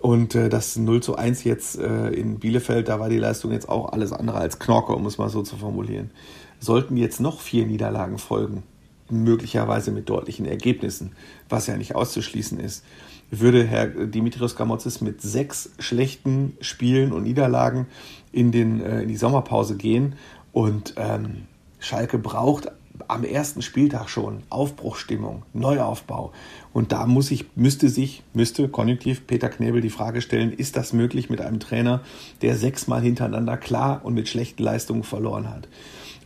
Und 0.00 0.34
äh, 0.34 0.48
das 0.48 0.76
0 0.76 1.02
zu 1.02 1.16
1 1.16 1.44
jetzt 1.44 1.78
äh, 1.78 2.08
in 2.08 2.38
Bielefeld, 2.38 2.88
da 2.88 3.00
war 3.00 3.08
die 3.08 3.18
Leistung 3.18 3.52
jetzt 3.52 3.68
auch 3.68 3.92
alles 3.92 4.12
andere 4.12 4.38
als 4.38 4.58
Knorke, 4.58 4.94
um 4.94 5.06
es 5.06 5.18
mal 5.18 5.28
so 5.28 5.42
zu 5.42 5.56
formulieren. 5.56 6.10
Sollten 6.58 6.96
jetzt 6.96 7.20
noch 7.20 7.40
vier 7.40 7.66
Niederlagen 7.66 8.18
folgen, 8.18 8.62
möglicherweise 9.10 9.90
mit 9.90 10.08
deutlichen 10.08 10.46
Ergebnissen, 10.46 11.12
was 11.48 11.66
ja 11.66 11.76
nicht 11.76 11.94
auszuschließen 11.94 12.60
ist, 12.60 12.84
würde 13.30 13.64
Herr 13.64 13.86
Dimitrios 13.86 14.56
Gamotzis 14.56 15.00
mit 15.00 15.22
sechs 15.22 15.70
schlechten 15.78 16.56
Spielen 16.60 17.12
und 17.12 17.22
Niederlagen 17.22 17.86
in, 18.32 18.52
den, 18.52 18.80
äh, 18.80 19.02
in 19.02 19.08
die 19.08 19.16
Sommerpause 19.16 19.76
gehen. 19.76 20.14
Und 20.52 20.94
ähm, 20.96 21.42
Schalke 21.78 22.18
braucht 22.18 22.72
am 23.08 23.24
ersten 23.24 23.62
Spieltag 23.62 24.08
schon 24.08 24.42
Aufbruchstimmung, 24.50 25.44
Neuaufbau. 25.52 26.32
Und 26.72 26.92
da 26.92 27.06
muss 27.06 27.30
ich, 27.30 27.46
müsste 27.56 27.88
sich, 27.88 28.22
müsste 28.32 28.68
konjunktiv 28.68 29.26
Peter 29.26 29.48
Knebel 29.48 29.80
die 29.80 29.90
Frage 29.90 30.22
stellen, 30.22 30.52
ist 30.52 30.76
das 30.76 30.92
möglich 30.92 31.28
mit 31.28 31.40
einem 31.40 31.58
Trainer, 31.58 32.02
der 32.42 32.56
sechsmal 32.56 33.02
hintereinander 33.02 33.56
klar 33.56 34.00
und 34.04 34.14
mit 34.14 34.28
schlechten 34.28 34.62
Leistungen 34.62 35.02
verloren 35.02 35.50
hat? 35.50 35.68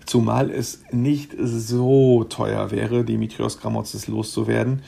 Zumal 0.05 0.51
es 0.51 0.83
nicht 0.93 1.35
so 1.41 2.25
teuer 2.25 2.71
wäre, 2.71 3.05
Dimitrios 3.05 3.59
Gramotzes 3.59 4.07
loszuwerden. 4.07 4.83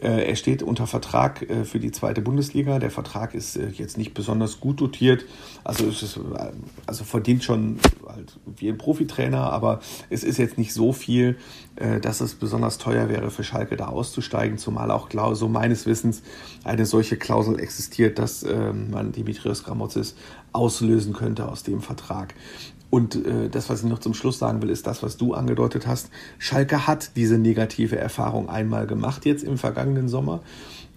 Äh, 0.00 0.28
er 0.28 0.36
steht 0.36 0.62
unter 0.62 0.86
Vertrag 0.86 1.48
äh, 1.48 1.64
für 1.64 1.80
die 1.80 1.90
zweite 1.90 2.20
Bundesliga. 2.20 2.78
Der 2.78 2.90
Vertrag 2.90 3.34
ist 3.34 3.56
äh, 3.56 3.68
jetzt 3.68 3.98
nicht 3.98 4.14
besonders 4.14 4.60
gut 4.60 4.80
dotiert. 4.80 5.24
Also, 5.64 5.88
es 5.88 6.18
also 6.86 7.04
verdient 7.04 7.42
schon 7.42 7.78
halt 8.06 8.38
wie 8.46 8.68
ein 8.68 8.78
Profitrainer, 8.78 9.52
aber 9.52 9.80
es 10.08 10.24
ist 10.24 10.38
jetzt 10.38 10.56
nicht 10.56 10.72
so 10.72 10.92
viel, 10.92 11.36
dass 12.02 12.20
es 12.20 12.34
besonders 12.34 12.78
teuer 12.78 13.08
wäre 13.08 13.30
für 13.30 13.44
Schalke 13.44 13.76
da 13.76 13.86
auszusteigen, 13.86 14.58
zumal 14.58 14.90
auch 14.90 15.08
so 15.34 15.48
meines 15.48 15.86
Wissens 15.86 16.22
eine 16.64 16.86
solche 16.86 17.16
Klausel 17.16 17.60
existiert, 17.60 18.18
dass 18.18 18.44
man 18.44 19.12
Dimitrios 19.12 19.62
Gramotzis 19.62 20.16
auslösen 20.52 21.12
könnte 21.12 21.48
aus 21.48 21.62
dem 21.62 21.80
Vertrag. 21.80 22.34
Und 22.90 23.26
äh, 23.26 23.48
das, 23.50 23.68
was 23.68 23.82
ich 23.82 23.88
noch 23.88 23.98
zum 23.98 24.14
Schluss 24.14 24.38
sagen 24.38 24.62
will, 24.62 24.70
ist 24.70 24.86
das, 24.86 25.02
was 25.02 25.16
du 25.16 25.34
angedeutet 25.34 25.86
hast. 25.86 26.10
Schalke 26.38 26.86
hat 26.86 27.16
diese 27.16 27.38
negative 27.38 27.98
Erfahrung 27.98 28.48
einmal 28.48 28.86
gemacht, 28.86 29.26
jetzt 29.26 29.44
im 29.44 29.58
vergangenen 29.58 30.08
Sommer. 30.08 30.40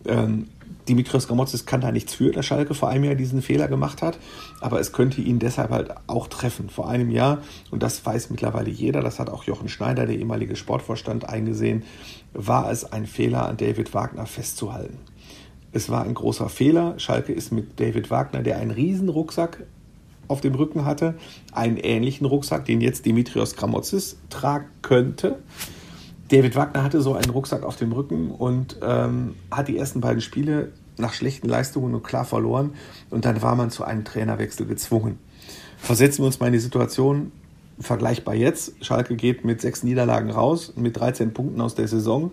Ähm, 0.05 0.47
Dimitrios 0.87 1.27
Gramotzis 1.27 1.65
kann 1.65 1.81
da 1.81 1.91
nichts 1.91 2.13
für, 2.13 2.31
dass 2.31 2.45
Schalke 2.45 2.73
vor 2.73 2.89
einem 2.89 3.03
Jahr 3.03 3.15
diesen 3.15 3.41
Fehler 3.41 3.67
gemacht 3.67 4.01
hat, 4.01 4.17
aber 4.61 4.79
es 4.79 4.93
könnte 4.93 5.21
ihn 5.21 5.37
deshalb 5.37 5.69
halt 5.69 5.93
auch 6.07 6.27
treffen. 6.27 6.69
Vor 6.69 6.89
einem 6.89 7.11
Jahr, 7.11 7.39
und 7.69 7.83
das 7.83 8.03
weiß 8.05 8.29
mittlerweile 8.29 8.69
jeder, 8.69 9.01
das 9.01 9.19
hat 9.19 9.29
auch 9.29 9.43
Jochen 9.43 9.69
Schneider, 9.69 10.05
der 10.05 10.17
ehemalige 10.17 10.55
Sportvorstand, 10.55 11.29
eingesehen, 11.29 11.83
war 12.33 12.71
es 12.71 12.91
ein 12.91 13.05
Fehler, 13.05 13.47
an 13.47 13.57
David 13.57 13.93
Wagner 13.93 14.25
festzuhalten. 14.25 14.97
Es 15.73 15.89
war 15.89 16.03
ein 16.03 16.13
großer 16.13 16.49
Fehler. 16.49 16.95
Schalke 16.97 17.31
ist 17.31 17.51
mit 17.51 17.79
David 17.79 18.09
Wagner, 18.09 18.41
der 18.41 18.57
einen 18.57 18.71
riesen 18.71 19.09
Rucksack 19.09 19.63
auf 20.31 20.41
dem 20.41 20.55
Rücken 20.55 20.85
hatte, 20.85 21.15
einen 21.51 21.77
ähnlichen 21.77 22.25
Rucksack, 22.25 22.65
den 22.65 22.81
jetzt 22.81 23.05
Dimitrios 23.05 23.55
Gramotzis 23.55 24.17
tragen 24.29 24.67
könnte. 24.81 25.39
David 26.29 26.55
Wagner 26.55 26.83
hatte 26.83 27.01
so 27.01 27.13
einen 27.13 27.29
Rucksack 27.29 27.63
auf 27.63 27.75
dem 27.75 27.91
Rücken 27.91 28.31
und 28.31 28.77
ähm, 28.81 29.35
hat 29.51 29.67
die 29.67 29.77
ersten 29.77 29.99
beiden 29.99 30.21
Spiele 30.21 30.71
nach 30.97 31.13
schlechten 31.13 31.49
Leistungen 31.49 31.91
nur 31.91 32.01
klar 32.01 32.25
verloren 32.25 32.71
und 33.09 33.25
dann 33.25 33.41
war 33.41 33.55
man 33.55 33.69
zu 33.69 33.83
einem 33.83 34.05
Trainerwechsel 34.05 34.65
gezwungen. 34.65 35.19
Versetzen 35.77 36.19
wir 36.19 36.27
uns 36.27 36.39
mal 36.39 36.47
in 36.47 36.53
die 36.53 36.59
Situation, 36.59 37.31
vergleichbar 37.79 38.35
jetzt. 38.35 38.73
Schalke 38.81 39.15
geht 39.15 39.45
mit 39.45 39.61
sechs 39.61 39.83
Niederlagen 39.83 40.29
raus, 40.29 40.73
mit 40.75 40.97
13 40.99 41.33
Punkten 41.33 41.61
aus 41.61 41.75
der 41.75 41.87
Saison 41.87 42.31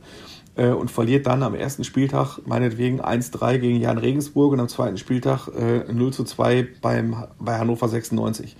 äh, 0.56 0.68
und 0.68 0.90
verliert 0.90 1.26
dann 1.26 1.42
am 1.42 1.54
ersten 1.54 1.84
Spieltag 1.84 2.40
meinetwegen 2.46 3.00
1-3 3.00 3.58
gegen 3.58 3.80
Jan 3.80 3.98
Regensburg 3.98 4.52
und 4.52 4.60
am 4.60 4.68
zweiten 4.68 4.98
Spieltag 4.98 5.48
äh, 5.48 5.90
0 5.90 6.12
2 6.12 6.68
beim, 6.82 7.24
bei 7.38 7.58
Hannover 7.58 7.88
96. 7.88 8.56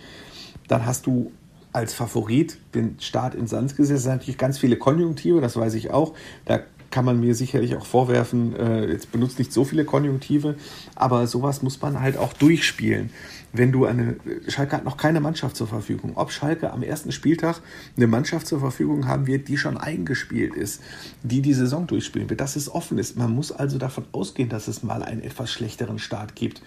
Dann 0.69 0.87
hast 0.87 1.07
du 1.07 1.33
als 1.73 1.93
Favorit 1.95 2.59
den 2.75 2.97
Start 2.99 3.35
in 3.35 3.47
Sand 3.47 3.77
gesetzt. 3.77 3.99
Das 3.99 4.03
sind 4.05 4.13
natürlich 4.13 4.39
ganz 4.39 4.59
viele 4.59 4.77
Konjunktive, 4.77 5.41
das 5.41 5.57
weiß 5.57 5.75
ich 5.75 5.91
auch. 5.91 6.15
Da 6.45 6.61
kann 6.91 7.05
man 7.05 7.21
mir 7.21 7.35
sicherlich 7.35 7.77
auch 7.77 7.85
vorwerfen, 7.85 8.57
äh, 8.57 8.87
jetzt 8.87 9.13
benutzt 9.13 9.39
nicht 9.39 9.53
so 9.53 9.65
viele 9.65 9.85
Konjunktive, 9.85 10.57
aber 10.95 11.27
sowas 11.27 11.63
muss 11.63 11.81
man 11.83 12.01
halt 12.01 12.17
auch 12.17 12.33
durchspielen 12.33 13.11
wenn 13.53 13.73
du 13.73 13.87
eine, 13.87 14.17
Schalke 14.49 14.77
hat 14.77 14.85
noch 14.85 14.97
keine 14.97 15.21
Mannschaft 15.21 15.57
zur 15.57 15.67
Verfügung. 15.67 16.13
Ob 16.17 16.31
Schalke 16.31 16.71
am 16.73 16.83
ersten 16.83 17.13
Spieltag 17.13 17.61
eine 17.97 18.07
Mannschaft 18.07 18.47
zur 18.47 18.61
Verfügung 18.61 19.07
haben 19.07 19.27
wird, 19.27 19.49
die 19.49 19.57
schon 19.57 19.77
eingespielt 19.77 20.55
ist, 20.55 20.83
die 21.23 21.41
die 21.41 21.55
Saison 21.55 21.87
durchspielen 21.87 22.29
wird, 22.29 22.41
dass 22.41 22.57
es 22.57 22.71
offen 22.71 22.99
ist. 22.99 23.17
Man 23.17 23.35
muss 23.35 23.53
also 23.53 23.79
davon 23.79 24.05
ausgehen, 24.13 24.49
dass 24.49 24.69
es 24.69 24.83
mal 24.83 25.03
einen 25.03 25.23
etwas 25.23 25.51
schlechteren 25.51 25.99
Start 25.99 26.35
gibt. 26.37 26.63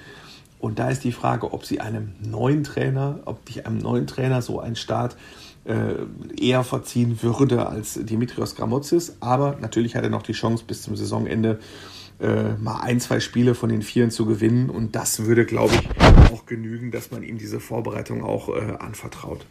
Und 0.60 0.78
da 0.78 0.90
ist 0.90 1.04
die 1.04 1.12
Frage, 1.12 1.54
ob 1.54 1.66
sie 1.66 1.82
einem 1.82 2.12
neuen 2.20 2.64
Trainer, 2.64 3.20
ob 3.26 3.46
dich 3.46 3.66
einem 3.66 3.80
neuen 3.80 4.06
Trainer 4.06 4.42
so 4.44 4.60
ein 4.60 4.76
Start 4.76 5.18
äh, 5.66 5.96
eher 6.40 6.64
verziehen 6.64 7.22
würde 7.22 7.68
als 7.68 7.96
Dimitrios 7.96 8.56
Gramotzis. 8.56 9.18
Aber 9.20 9.58
natürlich 9.60 9.96
hat 9.96 10.04
er 10.04 10.10
noch 10.10 10.24
die 10.24 10.34
Chance 10.34 10.64
bis 10.66 10.84
zum 10.84 10.96
Saisonende 10.96 11.60
äh, 12.22 12.54
mal 12.62 12.82
ein, 12.82 13.00
zwei 13.00 13.20
Spiele 13.20 13.56
von 13.56 13.70
den 13.70 13.82
Vieren 13.82 14.12
zu 14.12 14.26
gewinnen. 14.26 14.70
Und 14.70 14.96
das 14.96 15.26
würde, 15.26 15.46
glaube 15.46 15.74
ich, 15.76 16.32
auch 16.32 16.46
genügen, 16.46 16.92
dass 16.92 17.12
man 17.12 17.24
ihm 17.24 17.38
diese 17.38 17.60
Vorbereitung 17.60 18.24
auch 18.24 18.50
äh, 18.50 18.76
anvertraut. 18.80 19.46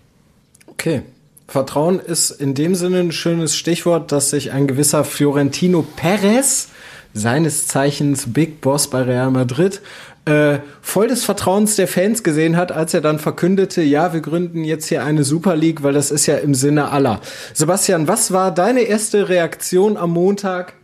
Okay. 0.67 1.03
Vertrauen 1.49 1.99
ist 1.99 2.31
in 2.31 2.55
dem 2.55 2.77
Sinne 2.77 3.01
ein 3.01 3.11
schönes 3.11 3.57
Stichwort, 3.57 4.13
dass 4.13 4.31
sich 4.31 4.53
ein 4.53 4.69
gewisser 4.69 5.03
Fiorentino 5.03 5.85
Perez, 5.97 6.69
seines 7.13 7.67
Zeichens 7.67 8.33
Big 8.33 8.61
Boss 8.61 8.89
bei 8.89 9.03
Real 9.03 9.33
Madrid, 9.33 9.83
äh, 10.27 10.61
voll 10.81 11.09
des 11.09 11.25
Vertrauens 11.25 11.75
der 11.75 11.89
Fans 11.89 12.23
gesehen 12.23 12.57
hat, 12.57 12.71
als 12.71 12.95
er 12.95 13.01
dann 13.01 13.19
verkündete, 13.19 13.83
ja, 13.83 14.13
wir 14.13 14.21
gründen 14.21 14.63
jetzt 14.65 14.87
hier 14.87 15.03
eine 15.03 15.25
Super 15.25 15.57
League, 15.57 15.83
weil 15.83 15.93
das 15.93 16.11
ist 16.11 16.27
ja 16.27 16.37
im 16.37 16.55
Sinne 16.55 16.91
aller. 16.91 17.21
Sebastian, 17.53 18.07
was 18.07 18.31
war 18.33 18.55
deine 18.55 18.83
erste 18.83 19.29
Reaktion 19.29 19.97
am 19.97 20.11
Montag, 20.11 20.75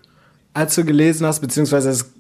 als 0.57 0.75
du 0.75 0.85
gelesen 0.85 1.27
hast, 1.27 1.41
beziehungsweise 1.41 1.91
es 1.91 2.15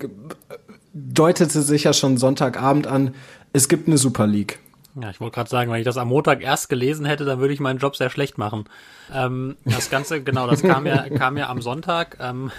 deutete 0.92 1.62
sich 1.62 1.84
ja 1.84 1.92
schon 1.92 2.18
Sonntagabend 2.18 2.86
an, 2.86 3.14
es 3.52 3.68
gibt 3.68 3.88
eine 3.88 3.96
Super 3.96 4.26
League. 4.26 4.58
Ja, 5.00 5.10
ich 5.10 5.20
wollte 5.20 5.34
gerade 5.34 5.50
sagen, 5.50 5.70
wenn 5.70 5.78
ich 5.78 5.84
das 5.84 5.96
am 5.96 6.08
Montag 6.08 6.42
erst 6.42 6.68
gelesen 6.68 7.06
hätte, 7.06 7.24
dann 7.24 7.38
würde 7.38 7.52
ich 7.52 7.60
meinen 7.60 7.78
Job 7.78 7.96
sehr 7.96 8.10
schlecht 8.10 8.38
machen. 8.38 8.64
Ähm, 9.12 9.56
das 9.64 9.90
Ganze, 9.90 10.22
genau, 10.22 10.46
das 10.46 10.62
kam 10.62 10.86
ja, 10.86 11.08
kam 11.16 11.36
ja 11.36 11.48
am 11.48 11.62
Sonntag. 11.62 12.18
Ähm, 12.20 12.50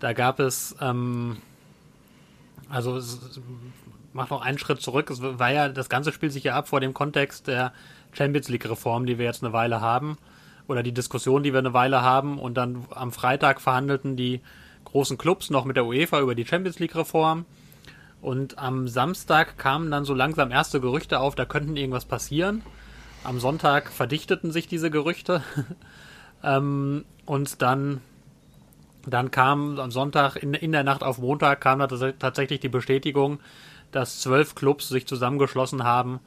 da 0.00 0.12
gab 0.14 0.40
es, 0.40 0.74
ähm, 0.80 1.38
also 2.68 2.96
es 2.96 3.18
macht 4.12 4.30
noch 4.30 4.42
einen 4.42 4.58
Schritt 4.58 4.80
zurück. 4.80 5.10
Es 5.10 5.20
war 5.22 5.50
ja, 5.50 5.68
das 5.68 5.88
Ganze 5.88 6.12
spielt 6.12 6.32
sich 6.32 6.44
ja 6.44 6.54
ab 6.56 6.68
vor 6.68 6.80
dem 6.80 6.94
Kontext 6.94 7.48
der 7.48 7.72
Champions 8.12 8.48
League-Reform, 8.48 9.06
die 9.06 9.18
wir 9.18 9.26
jetzt 9.26 9.42
eine 9.42 9.52
Weile 9.52 9.80
haben. 9.80 10.16
Oder 10.68 10.82
die 10.82 10.92
Diskussion, 10.92 11.42
die 11.42 11.52
wir 11.52 11.60
eine 11.60 11.74
Weile 11.74 12.02
haben. 12.02 12.38
Und 12.38 12.54
dann 12.54 12.84
am 12.90 13.12
Freitag 13.12 13.60
verhandelten 13.60 14.16
die 14.16 14.40
großen 14.96 15.18
Clubs 15.18 15.50
noch 15.50 15.66
mit 15.66 15.76
der 15.76 15.84
UEFA 15.84 16.20
über 16.20 16.34
die 16.34 16.46
Champions 16.46 16.78
League-Reform. 16.78 17.44
Und 18.22 18.58
am 18.58 18.88
Samstag 18.88 19.58
kamen 19.58 19.90
dann 19.90 20.06
so 20.06 20.14
langsam 20.14 20.50
erste 20.50 20.80
Gerüchte 20.80 21.20
auf, 21.20 21.34
da 21.34 21.44
könnten 21.44 21.76
irgendwas 21.76 22.06
passieren. 22.06 22.62
Am 23.22 23.38
Sonntag 23.38 23.92
verdichteten 23.92 24.52
sich 24.52 24.68
diese 24.68 24.90
Gerüchte. 24.90 25.42
ähm, 26.42 27.04
und 27.26 27.60
dann, 27.60 28.00
dann 29.06 29.30
kam 29.30 29.78
am 29.78 29.90
Sonntag, 29.90 30.36
in, 30.36 30.54
in 30.54 30.72
der 30.72 30.82
Nacht 30.82 31.02
auf 31.02 31.18
Montag, 31.18 31.60
kam 31.60 31.78
da 31.78 31.88
tatsächlich 31.88 32.60
die 32.60 32.70
Bestätigung, 32.70 33.40
dass 33.92 34.20
zwölf 34.20 34.54
Clubs 34.54 34.88
sich 34.88 35.06
zusammengeschlossen 35.06 35.84
haben 35.84 36.20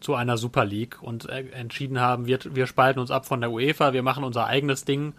zu 0.00 0.14
einer 0.14 0.38
Super 0.38 0.64
League 0.64 1.02
und 1.02 1.28
äh, 1.28 1.44
entschieden 1.50 2.00
haben, 2.00 2.24
wir, 2.24 2.38
wir 2.44 2.66
spalten 2.66 3.00
uns 3.00 3.10
ab 3.10 3.26
von 3.26 3.42
der 3.42 3.50
UEFA, 3.50 3.92
wir 3.92 4.02
machen 4.02 4.24
unser 4.24 4.46
eigenes 4.46 4.86
Ding 4.86 5.12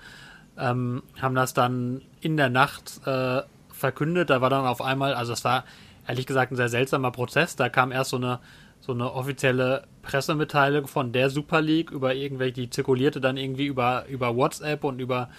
ähm, 0.60 1.04
haben 1.22 1.36
das 1.36 1.54
dann 1.54 2.02
in 2.22 2.38
der 2.38 2.50
Nacht 2.50 3.02
äh, 3.06 3.42
verkündet. 3.72 4.30
Da 4.30 4.42
war 4.42 4.50
dann 4.50 4.66
auf 4.66 4.82
einmal, 4.82 5.14
also 5.14 5.34
es 5.34 5.44
war 5.44 5.64
ehrlich 6.08 6.26
gesagt 6.26 6.52
ein 6.52 6.56
sehr 6.56 6.70
seltsamer 6.70 7.12
Prozess. 7.12 7.56
Da 7.56 7.70
kam 7.70 7.92
erst 7.92 8.12
so 8.12 8.18
eine, 8.18 8.40
so 8.82 8.92
eine 8.92 9.14
offizielle 9.14 9.84
Pressemitteilung 10.02 10.88
von 10.88 11.12
der 11.12 11.30
Super 11.30 11.62
League 11.62 11.92
über 11.92 12.14
irgendwelche, 12.14 12.54
die 12.54 12.70
zirkulierte 12.70 13.22
dann 13.22 13.38
irgendwie 13.38 13.66
über, 13.66 14.06
über 14.08 14.36
WhatsApp 14.36 14.84
und 14.84 15.00
über, 15.00 15.30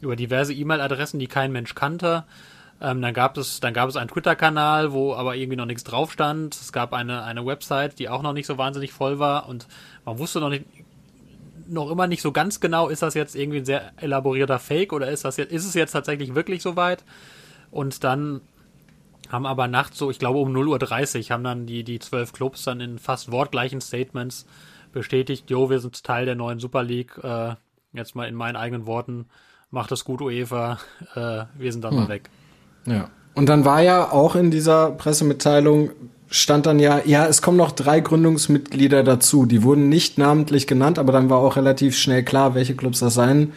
über 0.00 0.16
diverse 0.16 0.54
E-Mail-Adressen, 0.54 1.18
die 1.18 1.26
kein 1.26 1.52
Mensch 1.52 1.74
kannte. 1.74 2.24
Ähm, 2.80 3.02
dann 3.02 3.12
gab 3.12 3.36
es, 3.36 3.60
dann 3.60 3.74
gab 3.74 3.88
es 3.90 3.96
einen 3.96 4.08
Twitter-Kanal, 4.08 4.92
wo 4.92 5.14
aber 5.14 5.36
irgendwie 5.36 5.56
noch 5.56 5.66
nichts 5.66 5.84
drauf 5.84 6.12
stand. 6.12 6.54
Es 6.54 6.72
gab 6.72 6.94
eine, 6.94 7.24
eine 7.24 7.44
Website, 7.44 7.98
die 7.98 8.08
auch 8.08 8.22
noch 8.22 8.32
nicht 8.32 8.46
so 8.46 8.56
wahnsinnig 8.56 8.92
voll 8.92 9.18
war 9.18 9.48
und 9.48 9.66
man 10.06 10.18
wusste 10.18 10.40
noch 10.40 10.48
nicht, 10.48 10.64
noch 11.70 11.90
immer 11.90 12.06
nicht 12.06 12.22
so 12.22 12.32
ganz 12.32 12.60
genau, 12.60 12.88
ist 12.88 13.02
das 13.02 13.14
jetzt 13.14 13.34
irgendwie 13.34 13.58
ein 13.58 13.64
sehr 13.64 13.92
elaborierter 13.96 14.58
Fake 14.58 14.92
oder 14.92 15.10
ist 15.10 15.24
das 15.24 15.36
jetzt, 15.36 15.52
ist 15.52 15.64
es 15.64 15.74
jetzt 15.74 15.92
tatsächlich 15.92 16.34
wirklich 16.34 16.62
so 16.62 16.76
weit? 16.76 17.04
Und 17.70 18.04
dann 18.04 18.40
haben 19.28 19.46
aber 19.46 19.68
nachts 19.68 19.98
so, 19.98 20.10
ich 20.10 20.18
glaube 20.18 20.38
um 20.38 20.54
0.30 20.54 21.18
Uhr, 21.18 21.30
haben 21.30 21.44
dann 21.44 21.66
die, 21.66 21.84
die 21.84 21.98
zwölf 21.98 22.32
Clubs 22.32 22.64
dann 22.64 22.80
in 22.80 22.98
fast 22.98 23.30
wortgleichen 23.30 23.80
Statements 23.80 24.46
bestätigt, 24.92 25.50
jo, 25.50 25.70
wir 25.70 25.78
sind 25.78 26.02
Teil 26.02 26.26
der 26.26 26.34
neuen 26.34 26.58
Super 26.58 26.82
League, 26.82 27.16
äh, 27.22 27.54
jetzt 27.92 28.16
mal 28.16 28.28
in 28.28 28.34
meinen 28.34 28.56
eigenen 28.56 28.86
Worten, 28.86 29.26
macht 29.70 29.92
es 29.92 30.04
gut, 30.04 30.20
UEFA, 30.20 30.78
äh, 31.14 31.44
wir 31.54 31.72
sind 31.72 31.84
dann 31.84 31.92
hm. 31.92 32.00
mal 32.00 32.08
weg. 32.08 32.30
Ja. 32.86 33.10
Und 33.34 33.48
dann 33.48 33.64
war 33.64 33.80
ja 33.80 34.10
auch 34.10 34.34
in 34.34 34.50
dieser 34.50 34.90
Pressemitteilung 34.90 35.90
stand 36.30 36.66
dann 36.66 36.78
ja, 36.78 37.00
ja, 37.04 37.26
es 37.26 37.42
kommen 37.42 37.56
noch 37.56 37.72
drei 37.72 38.00
Gründungsmitglieder 38.00 39.02
dazu. 39.02 39.46
Die 39.46 39.62
wurden 39.64 39.88
nicht 39.88 40.16
namentlich 40.16 40.66
genannt, 40.66 40.98
aber 40.98 41.12
dann 41.12 41.28
war 41.28 41.38
auch 41.38 41.56
relativ 41.56 41.98
schnell 41.98 42.22
klar, 42.22 42.54
welche 42.54 42.74
Clubs 42.76 43.00
das 43.00 43.14
sein 43.14 43.52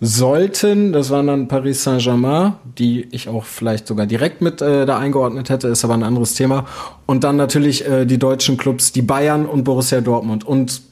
sollten. 0.00 0.92
Das 0.92 1.10
waren 1.10 1.26
dann 1.26 1.48
Paris 1.48 1.84
Saint-Germain, 1.84 2.54
die 2.78 3.06
ich 3.12 3.28
auch 3.28 3.44
vielleicht 3.44 3.86
sogar 3.86 4.06
direkt 4.06 4.40
mit 4.40 4.60
äh, 4.60 4.86
da 4.86 4.98
eingeordnet 4.98 5.50
hätte, 5.50 5.68
ist 5.68 5.84
aber 5.84 5.94
ein 5.94 6.02
anderes 6.02 6.34
Thema. 6.34 6.66
Und 7.04 7.22
dann 7.24 7.36
natürlich 7.36 7.86
äh, 7.86 8.06
die 8.06 8.18
deutschen 8.18 8.56
Clubs, 8.56 8.92
die 8.92 9.02
Bayern 9.02 9.46
und 9.46 9.64
Borussia 9.64 10.00
Dortmund. 10.00 10.44
Und 10.44 10.82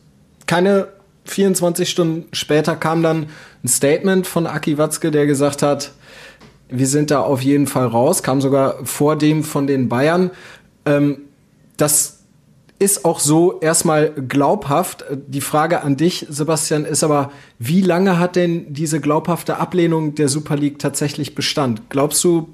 keine 0.46 0.88
24 1.24 1.88
Stunden 1.88 2.24
später 2.32 2.76
kam 2.76 3.02
dann 3.02 3.26
ein 3.62 3.68
Statement 3.68 4.26
von 4.26 4.46
Aki 4.46 4.76
Watzke, 4.76 5.10
der 5.10 5.26
gesagt 5.26 5.62
hat, 5.62 5.92
wir 6.68 6.86
sind 6.86 7.10
da 7.10 7.20
auf 7.20 7.42
jeden 7.42 7.66
Fall 7.66 7.86
raus, 7.86 8.22
kam 8.22 8.40
sogar 8.40 8.84
vor 8.84 9.16
dem 9.16 9.42
von 9.42 9.66
den 9.66 9.88
Bayern. 9.88 10.30
Ähm, 10.86 11.18
das 11.76 12.20
ist 12.78 13.04
auch 13.04 13.20
so 13.20 13.60
erstmal 13.60 14.10
glaubhaft. 14.10 15.04
Die 15.26 15.40
Frage 15.40 15.82
an 15.82 15.96
dich, 15.96 16.26
Sebastian, 16.28 16.84
ist 16.84 17.04
aber, 17.04 17.30
wie 17.58 17.80
lange 17.80 18.18
hat 18.18 18.36
denn 18.36 18.72
diese 18.72 19.00
glaubhafte 19.00 19.58
Ablehnung 19.58 20.14
der 20.14 20.28
Super 20.28 20.56
League 20.56 20.78
tatsächlich 20.78 21.34
Bestand? 21.34 21.88
Glaubst 21.88 22.22
du, 22.24 22.48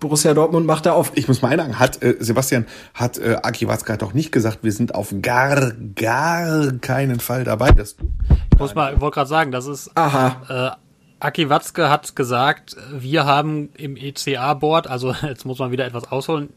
Borussia 0.00 0.32
Dortmund 0.32 0.66
macht 0.66 0.86
da 0.86 0.92
auf. 0.92 1.12
Ich 1.14 1.28
muss 1.28 1.42
mal 1.42 1.52
einhaken, 1.52 1.78
hat 1.78 2.02
äh, 2.02 2.16
Sebastian, 2.18 2.66
hat 2.94 3.18
äh, 3.18 3.36
Aki 3.42 3.68
Watzka 3.68 3.98
doch 3.98 4.14
nicht 4.14 4.32
gesagt, 4.32 4.60
wir 4.62 4.72
sind 4.72 4.94
auf 4.94 5.14
gar, 5.20 5.72
gar 5.94 6.72
keinen 6.80 7.20
Fall 7.20 7.44
dabei. 7.44 7.70
Dass 7.70 7.96
du 7.96 8.10
ich 8.52 8.58
muss 8.58 8.74
mal, 8.74 8.94
ich 8.94 9.00
wollte 9.00 9.14
gerade 9.14 9.28
sagen, 9.28 9.52
das 9.52 9.66
ist. 9.66 9.90
Aha. 9.94 10.76
Äh, 10.76 10.76
Aki 11.20 11.50
Watzke 11.50 11.90
hat 11.90 12.16
gesagt, 12.16 12.76
wir 12.92 13.26
haben 13.26 13.68
im 13.76 13.94
ECA-Board, 13.96 14.86
also 14.86 15.14
jetzt 15.22 15.44
muss 15.44 15.58
man 15.58 15.70
wieder 15.70 15.84
etwas 15.84 16.10
ausholen, 16.10 16.48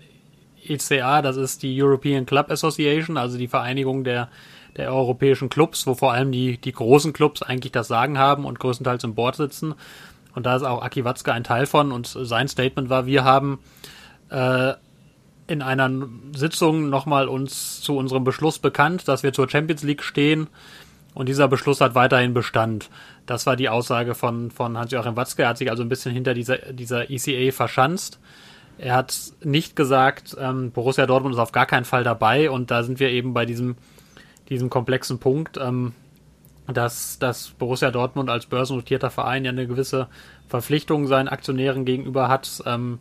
ECA, 0.70 1.22
das 1.22 1.38
ist 1.38 1.64
die 1.64 1.82
European 1.82 2.26
Club 2.26 2.50
Association, 2.50 3.18
also 3.18 3.38
die 3.38 3.48
Vereinigung 3.48 4.04
der, 4.04 4.30
der 4.78 4.94
europäischen 4.94 5.50
Clubs, 5.50 5.86
wo 5.88 5.96
vor 5.96 6.14
allem 6.14 6.32
die, 6.32 6.58
die 6.58 6.72
großen 6.72 7.14
Clubs 7.14 7.42
eigentlich 7.42 7.72
das 7.72 7.88
Sagen 7.88 8.18
haben 8.18 8.46
und 8.46 8.60
größtenteils 8.60 9.04
im 9.04 9.16
Board 9.16 9.36
sitzen. 9.36 9.76
Und 10.36 10.46
da 10.46 10.56
ist 10.56 10.64
auch 10.64 10.82
Aki 10.82 11.06
Watzke 11.06 11.32
ein 11.32 11.44
Teil 11.44 11.66
von 11.66 11.92
und 11.92 12.08
sein 12.08 12.48
Statement 12.48 12.90
war, 12.90 13.06
wir 13.06 13.24
haben 13.24 13.60
äh, 14.30 14.74
in 15.48 15.62
einer 15.62 15.92
Sitzung 16.36 16.90
nochmal 16.90 17.28
uns 17.28 17.82
zu 17.82 17.98
unserem 17.98 18.24
Beschluss 18.24 18.60
bekannt, 18.60 19.08
dass 19.08 19.24
wir 19.24 19.34
zur 19.34 19.50
Champions 19.50 19.84
League 19.84 20.04
stehen 20.04 20.48
und 21.14 21.30
dieser 21.30 21.48
Beschluss 21.48 21.82
hat 21.82 21.96
weiterhin 21.96 22.34
Bestand. 22.34 22.90
Das 23.26 23.46
war 23.46 23.56
die 23.56 23.70
Aussage 23.70 24.16
von, 24.16 24.52
von 24.52 24.78
Hans-Joachim 24.78 25.16
Watzke. 25.16 25.44
Er 25.44 25.50
hat 25.50 25.58
sich 25.58 25.70
also 25.70 25.84
ein 25.84 25.90
bisschen 25.90 26.12
hinter 26.12 26.34
dieser, 26.34 26.58
dieser 26.58 27.10
ECA 27.10 27.52
verschanzt. 27.52 28.20
Er 28.78 28.96
hat 28.96 29.16
nicht 29.44 29.76
gesagt, 29.76 30.36
ähm, 30.40 30.72
Borussia 30.72 31.06
Dortmund 31.06 31.36
ist 31.36 31.40
auf 31.40 31.52
gar 31.52 31.66
keinen 31.66 31.86
Fall 31.86 32.04
dabei 32.04 32.50
und 32.50 32.72
da 32.72 32.84
sind 32.84 33.00
wir 33.00 33.10
eben 33.10 33.34
bei 33.34 33.46
diesem, 33.46 33.76
diesem 34.50 34.70
komplexen 34.70 35.20
Punkt, 35.20 35.58
ähm, 35.58 35.94
dass, 36.68 37.20
dass 37.20 37.50
Borussia 37.52 37.92
Dortmund 37.92 38.30
als 38.30 38.46
börsennotierter 38.46 39.10
Verein 39.10 39.46
ja 39.46 39.52
eine 39.52 39.68
gewisse 39.68 40.08
Verpflichtung 40.48 41.08
seinen 41.08 41.28
Aktionären 41.28 41.86
gegenüber 41.86 42.30
hat, 42.30 42.64
ähm, 42.66 43.00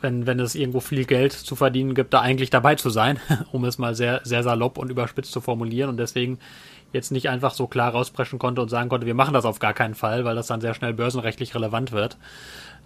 wenn, 0.00 0.26
wenn 0.26 0.40
es 0.40 0.54
irgendwo 0.54 0.80
viel 0.80 1.04
Geld 1.04 1.32
zu 1.32 1.56
verdienen 1.56 1.94
gibt, 1.94 2.12
da 2.12 2.20
eigentlich 2.20 2.50
dabei 2.50 2.74
zu 2.74 2.90
sein, 2.90 3.18
um 3.52 3.64
es 3.64 3.78
mal 3.78 3.94
sehr, 3.94 4.20
sehr 4.24 4.42
salopp 4.42 4.78
und 4.78 4.90
überspitzt 4.90 5.32
zu 5.32 5.40
formulieren 5.40 5.88
und 5.88 5.96
deswegen 5.96 6.38
jetzt 6.92 7.12
nicht 7.12 7.28
einfach 7.28 7.54
so 7.54 7.66
klar 7.66 7.92
rauspreschen 7.92 8.38
konnte 8.38 8.62
und 8.62 8.68
sagen 8.68 8.88
konnte, 8.88 9.06
wir 9.06 9.14
machen 9.14 9.34
das 9.34 9.44
auf 9.44 9.58
gar 9.58 9.74
keinen 9.74 9.94
Fall, 9.94 10.24
weil 10.24 10.36
das 10.36 10.46
dann 10.46 10.60
sehr 10.60 10.74
schnell 10.74 10.92
börsenrechtlich 10.92 11.54
relevant 11.54 11.92
wird. 11.92 12.16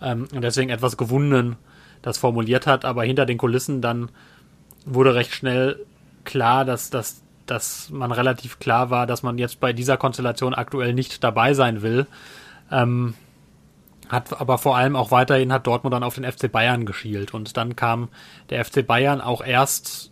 Ähm, 0.00 0.29
und 0.35 0.42
deswegen 0.42 0.70
etwas 0.70 0.96
gewunden 0.96 1.57
das 2.02 2.18
formuliert 2.18 2.66
hat, 2.66 2.84
aber 2.84 3.04
hinter 3.04 3.26
den 3.26 3.38
Kulissen 3.38 3.80
dann 3.80 4.10
wurde 4.84 5.14
recht 5.14 5.34
schnell 5.34 5.84
klar, 6.24 6.64
dass, 6.64 6.90
dass, 6.90 7.22
dass 7.46 7.90
man 7.90 8.12
relativ 8.12 8.58
klar 8.58 8.90
war, 8.90 9.06
dass 9.06 9.22
man 9.22 9.38
jetzt 9.38 9.60
bei 9.60 9.72
dieser 9.72 9.96
Konstellation 9.96 10.54
aktuell 10.54 10.94
nicht 10.94 11.22
dabei 11.22 11.54
sein 11.54 11.82
will. 11.82 12.06
Ähm, 12.70 13.14
hat 14.08 14.40
aber 14.40 14.58
vor 14.58 14.76
allem 14.76 14.96
auch 14.96 15.12
weiterhin 15.12 15.52
hat 15.52 15.66
Dortmund 15.66 15.94
dann 15.94 16.02
auf 16.02 16.16
den 16.16 16.30
FC 16.30 16.50
Bayern 16.50 16.84
geschielt 16.84 17.32
und 17.32 17.56
dann 17.56 17.76
kam 17.76 18.08
der 18.50 18.64
FC 18.64 18.84
Bayern 18.84 19.20
auch 19.20 19.44
erst 19.44 20.10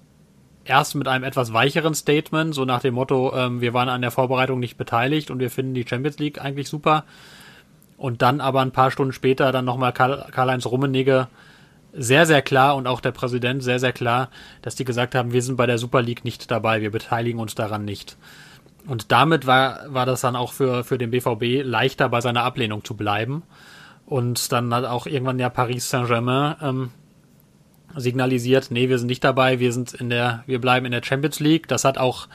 erst 0.68 0.94
mit 0.94 1.08
einem 1.08 1.24
etwas 1.24 1.52
weicheren 1.52 1.94
Statement, 1.94 2.54
so 2.54 2.64
nach 2.64 2.80
dem 2.80 2.94
Motto, 2.94 3.34
ähm, 3.34 3.60
wir 3.60 3.74
waren 3.74 3.88
an 3.88 4.02
der 4.02 4.10
Vorbereitung 4.10 4.60
nicht 4.60 4.76
beteiligt 4.76 5.30
und 5.30 5.40
wir 5.40 5.50
finden 5.50 5.74
die 5.74 5.86
Champions 5.88 6.18
League 6.18 6.40
eigentlich 6.40 6.68
super. 6.68 7.04
Und 7.96 8.22
dann 8.22 8.40
aber 8.40 8.60
ein 8.60 8.70
paar 8.70 8.90
Stunden 8.90 9.12
später 9.12 9.50
dann 9.50 9.64
nochmal 9.64 9.92
Karl-Heinz 9.92 10.66
Rummenigge 10.66 11.26
sehr, 11.92 12.26
sehr 12.26 12.42
klar 12.42 12.76
und 12.76 12.86
auch 12.86 13.00
der 13.00 13.12
Präsident 13.12 13.62
sehr, 13.62 13.78
sehr 13.78 13.92
klar, 13.92 14.30
dass 14.62 14.74
die 14.74 14.84
gesagt 14.84 15.14
haben, 15.14 15.32
wir 15.32 15.42
sind 15.42 15.56
bei 15.56 15.66
der 15.66 15.78
Super 15.78 16.02
League 16.02 16.24
nicht 16.24 16.50
dabei, 16.50 16.80
wir 16.80 16.90
beteiligen 16.90 17.40
uns 17.40 17.54
daran 17.54 17.84
nicht. 17.84 18.16
Und 18.86 19.12
damit 19.12 19.46
war, 19.46 19.92
war 19.92 20.06
das 20.06 20.22
dann 20.22 20.36
auch 20.36 20.52
für, 20.52 20.84
für 20.84 20.98
den 20.98 21.10
BVB 21.10 21.62
leichter, 21.64 22.08
bei 22.08 22.20
seiner 22.20 22.44
Ablehnung 22.44 22.84
zu 22.84 22.94
bleiben. 22.94 23.42
Und 24.06 24.52
dann 24.52 24.72
hat 24.72 24.84
auch 24.84 25.06
irgendwann 25.06 25.38
ja 25.38 25.50
Paris 25.50 25.90
Saint-Germain 25.90 26.56
ähm, 26.62 26.90
signalisiert, 27.94 28.70
nee, 28.70 28.88
wir 28.88 28.98
sind 28.98 29.08
nicht 29.08 29.24
dabei, 29.24 29.58
wir 29.60 29.72
sind 29.72 29.92
in 29.92 30.08
der, 30.08 30.42
wir 30.46 30.60
bleiben 30.60 30.86
in 30.86 30.92
der 30.92 31.02
Champions 31.02 31.40
League. 31.40 31.68
Das 31.68 31.84
hat 31.84 31.98
auch 31.98 32.28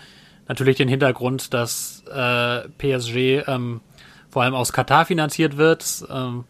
natürlich 0.48 0.78
den 0.78 0.88
Hintergrund, 0.88 1.54
dass 1.54 2.04
äh, 2.14 2.68
PSG 2.78 3.48
ähm, 3.48 3.82
vor 4.30 4.44
allem 4.44 4.56
aus 4.56 4.74
Katar 4.74 5.06
finanziert 5.06 5.58
wird. 5.58 6.06
Ähm, 6.10 6.44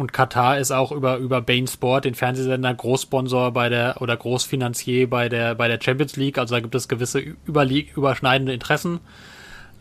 und 0.00 0.12
Katar 0.12 0.58
ist 0.58 0.70
auch 0.70 0.92
über, 0.92 1.16
über 1.18 1.40
Bain 1.40 1.66
Sport, 1.66 2.04
den 2.04 2.14
Fernsehsender, 2.14 2.74
Großsponsor 2.74 3.52
bei 3.52 3.68
der 3.68 4.00
oder 4.00 4.16
Großfinanzier 4.16 5.08
bei 5.08 5.28
der, 5.28 5.54
bei 5.54 5.68
der 5.68 5.80
Champions 5.80 6.16
League. 6.16 6.38
Also 6.38 6.54
da 6.54 6.60
gibt 6.60 6.74
es 6.74 6.88
gewisse 6.88 7.20
Überlie 7.20 7.86
überschneidende 7.94 8.52
Interessen. 8.52 9.00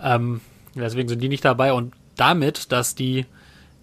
Ähm, 0.02 0.41
deswegen 0.76 1.10
sind 1.10 1.21
die 1.21 1.30
nicht 1.30 1.45
dabei. 1.45 1.73
Und 1.73 1.93
damit, 2.15 2.71
dass 2.71 2.95
die 2.95 3.26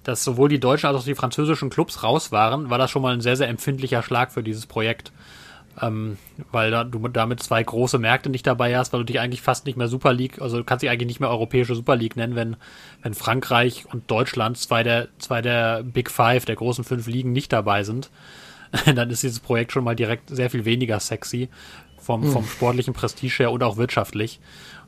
dass 0.02 0.24
sowohl 0.24 0.48
die 0.48 0.60
deutschen 0.60 0.86
als 0.86 0.96
auch 0.96 1.04
die 1.04 1.14
französischen 1.14 1.70
Clubs 1.70 2.02
raus 2.02 2.32
waren, 2.32 2.70
war 2.70 2.78
das 2.78 2.90
schon 2.90 3.02
mal 3.02 3.12
ein 3.12 3.20
sehr, 3.20 3.36
sehr 3.36 3.48
empfindlicher 3.48 4.02
Schlag 4.02 4.32
für 4.32 4.42
dieses 4.42 4.66
Projekt. 4.66 5.12
Ähm, 5.82 6.18
weil 6.52 6.70
da, 6.70 6.84
du 6.84 7.06
damit 7.08 7.42
zwei 7.42 7.62
große 7.62 7.98
Märkte 7.98 8.28
nicht 8.28 8.46
dabei 8.46 8.76
hast, 8.76 8.92
weil 8.92 9.00
du 9.00 9.06
dich 9.06 9.20
eigentlich 9.20 9.40
fast 9.40 9.64
nicht 9.64 9.78
mehr 9.78 9.88
Super 9.88 10.12
League, 10.12 10.40
also 10.40 10.58
du 10.58 10.64
kannst 10.64 10.82
dich 10.82 10.90
eigentlich 10.90 11.06
nicht 11.06 11.20
mehr 11.20 11.30
europäische 11.30 11.74
Super 11.74 11.96
League 11.96 12.16
nennen, 12.16 12.34
wenn, 12.34 12.56
wenn 13.02 13.14
Frankreich 13.14 13.86
und 13.90 14.10
Deutschland, 14.10 14.58
zwei 14.58 14.82
der, 14.82 15.08
zwei 15.18 15.40
der 15.40 15.82
Big 15.82 16.10
Five, 16.10 16.44
der 16.44 16.56
großen 16.56 16.84
fünf 16.84 17.06
Ligen 17.06 17.32
nicht 17.32 17.52
dabei 17.52 17.82
sind. 17.84 18.10
dann 18.94 19.10
ist 19.10 19.22
dieses 19.22 19.40
Projekt 19.40 19.72
schon 19.72 19.84
mal 19.84 19.96
direkt 19.96 20.30
sehr 20.30 20.50
viel 20.50 20.64
weniger 20.64 21.00
sexy 21.00 21.48
vom, 21.98 22.24
vom 22.24 22.42
hm. 22.42 22.50
sportlichen 22.50 22.94
Prestige 22.94 23.34
her 23.38 23.52
und 23.52 23.62
auch 23.62 23.76
wirtschaftlich. 23.76 24.40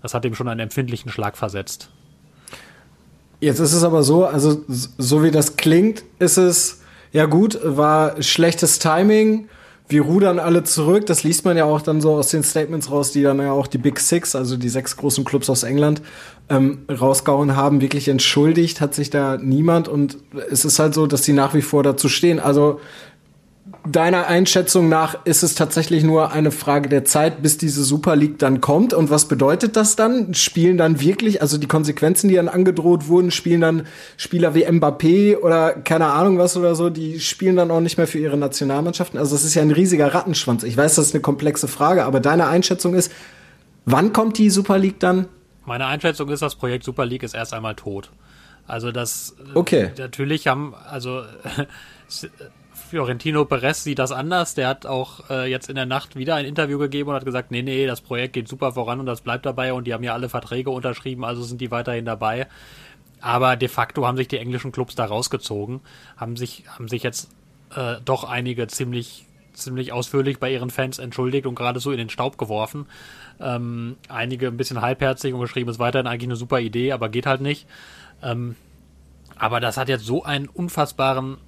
Das 0.03 0.15
hat 0.15 0.25
dem 0.25 0.35
schon 0.35 0.49
einen 0.49 0.61
empfindlichen 0.61 1.11
Schlag 1.11 1.37
versetzt. 1.37 1.89
Jetzt 3.41 3.59
ist 3.59 3.73
es 3.73 3.83
aber 3.83 4.03
so, 4.03 4.25
also 4.25 4.65
so 4.69 5.23
wie 5.23 5.31
das 5.31 5.57
klingt, 5.57 6.05
ist 6.19 6.37
es, 6.37 6.81
ja 7.13 7.27
gut, 7.27 7.59
war 7.63 8.23
schlechtes 8.23 8.79
Timing. 8.79 9.49
Wir 9.93 10.03
rudern 10.03 10.39
alle 10.39 10.65
zurück. 10.65 11.07
Das 11.07 11.23
liest 11.23 11.45
man 11.45 11.57
ja 11.57 11.65
auch 11.65 11.83
dann 11.83 12.01
so 12.01 12.15
aus 12.15 12.29
den 12.29 12.43
Statements 12.43 12.91
raus, 12.91 13.13
die 13.13 13.23
dann 13.23 13.39
ja 13.39 13.53
auch 13.53 13.67
die 13.67 13.79
Big 13.79 14.01
Six, 14.01 14.35
also 14.35 14.57
die 14.57 14.69
sechs 14.69 14.97
großen 14.97 15.25
Clubs 15.25 15.49
aus 15.51 15.63
England, 15.63 16.03
ähm, 16.49 16.79
rausgehauen 16.91 17.55
haben. 17.55 17.81
Wirklich 17.81 18.09
entschuldigt 18.09 18.81
hat 18.81 18.95
sich 18.95 19.11
da 19.11 19.37
niemand. 19.37 19.89
Und 19.89 20.17
es 20.51 20.65
ist 20.65 20.79
halt 20.79 20.95
so, 20.95 21.07
dass 21.07 21.23
die 21.23 21.35
nach 21.35 21.55
wie 21.55 21.63
vor 21.63 21.83
dazu 21.83 22.09
stehen. 22.09 22.41
Also 22.41 22.81
deiner 23.85 24.27
Einschätzung 24.27 24.89
nach 24.89 25.25
ist 25.25 25.43
es 25.43 25.55
tatsächlich 25.55 26.05
nur 26.05 26.33
eine 26.33 26.51
Frage 26.51 26.89
der 26.89 27.05
Zeit, 27.05 27.43
bis 27.43 27.59
diese 27.59 27.83
Super 27.83 28.15
League 28.17 28.39
dann 28.39 28.61
kommt. 28.61 28.95
Und 28.95 29.11
was 29.11 29.27
bedeutet 29.27 29.77
das 29.77 29.97
dann? 29.97 30.35
Spielen 30.35 30.77
dann 30.79 31.01
wirklich, 31.01 31.43
also 31.43 31.59
die 31.59 31.67
Konsequenzen, 31.67 32.29
die 32.29 32.37
dann 32.37 32.49
angedroht 32.49 33.09
wurden, 33.09 33.31
spielen 33.31 33.61
dann 33.61 33.87
Spieler 34.17 34.55
wie 34.55 34.67
Mbappé 34.67 35.39
oder 35.39 35.73
keine 35.73 36.07
Ahnung 36.07 36.39
was 36.39 36.57
oder 36.57 36.75
so, 36.75 36.91
die 36.91 37.21
spielen 37.21 37.57
dann 37.57 37.71
auch 37.71 37.81
nicht 37.81 37.99
mehr 37.99 38.07
für 38.07 38.19
ihre 38.19 38.37
Nationalmannschaften. 38.37 39.19
Also 39.19 39.35
das 39.35 39.45
ist 39.45 39.55
ja 39.55 39.63
ein 39.63 39.73
riesiger 39.73 40.15
Rattenschwanz. 40.15 40.63
Ich 40.63 40.77
weiß, 40.77 40.95
das 40.95 41.09
ist 41.09 41.15
eine 41.15 41.23
komplexe 41.23 41.67
Frage, 41.67 42.05
aber 42.05 42.21
deine 42.21 42.47
Einschätzung 42.47 42.95
ist, 42.95 43.11
wann 43.85 44.13
kommt 44.13 44.39
die 44.39 44.51
Super 44.51 44.79
League 44.79 45.01
dann? 45.01 45.27
Meine 45.65 45.87
Einschätzung 45.87 46.29
ist, 46.29 46.43
das 46.43 46.55
Projekt 46.55 46.85
Super 46.85 47.07
League 47.07 47.23
ist 47.23 47.35
erst 47.35 47.53
einmal 47.53 47.75
tot. 47.75 48.11
Also 48.67 48.93
das 48.93 49.37
okay. 49.55 49.91
natürlich 49.99 50.47
haben, 50.47 50.75
also 50.75 51.25
Fiorentino 52.93 53.47
Perez 53.47 53.85
sieht 53.85 53.99
das 53.99 54.13
anders. 54.13 54.55
Der 54.55 54.69
hat 54.69 54.85
auch 54.85 55.31
äh, 55.31 55.51
jetzt 55.51 55.71
in 55.71 55.77
der 55.77 55.87
Nacht 55.87 56.15
wieder 56.15 56.35
ein 56.35 56.45
Interview 56.45 56.79
gegeben 56.79 57.09
und 57.09 57.15
hat 57.17 57.25
gesagt, 57.25 57.51
nee, 57.51 57.63
nee, 57.63 57.87
das 57.87 58.03
Projekt 58.03 58.35
geht 58.35 58.49
super 58.49 58.73
voran 58.73 59.01
und 59.01 59.07
das 59.07 59.23
bleibt 59.23 59.47
dabei 59.47 59.73
und 59.73 59.87
die 59.87 59.95
haben 59.95 60.05
ja 60.05 60.13
alle 60.13 60.29
Verträge 60.29 60.69
unterschrieben, 60.69 61.25
also 61.25 61.43
sind 61.43 61.61
die 61.61 61.71
weiterhin 61.71 62.05
dabei. 62.05 62.49
Aber 63.23 63.57
de 63.57 63.69
facto 63.69 64.07
haben 64.07 64.17
sich 64.17 64.29
die 64.29 64.37
englischen 64.37 64.73
Clubs 64.73 64.95
da 64.95 65.07
rausgezogen, 65.07 65.81
haben 66.19 66.37
sich, 66.37 66.65
haben 66.69 66.89
sich 66.89 67.03
jetzt 67.03 67.31
äh, 67.75 67.95
doch 68.05 68.25
einige 68.25 68.67
ziemlich, 68.67 69.25
ziemlich 69.55 69.93
ausführlich 69.93 70.39
bei 70.39 70.53
ihren 70.53 70.69
Fans 70.69 70.99
entschuldigt 70.99 71.47
und 71.47 71.55
gerade 71.55 71.81
so 71.81 71.93
in 71.93 71.99
den 71.99 72.11
Staub 72.11 72.37
geworfen. 72.37 72.87
Ähm, 73.41 73.97
einige 74.09 74.49
ein 74.49 74.57
bisschen 74.59 74.83
halbherzig 74.83 75.33
und 75.33 75.41
geschrieben, 75.41 75.71
ist 75.71 75.79
weiterhin 75.79 76.07
eigentlich 76.07 76.29
eine 76.29 76.37
super 76.37 76.61
Idee, 76.61 76.93
aber 76.93 77.09
geht 77.09 77.25
halt 77.25 77.41
nicht. 77.41 77.67
Ähm, 78.23 78.57
aber 79.37 79.61
das 79.61 79.77
hat 79.77 79.89
jetzt 79.89 80.05
so 80.05 80.23
einen 80.25 80.49
unfassbaren 80.49 81.39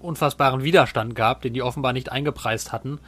unfassbaren 0.00 0.62
Widerstand 0.62 1.14
gab, 1.14 1.42
den 1.42 1.54
die 1.54 1.62
offenbar 1.62 1.92
nicht 1.92 2.10
eingepreist 2.10 2.72
hatten, 2.72 3.00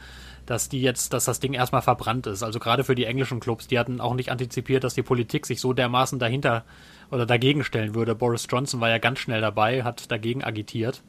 dass 0.45 0.69
die 0.69 0.81
jetzt, 0.81 1.13
dass 1.13 1.25
das 1.25 1.39
Ding 1.39 1.53
erstmal 1.53 1.81
verbrannt 1.81 2.27
ist. 2.27 2.43
Also 2.43 2.59
gerade 2.59 2.83
für 2.83 2.95
die 2.95 3.05
englischen 3.05 3.39
Clubs, 3.39 3.67
die 3.67 3.79
hatten 3.79 4.01
auch 4.01 4.13
nicht 4.13 4.31
antizipiert, 4.31 4.83
dass 4.83 4.93
die 4.93 5.03
Politik 5.03 5.45
sich 5.45 5.59
so 5.59 5.73
dermaßen 5.73 6.19
dahinter 6.19 6.63
oder 7.11 7.25
dagegen 7.25 7.63
stellen 7.63 7.95
würde. 7.95 8.15
Boris 8.15 8.47
Johnson 8.49 8.81
war 8.81 8.89
ja 8.89 8.97
ganz 8.97 9.19
schnell 9.19 9.41
dabei, 9.41 9.83
hat 9.83 10.11
dagegen 10.11 10.43
agitiert. 10.43 11.01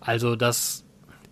Also 0.00 0.36
das, 0.36 0.83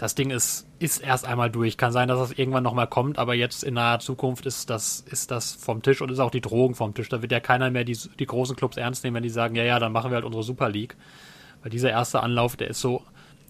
das 0.02 0.16
Ding 0.16 0.30
ist, 0.30 0.66
ist 0.80 0.98
erst 0.98 1.24
einmal 1.24 1.48
durch. 1.48 1.76
Kann 1.76 1.92
sein, 1.92 2.08
dass 2.08 2.18
das 2.18 2.36
irgendwann 2.36 2.64
nochmal 2.64 2.88
kommt, 2.88 3.20
aber 3.20 3.34
jetzt 3.34 3.62
in 3.62 3.74
naher 3.74 4.00
Zukunft 4.00 4.46
ist 4.46 4.68
das, 4.68 4.98
ist 4.98 5.30
das 5.30 5.52
vom 5.52 5.80
Tisch 5.80 6.02
und 6.02 6.10
ist 6.10 6.18
auch 6.18 6.32
die 6.32 6.40
Drohung 6.40 6.74
vom 6.74 6.92
Tisch. 6.92 7.08
Da 7.08 7.22
wird 7.22 7.30
ja 7.30 7.38
keiner 7.38 7.70
mehr 7.70 7.84
die, 7.84 7.96
die 8.18 8.26
großen 8.26 8.56
Clubs 8.56 8.76
ernst 8.76 9.04
nehmen, 9.04 9.14
wenn 9.14 9.22
die 9.22 9.28
sagen, 9.28 9.54
ja, 9.54 9.62
ja, 9.62 9.78
dann 9.78 9.92
machen 9.92 10.10
wir 10.10 10.16
halt 10.16 10.24
unsere 10.24 10.42
Super 10.42 10.70
League. 10.70 10.96
Weil 11.62 11.70
dieser 11.70 11.90
erste 11.90 12.20
Anlauf, 12.20 12.56
der 12.56 12.66
ist 12.66 12.80
so 12.80 13.04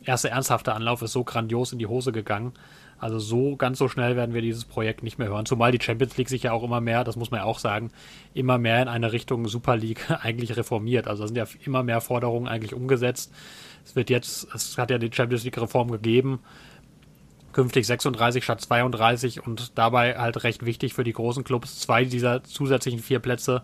erste 0.04 0.28
ernsthafte 0.28 0.74
Anlauf 0.74 1.00
ist 1.00 1.12
so 1.12 1.24
grandios 1.24 1.72
in 1.72 1.78
die 1.78 1.86
Hose 1.86 2.12
gegangen. 2.12 2.52
Also 2.98 3.18
so 3.18 3.56
ganz 3.56 3.78
so 3.78 3.88
schnell 3.88 4.14
werden 4.14 4.34
wir 4.34 4.42
dieses 4.42 4.66
Projekt 4.66 5.02
nicht 5.02 5.18
mehr 5.18 5.28
hören. 5.28 5.46
Zumal 5.46 5.72
die 5.72 5.82
Champions 5.82 6.18
League 6.18 6.28
sich 6.28 6.42
ja 6.42 6.52
auch 6.52 6.62
immer 6.62 6.82
mehr, 6.82 7.02
das 7.02 7.16
muss 7.16 7.30
man 7.30 7.40
ja 7.40 7.44
auch 7.44 7.60
sagen, 7.60 7.92
immer 8.34 8.58
mehr 8.58 8.82
in 8.82 8.88
eine 8.88 9.10
Richtung 9.12 9.48
Super 9.48 9.76
League 9.76 10.10
eigentlich 10.22 10.54
reformiert. 10.54 11.08
Also 11.08 11.22
da 11.22 11.28
sind 11.28 11.36
ja 11.36 11.46
immer 11.64 11.82
mehr 11.82 12.02
Forderungen 12.02 12.46
eigentlich 12.46 12.74
umgesetzt. 12.74 13.32
Es 13.84 13.96
wird 13.96 14.10
jetzt, 14.10 14.48
es 14.54 14.78
hat 14.78 14.90
ja 14.90 14.98
die 14.98 15.10
Champions 15.12 15.44
League 15.44 15.60
Reform 15.60 15.90
gegeben, 15.90 16.40
künftig 17.52 17.86
36 17.86 18.42
statt 18.44 18.60
32 18.60 19.46
und 19.46 19.76
dabei 19.76 20.16
halt 20.16 20.42
recht 20.44 20.64
wichtig 20.64 20.94
für 20.94 21.04
die 21.04 21.12
großen 21.12 21.44
Clubs. 21.44 21.80
Zwei 21.80 22.04
dieser 22.04 22.42
zusätzlichen 22.44 23.00
vier 23.00 23.18
Plätze 23.18 23.62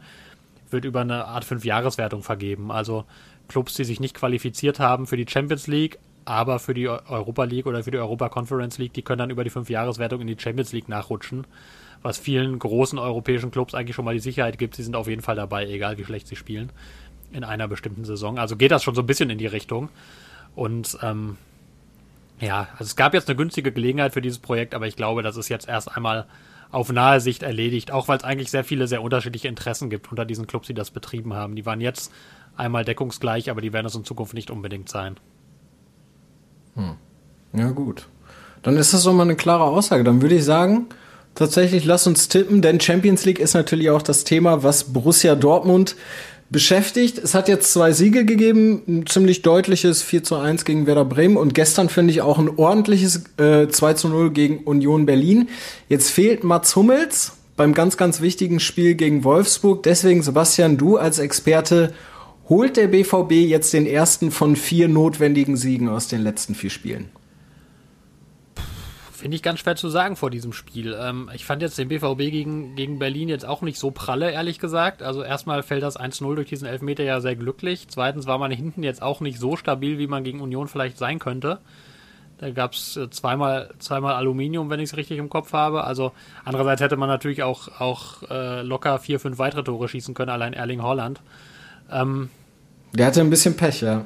wird 0.71 0.85
über 0.85 1.01
eine 1.01 1.25
Art 1.25 1.45
Fünf-Jahreswertung 1.45 2.23
vergeben. 2.23 2.71
Also 2.71 3.05
Clubs, 3.49 3.75
die 3.75 3.85
sich 3.85 4.01
nicht 4.01 4.15
qualifiziert 4.15 4.79
haben 4.79 5.07
für 5.07 5.17
die 5.17 5.27
Champions 5.29 5.67
League, 5.67 5.99
aber 6.27 6.59
für 6.59 6.75
die 6.75 6.89
Europa 6.89 7.45
League 7.45 7.67
oder 7.67 7.83
für 7.83 7.91
die 7.91 7.99
Europa 7.99 8.29
Conference 8.29 8.77
League, 8.77 8.93
die 8.93 9.03
können 9.03 9.21
dann 9.21 9.31
über 9.31 9.45
die 9.45 9.51
Fünfjahreswertung 9.51 10.21
in 10.21 10.27
die 10.27 10.37
Champions 10.39 10.73
League 10.73 10.89
nachrutschen, 10.89 11.47
was 12.03 12.19
vielen 12.19 12.59
großen 12.59 12.99
europäischen 12.99 13.51
Clubs 13.51 13.75
eigentlich 13.75 13.97
schon 13.97 14.05
mal 14.05 14.13
die 14.13 14.21
Sicherheit 14.21 14.59
gibt, 14.59 14.77
sie 14.77 14.83
sind 14.83 14.95
auf 14.95 15.09
jeden 15.09 15.23
Fall 15.23 15.37
dabei, 15.37 15.67
egal 15.67 15.97
wie 15.97 16.05
schlecht 16.05 16.29
sie 16.29 16.37
spielen 16.37 16.71
in 17.33 17.45
einer 17.45 17.69
bestimmten 17.69 18.05
Saison. 18.05 18.39
Also 18.39 18.57
geht 18.57 18.71
das 18.71 18.83
schon 18.83 18.95
so 18.95 19.03
ein 19.03 19.07
bisschen 19.07 19.31
in 19.31 19.39
die 19.39 19.47
Richtung. 19.47 19.89
Und 20.55 20.99
ähm, 21.03 21.37
ja, 22.41 22.69
also 22.73 22.85
es 22.85 22.97
gab 22.97 23.15
jetzt 23.15 23.29
eine 23.29 23.37
günstige 23.37 23.73
Gelegenheit 23.73 24.13
für 24.13 24.23
dieses 24.23 24.39
Projekt, 24.39 24.75
aber 24.75 24.87
ich 24.87 24.97
glaube, 24.97 25.23
das 25.23 25.37
ist 25.37 25.49
jetzt 25.49 25.69
erst 25.69 25.97
einmal 25.97 26.27
auf 26.71 26.93
nahe 26.93 27.21
Sicht 27.21 27.43
erledigt, 27.43 27.91
auch 27.91 28.09
weil 28.09 28.19
es 28.19 28.25
eigentlich 28.25 28.51
sehr 28.51 28.65
viele 28.65 28.87
sehr 28.87 29.03
unterschiedliche 29.03 29.49
Interessen 29.49 29.89
gibt 29.91 30.11
unter 30.11 30.25
diesen 30.25 30.47
Clubs, 30.47 30.67
die 30.67 30.75
das 30.75 30.91
betrieben 30.91 31.35
haben. 31.35 31.57
Die 31.57 31.65
waren 31.65 31.81
jetzt 31.81 32.13
einmal 32.57 32.85
deckungsgleich, 32.85 33.51
aber 33.51 33.61
die 33.61 33.73
werden 33.73 33.87
es 33.87 33.95
in 33.95 34.05
Zukunft 34.05 34.35
nicht 34.35 34.51
unbedingt 34.51 34.89
sein. 34.89 35.17
Hm. 36.75 36.97
Ja, 37.55 37.71
gut. 37.71 38.07
Dann 38.63 38.77
ist 38.77 38.93
das 38.93 39.05
doch 39.05 39.15
mal 39.15 39.23
eine 39.23 39.37
klare 39.37 39.65
Aussage. 39.65 40.05
Dann 40.05 40.21
würde 40.21 40.35
ich 40.35 40.45
sagen, 40.45 40.87
tatsächlich 41.35 41.85
lass 41.85 42.07
uns 42.07 42.29
tippen, 42.29 42.61
denn 42.61 42.81
Champions 42.81 43.25
League 43.25 43.39
ist 43.39 43.55
natürlich 43.55 43.91
auch 43.91 44.03
das 44.03 44.25
Thema, 44.25 44.63
was 44.63 44.93
Borussia 44.93 45.35
Dortmund 45.35 45.97
beschäftigt. 46.51 47.19
Es 47.19 47.35
hat 47.35 47.49
jetzt 47.49 47.73
zwei 47.73 47.93
Siege 47.93 48.25
gegeben, 48.25 48.83
ein 48.89 49.07
ziemlich 49.07 49.43
deutliches 49.43 50.03
4 50.03 50.23
zu 50.23 50.37
1 50.37 50.65
gegen 50.65 50.87
Werder 50.87 51.05
Bremen 51.05 51.37
und 51.37 51.55
gestern 51.55 51.89
finde 51.89 52.13
ich 52.13 52.23
auch 52.23 52.39
ein 52.39 52.51
ordentliches 52.57 53.25
äh, 53.39 53.69
2 53.69 53.95
zu 53.95 54.09
0 54.09 54.31
gegen 54.31 54.59
Union 54.65 55.07
Berlin. 55.07 55.49
Jetzt 55.89 56.11
fehlt 56.11 56.45
Mats 56.45 56.75
Hummels 56.77 57.33
beim 57.57 57.75
ganz, 57.75 57.97
ganz 57.97 58.21
wichtigen 58.21 58.61
Spiel 58.61 58.95
gegen 58.95 59.25
Wolfsburg. 59.25 59.83
Deswegen, 59.83 60.23
Sebastian, 60.23 60.79
du 60.79 60.97
als 60.97 61.19
Experte, 61.19 61.93
Holt 62.49 62.79
der 62.79 62.89
BVB 62.89 63.33
jetzt 63.33 63.75
den 63.75 63.85
ersten 63.85 64.31
von 64.31 64.57
vier 64.57 64.89
notwendigen 64.89 65.59
Siegen 65.59 65.91
aus 65.91 66.09
den 66.09 66.23
letzten 66.23 66.55
vier 66.55 66.71
Spielen? 66.71 67.11
Finde 69.19 69.35
ich 69.35 69.43
ganz 69.43 69.59
schwer 69.59 69.75
zu 69.75 69.89
sagen 69.89 70.15
vor 70.15 70.31
diesem 70.31 70.53
Spiel. 70.53 70.97
Ähm, 70.97 71.29
ich 71.35 71.45
fand 71.45 71.61
jetzt 71.61 71.77
den 71.77 71.89
BVB 71.89 72.31
gegen, 72.31 72.77
gegen 72.77 73.01
Berlin 73.01 73.29
jetzt 73.29 73.45
auch 73.45 73.63
nicht 73.63 73.77
so 73.77 73.91
pralle, 73.91 74.31
ehrlich 74.31 74.61
gesagt. 74.61 75.03
Also 75.03 75.25
erstmal 75.25 75.65
fällt 75.65 75.83
das 75.83 75.99
1-0 75.99 76.37
durch 76.37 76.49
diesen 76.49 76.69
Elfmeter 76.69 77.03
ja 77.03 77.21
sehr 77.21 77.35
glücklich. 77.35 77.89
Zweitens 77.89 78.29
war 78.29 78.39
man 78.39 78.53
hinten 78.53 78.85
jetzt 78.85 79.03
auch 79.03 79.21
nicht 79.21 79.41
so 79.41 79.57
stabil, 79.57 79.99
wie 79.99 80.07
man 80.07 80.23
gegen 80.23 80.41
Union 80.41 80.69
vielleicht 80.69 80.99
sein 80.99 81.19
könnte. 81.19 81.59
Da 82.39 82.51
gab 82.51 82.75
es 82.75 82.97
äh, 82.97 83.11
zweimal, 83.11 83.75
zweimal 83.81 84.15
Aluminium, 84.15 84.71
wenn 84.71 84.79
ich 84.79 84.91
es 84.91 84.97
richtig 84.97 85.19
im 85.19 85.31
Kopf 85.31 85.53
habe. 85.53 85.83
Also 85.83 86.13
andererseits 86.45 86.81
hätte 86.81 86.97
man 86.97 87.09
natürlich 87.09 87.43
auch, 87.43 87.81
auch 87.81 88.23
äh, 88.31 88.63
locker 88.63 89.01
vier, 89.01 89.19
fünf 89.19 89.41
weitere 89.41 89.65
Tore 89.65 89.89
schießen 89.89 90.15
können, 90.15 90.31
allein 90.31 90.53
Erling 90.53 90.85
Holland. 90.85 91.21
Ähm, 91.91 92.31
der 92.93 93.07
hatte 93.07 93.21
ein 93.21 93.31
bisschen 93.31 93.57
Pech, 93.57 93.83
ja. 93.83 94.05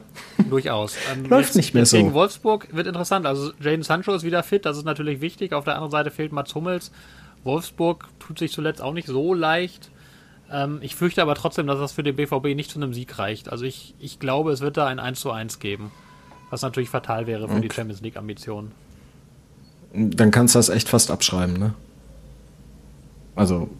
Durchaus. 0.50 0.94
Ähm, 1.12 1.28
Läuft 1.28 1.50
jetzt, 1.50 1.56
nicht 1.56 1.74
mehr 1.74 1.86
so. 1.86 1.96
Gegen 1.96 2.14
Wolfsburg 2.14 2.68
wird 2.72 2.86
interessant. 2.86 3.26
Also 3.26 3.52
Jaden 3.60 3.82
Sancho 3.82 4.12
ist 4.14 4.24
wieder 4.24 4.42
fit, 4.42 4.66
das 4.66 4.76
ist 4.76 4.84
natürlich 4.84 5.20
wichtig. 5.20 5.52
Auf 5.52 5.64
der 5.64 5.74
anderen 5.74 5.90
Seite 5.90 6.10
fehlt 6.10 6.32
Mats 6.32 6.54
Hummels. 6.54 6.90
Wolfsburg 7.44 8.08
tut 8.18 8.38
sich 8.38 8.52
zuletzt 8.52 8.82
auch 8.82 8.92
nicht 8.92 9.06
so 9.06 9.34
leicht. 9.34 9.90
Ähm, 10.50 10.78
ich 10.82 10.94
fürchte 10.94 11.22
aber 11.22 11.34
trotzdem, 11.34 11.66
dass 11.66 11.78
das 11.78 11.92
für 11.92 12.02
den 12.02 12.16
BVB 12.16 12.54
nicht 12.54 12.70
zu 12.70 12.78
einem 12.78 12.92
Sieg 12.92 13.18
reicht. 13.18 13.50
Also 13.50 13.64
ich, 13.64 13.94
ich 13.98 14.18
glaube, 14.18 14.52
es 14.52 14.60
wird 14.60 14.76
da 14.76 14.86
ein 14.86 14.98
1 14.98 15.20
zu 15.20 15.30
1 15.30 15.58
geben. 15.58 15.90
Was 16.50 16.62
natürlich 16.62 16.90
fatal 16.90 17.26
wäre 17.26 17.48
für 17.48 17.54
okay. 17.54 17.68
die 17.68 17.74
Champions 17.74 18.02
League 18.02 18.16
Ambitionen. 18.16 18.72
Dann 19.94 20.30
kannst 20.30 20.54
du 20.54 20.58
das 20.58 20.68
echt 20.68 20.88
fast 20.88 21.10
abschreiben, 21.10 21.58
ne? 21.58 21.74
Also, 23.34 23.70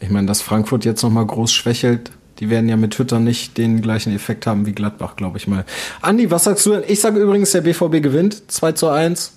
ich 0.00 0.10
meine, 0.10 0.26
dass 0.26 0.42
Frankfurt 0.42 0.84
jetzt 0.84 1.02
nochmal 1.02 1.26
groß 1.26 1.52
schwächelt, 1.52 2.10
die 2.38 2.50
werden 2.50 2.68
ja 2.68 2.76
mit 2.76 2.92
Twitter 2.92 3.18
nicht 3.18 3.58
den 3.58 3.80
gleichen 3.82 4.14
Effekt 4.14 4.46
haben 4.46 4.66
wie 4.66 4.72
Gladbach, 4.72 5.16
glaube 5.16 5.38
ich 5.38 5.48
mal. 5.48 5.64
Andi, 6.02 6.30
was 6.30 6.44
sagst 6.44 6.64
du 6.66 6.70
denn? 6.72 6.84
Ich 6.86 7.00
sage 7.00 7.18
übrigens, 7.18 7.52
der 7.52 7.62
BVB 7.62 8.02
gewinnt 8.02 8.50
2 8.50 8.72
zu 8.72 8.88
1. 8.88 9.32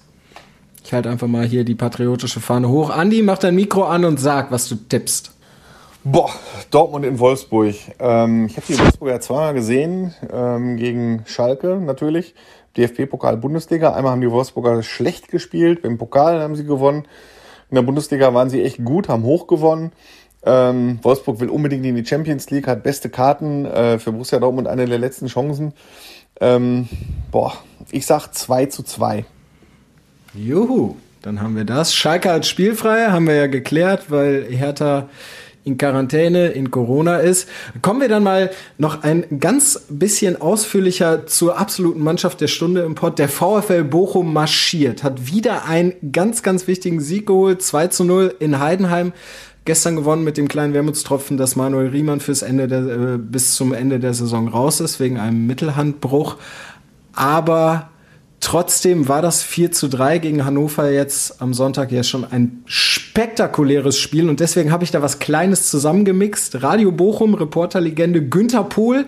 Ich 0.83 0.93
halte 0.93 1.09
einfach 1.09 1.27
mal 1.27 1.45
hier 1.45 1.63
die 1.63 1.75
patriotische 1.75 2.39
Fahne 2.39 2.69
hoch. 2.69 2.89
Andi, 2.89 3.21
mach 3.21 3.37
dein 3.37 3.55
Mikro 3.55 3.85
an 3.85 4.05
und 4.05 4.19
sag, 4.19 4.51
was 4.51 4.67
du 4.67 4.75
tippst. 4.75 5.31
Boah, 6.03 6.31
Dortmund 6.71 7.05
in 7.05 7.19
Wolfsburg. 7.19 7.75
Ähm, 7.99 8.47
ich 8.47 8.57
habe 8.57 8.65
die 8.67 8.79
Wolfsburger 8.79 9.21
zweimal 9.21 9.53
gesehen, 9.53 10.15
ähm, 10.33 10.77
gegen 10.77 11.23
Schalke 11.27 11.77
natürlich. 11.77 12.33
DFB-Pokal 12.77 13.37
Bundesliga. 13.37 13.93
Einmal 13.93 14.13
haben 14.13 14.21
die 14.21 14.31
Wolfsburger 14.31 14.81
schlecht 14.81 15.27
gespielt, 15.27 15.85
im 15.85 15.97
Pokal 15.97 16.41
haben 16.41 16.55
sie 16.55 16.65
gewonnen. 16.65 17.05
In 17.69 17.75
der 17.75 17.83
Bundesliga 17.83 18.33
waren 18.33 18.49
sie 18.49 18.63
echt 18.63 18.83
gut, 18.83 19.09
haben 19.09 19.23
hoch 19.23 19.45
gewonnen. 19.47 19.91
Ähm, 20.43 20.99
Wolfsburg 21.03 21.39
will 21.39 21.49
unbedingt 21.49 21.85
in 21.85 21.95
die 21.95 22.05
Champions 22.05 22.49
League, 22.49 22.67
hat 22.67 22.83
beste 22.83 23.09
Karten 23.09 23.65
äh, 23.65 23.99
für 23.99 24.11
Borussia 24.11 24.39
Dortmund, 24.39 24.67
eine 24.67 24.85
der 24.85 24.97
letzten 24.97 25.27
Chancen. 25.27 25.73
Ähm, 26.39 26.87
boah, 27.29 27.53
ich 27.91 28.05
sag 28.05 28.33
2 28.33 28.65
zu 28.67 28.83
2. 28.83 29.25
Juhu, 30.33 30.95
dann 31.21 31.41
haben 31.41 31.55
wir 31.55 31.65
das. 31.65 31.93
Schalke 31.93 32.31
als 32.31 32.47
spielfrei, 32.47 33.07
haben 33.07 33.27
wir 33.27 33.35
ja 33.35 33.47
geklärt, 33.47 34.09
weil 34.09 34.45
Hertha 34.49 35.09
in 35.63 35.77
Quarantäne, 35.77 36.47
in 36.47 36.71
Corona 36.71 37.17
ist. 37.17 37.47
Kommen 37.81 38.01
wir 38.01 38.09
dann 38.09 38.23
mal 38.23 38.49
noch 38.77 39.03
ein 39.03 39.39
ganz 39.39 39.85
bisschen 39.89 40.41
ausführlicher 40.41 41.27
zur 41.27 41.59
absoluten 41.59 42.01
Mannschaft 42.01 42.41
der 42.41 42.47
Stunde 42.47 42.81
im 42.81 42.95
Pott. 42.95 43.19
Der 43.19 43.29
VfL 43.29 43.83
Bochum 43.83 44.33
marschiert, 44.33 45.03
hat 45.03 45.27
wieder 45.31 45.65
einen 45.65 45.93
ganz, 46.11 46.41
ganz 46.41 46.67
wichtigen 46.67 46.99
Sieg 46.99 47.27
geholt. 47.27 47.61
2 47.61 47.87
zu 47.87 48.03
0 48.03 48.35
in 48.39 48.59
Heidenheim 48.59 49.13
gestern 49.65 49.95
gewonnen 49.95 50.23
mit 50.23 50.37
dem 50.37 50.47
kleinen 50.47 50.73
Wermutstropfen, 50.73 51.37
dass 51.37 51.55
Manuel 51.55 51.89
Riemann 51.89 52.19
fürs 52.19 52.41
Ende 52.41 52.67
der, 52.67 52.79
äh, 52.79 53.17
bis 53.17 53.55
zum 53.55 53.73
Ende 53.73 53.99
der 53.99 54.13
Saison 54.13 54.47
raus 54.47 54.79
ist, 54.79 54.99
wegen 54.99 55.19
einem 55.19 55.47
Mittelhandbruch. 55.47 56.37
Aber 57.13 57.91
Trotzdem 58.41 59.07
war 59.07 59.21
das 59.21 59.43
4 59.43 59.71
zu 59.71 59.87
3 59.87 60.17
gegen 60.17 60.43
Hannover 60.43 60.91
jetzt 60.91 61.43
am 61.43 61.53
Sonntag 61.53 61.91
ja 61.91 62.01
schon 62.01 62.25
ein 62.25 62.63
spektakuläres 62.65 63.99
Spiel 63.99 64.27
und 64.29 64.39
deswegen 64.39 64.71
habe 64.71 64.83
ich 64.83 64.89
da 64.89 65.03
was 65.03 65.19
Kleines 65.19 65.69
zusammengemixt. 65.69 66.63
Radio 66.63 66.91
Bochum, 66.91 67.35
Reporterlegende 67.35 68.27
Günther 68.27 68.63
Pohl 68.63 69.05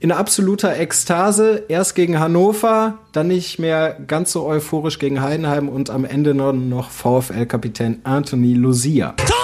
in 0.00 0.12
absoluter 0.12 0.76
Ekstase. 0.76 1.62
Erst 1.68 1.94
gegen 1.94 2.20
Hannover, 2.20 2.98
dann 3.12 3.28
nicht 3.28 3.58
mehr 3.58 3.96
ganz 4.06 4.32
so 4.32 4.44
euphorisch 4.44 4.98
gegen 4.98 5.22
Heidenheim 5.22 5.70
und 5.70 5.88
am 5.88 6.04
Ende 6.04 6.34
noch 6.34 6.90
VfL-Kapitän 6.90 8.00
Anthony 8.04 8.52
Lucia. 8.52 9.14
Tor, 9.16 9.43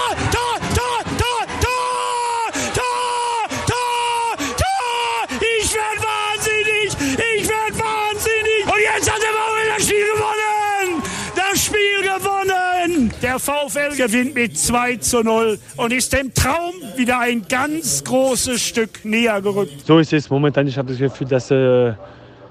Der 13.31 13.39
VfL 13.39 13.97
gewinnt 13.97 14.35
mit 14.35 14.59
2 14.59 14.97
zu 14.97 15.23
0 15.23 15.57
und 15.77 15.93
ist 15.93 16.13
dem 16.13 16.35
Traum 16.35 16.73
wieder 16.97 17.21
ein 17.21 17.47
ganz 17.49 18.03
großes 18.03 18.61
Stück 18.61 19.05
näher 19.05 19.41
gerückt. 19.41 19.87
So 19.87 20.01
ist 20.01 20.13
es 20.13 20.29
momentan. 20.29 20.67
Ich 20.67 20.77
habe 20.77 20.89
das 20.89 20.99
Gefühl, 20.99 21.29
dass 21.29 21.49
äh, 21.53 21.93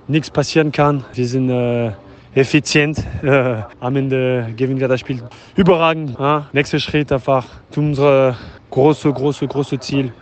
nichts 0.08 0.32
passieren 0.32 0.72
kann. 0.72 1.04
Wir 1.14 1.28
sind 1.28 1.50
äh, 1.50 1.92
effizient. 2.34 3.04
Äh, 3.22 3.56
am 3.82 3.98
Ende 3.98 4.54
gewinnen 4.56 4.80
wir 4.80 4.88
das 4.88 5.02
Spiel 5.02 5.22
überragend. 5.58 6.18
Ja? 6.18 6.48
Nächster 6.54 6.80
Schritt 6.80 7.12
einfach 7.12 7.46
zu 7.72 7.82
unserem 7.82 8.38
großen, 8.70 9.14
großen, 9.14 9.50
großen 9.50 9.82
Ziel. 9.82 10.14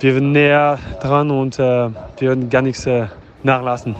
Wir 0.00 0.14
sind 0.14 0.32
näher 0.32 0.78
dran 1.02 1.30
und 1.30 1.58
äh, 1.58 1.60
wir 1.60 2.28
werden 2.30 2.48
gar 2.48 2.62
nichts 2.62 2.86
äh, 2.86 3.08
nachlassen. 3.42 3.94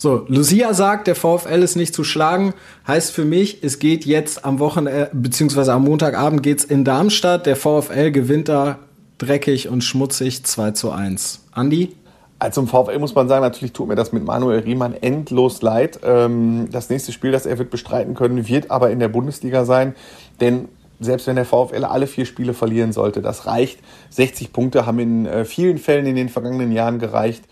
So, 0.00 0.24
Lucia 0.28 0.74
sagt, 0.74 1.08
der 1.08 1.16
VfL 1.16 1.60
ist 1.60 1.74
nicht 1.74 1.92
zu 1.92 2.04
schlagen. 2.04 2.54
Heißt 2.86 3.10
für 3.10 3.24
mich, 3.24 3.64
es 3.64 3.80
geht 3.80 4.06
jetzt 4.06 4.44
am 4.44 4.60
Wochenende, 4.60 5.10
beziehungsweise 5.12 5.72
am 5.72 5.82
Montagabend 5.82 6.44
geht's 6.44 6.62
in 6.62 6.84
Darmstadt. 6.84 7.46
Der 7.46 7.56
VfL 7.56 8.12
gewinnt 8.12 8.48
da 8.48 8.78
dreckig 9.18 9.68
und 9.68 9.82
schmutzig 9.82 10.44
2 10.44 10.70
zu 10.70 10.92
1. 10.92 11.46
Andi? 11.50 11.96
Also 12.38 12.60
zum 12.60 12.68
VfL 12.68 13.00
muss 13.00 13.16
man 13.16 13.26
sagen, 13.26 13.42
natürlich 13.42 13.72
tut 13.72 13.88
mir 13.88 13.96
das 13.96 14.12
mit 14.12 14.24
Manuel 14.24 14.60
Riemann 14.60 14.94
endlos 14.94 15.62
leid. 15.62 15.98
Ähm, 16.04 16.68
das 16.70 16.90
nächste 16.90 17.10
Spiel, 17.10 17.32
das 17.32 17.44
er 17.44 17.58
wird 17.58 17.70
bestreiten 17.70 18.14
können, 18.14 18.46
wird 18.46 18.70
aber 18.70 18.92
in 18.92 19.00
der 19.00 19.08
Bundesliga 19.08 19.64
sein. 19.64 19.96
Denn 20.40 20.68
selbst 21.00 21.26
wenn 21.26 21.34
der 21.34 21.44
VfL 21.44 21.84
alle 21.84 22.06
vier 22.06 22.24
Spiele 22.24 22.54
verlieren 22.54 22.92
sollte, 22.92 23.20
das 23.20 23.46
reicht. 23.46 23.80
60 24.10 24.52
Punkte 24.52 24.86
haben 24.86 25.00
in 25.00 25.26
äh, 25.26 25.44
vielen 25.44 25.78
Fällen 25.78 26.06
in 26.06 26.14
den 26.14 26.28
vergangenen 26.28 26.70
Jahren 26.70 27.00
gereicht. 27.00 27.42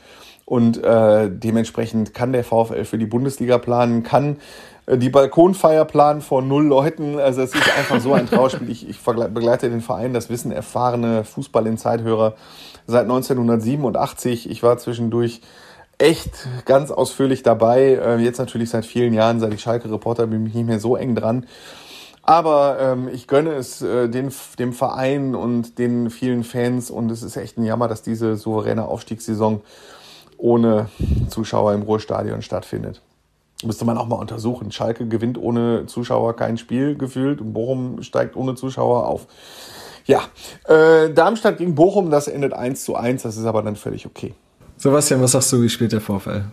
Und 0.47 0.83
äh, 0.83 1.29
dementsprechend 1.29 2.15
kann 2.15 2.33
der 2.33 2.45
VfL 2.45 2.85
für 2.85 2.99
die 2.99 3.07
Bundesliga 3.07 3.59
planen, 3.59 4.05
kann 4.05 4.37
äh, 4.87 4.97
die 4.97 5.11
Balkonfeier 5.11 5.85
planen 5.85 6.21
vor 6.21 6.41
null 6.41 6.65
Leuten. 6.65 7.19
Also 7.19 7.43
es 7.43 7.53
ist 7.53 7.77
einfach 7.77 8.01
so 8.01 8.13
ein 8.15 8.29
Trauerspiel. 8.29 8.71
Ich, 8.71 8.89
ich 8.89 9.01
begleite 9.01 9.69
den 9.69 9.81
Verein, 9.81 10.15
das 10.15 10.31
wissen 10.31 10.53
erfahrene 10.53 11.25
Fußball 11.25 11.67
in 11.67 11.79
Zeithörer 11.79 12.37
seit 12.87 13.03
1987. 13.03 14.49
Ich 14.49 14.63
war 14.63 14.79
zwischendurch 14.79 15.41
echt 15.99 16.47
ganz 16.65 16.93
ausführlich 16.93 17.43
dabei. 17.43 17.95
Äh, 17.95 18.19
jetzt 18.19 18.39
natürlich 18.39 18.71
seit 18.71 18.87
vielen 18.87 19.15
Jahren, 19.15 19.41
seit 19.41 19.53
ich 19.53 19.61
Schalke-Reporter 19.61 20.29
bin, 20.29 20.45
bin 20.45 20.51
ich 20.51 20.55
nicht 20.55 20.69
mehr 20.69 20.81
so 20.81 20.95
eng 20.95 21.17
dran. 21.17 21.47
Aber 22.23 22.79
ähm, 22.81 23.09
ich 23.09 23.27
gönne 23.27 23.55
es 23.55 23.83
äh, 23.83 24.09
den, 24.09 24.33
dem 24.61 24.73
Verein 24.73 25.35
und 25.35 25.79
den 25.79 26.11
vielen 26.11 26.45
Fans 26.45 26.91
und 26.91 27.11
es 27.11 27.25
ist 27.25 27.37
echt 27.37 27.57
ein 27.57 27.65
Jammer, 27.65 27.89
dass 27.89 28.03
diese 28.03 28.37
souveräne 28.37 28.87
Aufstiegssaison 28.87 29.63
ohne 30.39 30.89
Zuschauer 31.29 31.75
im 31.75 31.83
Ruhrstadion 31.83 32.43
stattfindet. 32.43 33.01
Müsste 33.65 33.85
man 33.85 33.97
auch 33.97 34.07
mal 34.07 34.17
untersuchen. 34.17 34.71
Schalke 34.71 35.07
gewinnt 35.07 35.39
ohne 35.39 35.87
Zuschauer 35.87 36.37
kein 36.37 36.59
Spiel 36.59 36.97
gefühlt 36.97 37.41
und 37.41 37.53
Bochum 37.53 38.03
steigt 38.03 38.37
ohne 38.37 38.55
Zuschauer 38.55 39.07
auf. 39.07 39.27
Ja, 40.05 40.23
äh, 40.69 41.11
Darmstadt 41.13 41.59
gegen 41.59 41.75
Bochum, 41.75 42.11
das 42.11 42.29
endet 42.29 42.53
1 42.53 42.85
zu 42.85 42.95
1, 42.95 43.23
das 43.23 43.37
ist 43.37 43.45
aber 43.45 43.63
dann 43.63 43.75
völlig 43.77 44.07
okay. 44.07 44.35
Sebastian, 44.77 45.23
was 45.23 45.33
sagst 45.33 45.53
du, 45.53 45.63
wie 45.63 45.69
spielt 45.69 45.93
der 45.93 46.01
VfL? 46.01 46.45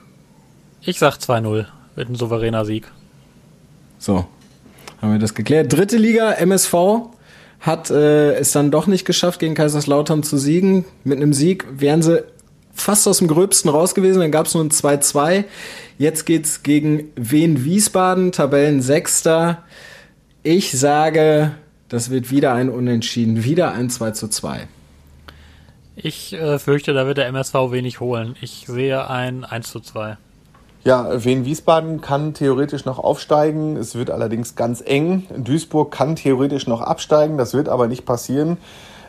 Ich 0.82 0.98
sag 0.98 1.18
2-0, 1.18 1.66
wird 1.96 2.10
ein 2.10 2.16
souveräner 2.16 2.66
Sieg. 2.66 2.90
So, 4.00 4.26
haben 5.02 5.12
wir 5.12 5.20
das 5.20 5.36
geklärt. 5.36 5.72
Dritte 5.72 5.98
Liga, 5.98 6.32
MSV 6.32 6.74
hat 7.60 7.92
äh, 7.92 8.34
es 8.34 8.52
dann 8.54 8.72
doch 8.72 8.88
nicht 8.88 9.06
geschafft, 9.06 9.40
gegen 9.40 9.56
Kaiserslautern 9.56 10.24
zu 10.24 10.38
siegen. 10.38 10.86
Mit 11.04 11.18
einem 11.18 11.34
Sieg 11.34 11.66
wären 11.70 12.02
sie 12.02 12.24
fast 12.74 13.08
aus 13.08 13.20
dem 13.20 13.28
Gröbsten 13.28 13.70
raus 13.70 13.96
gewesen. 13.96 14.20
Dann 14.20 14.32
gab 14.32 14.48
es 14.48 14.54
nur 14.54 14.64
ein 14.64 14.72
2-2. 14.72 15.46
Jetzt 15.98 16.26
geht's 16.26 16.64
gegen 16.64 17.12
Wien 17.16 17.64
Wiesbaden, 17.64 18.32
Tabellensechster. 18.32 19.64
Ich 20.42 20.78
sage, 20.78 21.52
das 21.90 22.10
wird 22.10 22.32
wieder 22.32 22.54
ein 22.54 22.70
Unentschieden, 22.70 23.44
wieder 23.44 23.74
ein 23.74 23.90
2 23.90 24.12
zu 24.12 24.28
2. 24.28 24.68
Ich 25.96 26.34
äh, 26.34 26.58
fürchte, 26.58 26.94
da 26.94 27.06
wird 27.06 27.18
der 27.18 27.28
MSV 27.28 27.54
wenig 27.70 28.00
holen. 28.00 28.36
Ich 28.42 28.66
sehe 28.68 29.08
ein 29.10 29.46
1 29.46 29.70
zu 29.70 29.80
2. 29.80 30.18
Ja, 30.84 31.24
Wien 31.24 31.46
Wiesbaden 31.46 32.02
kann 32.02 32.34
theoretisch 32.34 32.84
noch 32.84 33.00
aufsteigen. 33.00 33.78
Es 33.78 33.96
wird 33.96 34.10
allerdings 34.10 34.56
ganz 34.56 34.84
eng. 34.86 35.28
Duisburg 35.38 35.92
kann 35.92 36.18
theoretisch 36.18 36.68
noch 36.68 36.82
absteigen. 36.82 37.38
Das 37.38 37.54
wird 37.54 37.70
aber 37.70 37.88
nicht 37.88 38.06
passieren. 38.06 38.58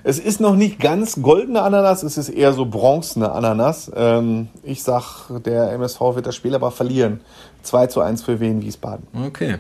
Es 0.07 0.18
ist 0.18 0.38
noch 0.38 0.55
nicht 0.55 0.80
ganz 0.80 1.22
goldene 1.22 1.62
Ananas, 1.62 2.02
es 2.02 2.18
ist 2.18 2.28
eher 2.28 2.52
so 2.52 2.66
bronzene 2.66 3.32
Ananas. 3.32 3.90
Ähm, 3.96 4.48
ich 4.62 4.82
sag, 4.82 5.30
der 5.44 5.72
MSV 5.72 5.98
wird 6.14 6.26
das 6.26 6.36
Spiel 6.36 6.55
aber 6.55 6.70
verlieren. 6.70 7.20
2 7.62 7.86
zu 7.86 8.02
1 8.02 8.22
für 8.22 8.38
Wien 8.38 8.61
Wiesbaden. 8.61 9.07
Okay. 9.26 9.57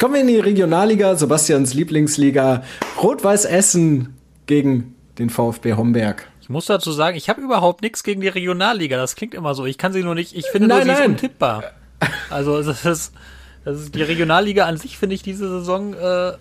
Kommen 0.00 0.14
wir 0.14 0.20
in 0.22 0.26
die 0.26 0.40
Regionalliga, 0.40 1.14
Sebastians 1.14 1.74
Lieblingsliga. 1.74 2.64
Rot-Weiß 3.00 3.44
Essen 3.44 4.16
gegen 4.46 4.96
den 5.20 5.30
VfB 5.30 5.74
Homberg. 5.74 6.28
Ich 6.40 6.48
muss 6.48 6.66
dazu 6.66 6.90
sagen, 6.90 7.16
ich 7.16 7.28
habe 7.28 7.40
überhaupt 7.40 7.82
nichts 7.82 8.02
gegen 8.02 8.20
die 8.20 8.28
Regionalliga. 8.28 8.96
Das 8.96 9.14
klingt 9.14 9.32
immer 9.32 9.54
so. 9.54 9.64
Ich 9.64 9.78
kann 9.78 9.92
sie 9.92 10.02
nur 10.02 10.16
nicht, 10.16 10.34
ich 10.34 10.46
finde 10.46 10.66
nein, 10.66 10.88
nur, 10.88 10.96
sie 10.96 11.00
nein. 11.02 11.10
ist 11.12 11.22
untippbar. 11.22 11.62
Also 12.30 12.62
das 12.62 12.84
ist, 12.84 13.12
das 13.64 13.80
ist 13.80 13.94
die 13.94 14.02
Regionalliga 14.02 14.66
an 14.66 14.76
sich, 14.76 14.98
finde 14.98 15.14
ich 15.14 15.22
diese 15.22 15.48
Saison 15.48 15.94
äh, 15.94 16.32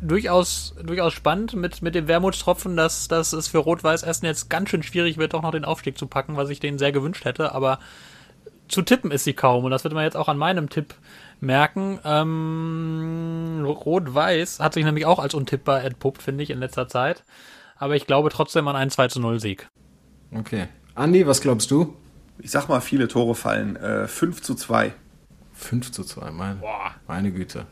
durchaus, 0.00 0.74
durchaus 0.82 1.12
spannend 1.12 1.54
mit, 1.54 1.82
mit 1.82 1.94
dem 1.94 2.08
Wermutstropfen, 2.08 2.76
dass, 2.76 3.08
dass 3.08 3.32
es 3.32 3.48
für 3.48 3.58
Rot-Weiß 3.58 4.02
Essen 4.02 4.26
jetzt 4.26 4.50
ganz 4.50 4.70
schön 4.70 4.82
schwierig 4.82 5.18
wird, 5.18 5.34
doch 5.34 5.42
noch 5.42 5.52
den 5.52 5.64
Aufstieg 5.64 5.98
zu 5.98 6.06
packen, 6.06 6.36
was 6.36 6.50
ich 6.50 6.60
denen 6.60 6.78
sehr 6.78 6.92
gewünscht 6.92 7.24
hätte. 7.24 7.52
Aber 7.52 7.78
zu 8.68 8.82
tippen 8.82 9.10
ist 9.10 9.24
sie 9.24 9.34
kaum. 9.34 9.64
Und 9.64 9.70
das 9.70 9.84
wird 9.84 9.94
man 9.94 10.04
jetzt 10.04 10.16
auch 10.16 10.28
an 10.28 10.38
meinem 10.38 10.68
Tipp 10.68 10.94
merken. 11.40 11.98
Ähm, 12.04 13.64
Rot-Weiß 13.66 14.60
hat 14.60 14.74
sich 14.74 14.84
nämlich 14.84 15.06
auch 15.06 15.18
als 15.18 15.34
untippbar 15.34 15.82
entpuppt, 15.82 16.22
finde 16.22 16.44
ich, 16.44 16.50
in 16.50 16.58
letzter 16.58 16.88
Zeit. 16.88 17.24
Aber 17.76 17.96
ich 17.96 18.06
glaube 18.06 18.30
trotzdem 18.30 18.68
an 18.68 18.76
einen 18.76 18.90
2 18.90 19.08
zu 19.08 19.20
0 19.20 19.40
Sieg. 19.40 19.68
Okay. 20.32 20.68
Andi, 20.94 21.26
was 21.26 21.40
glaubst 21.40 21.70
du? 21.70 21.96
Ich 22.38 22.50
sag 22.50 22.68
mal, 22.68 22.80
viele 22.80 23.08
Tore 23.08 23.34
fallen. 23.34 23.76
Äh, 23.76 24.06
5 24.06 24.42
zu 24.42 24.54
2. 24.54 24.92
5 25.52 25.92
zu 25.92 26.04
2, 26.04 26.30
meine, 26.30 26.60
meine 27.06 27.32
Güte. 27.32 27.66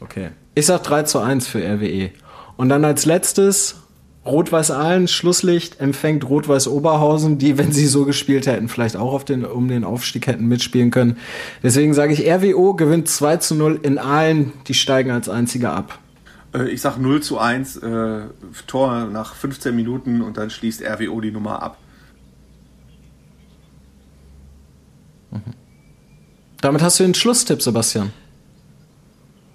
Okay. 0.00 0.30
Ich 0.54 0.66
sag 0.66 0.82
3 0.82 1.04
zu 1.04 1.18
1 1.18 1.46
für 1.46 1.58
RWE. 1.58 2.10
Und 2.56 2.68
dann 2.68 2.84
als 2.84 3.04
letztes 3.04 3.76
Rot-Weiß 4.24 4.70
Aalen, 4.70 5.06
Schlusslicht, 5.06 5.80
empfängt 5.80 6.28
Rot-Weiß 6.28 6.68
Oberhausen, 6.68 7.38
die, 7.38 7.58
wenn 7.58 7.72
sie 7.72 7.86
so 7.86 8.04
gespielt 8.04 8.46
hätten, 8.46 8.68
vielleicht 8.68 8.96
auch 8.96 9.12
auf 9.12 9.24
den, 9.24 9.44
um 9.44 9.68
den 9.68 9.84
Aufstieg 9.84 10.26
hätten 10.26 10.46
mitspielen 10.46 10.90
können. 10.90 11.18
Deswegen 11.62 11.92
sage 11.92 12.14
ich, 12.14 12.26
RWO 12.26 12.74
gewinnt 12.74 13.08
2 13.08 13.36
zu 13.38 13.54
0 13.54 13.80
in 13.82 13.98
Aalen, 13.98 14.52
die 14.66 14.74
steigen 14.74 15.10
als 15.10 15.28
einziger 15.28 15.74
ab. 15.74 15.98
Äh, 16.54 16.70
ich 16.70 16.80
sag 16.80 16.96
0 16.96 17.22
zu 17.22 17.38
1, 17.38 17.76
äh, 17.78 18.20
Tor 18.66 19.04
nach 19.06 19.34
15 19.34 19.76
Minuten 19.76 20.22
und 20.22 20.38
dann 20.38 20.48
schließt 20.48 20.82
RWO 20.82 21.20
die 21.20 21.30
Nummer 21.30 21.62
ab. 21.62 21.78
Mhm. 25.32 25.40
Damit 26.62 26.80
hast 26.80 26.98
du 26.98 27.04
den 27.04 27.12
Schlusstipp, 27.12 27.60
Sebastian. 27.60 28.10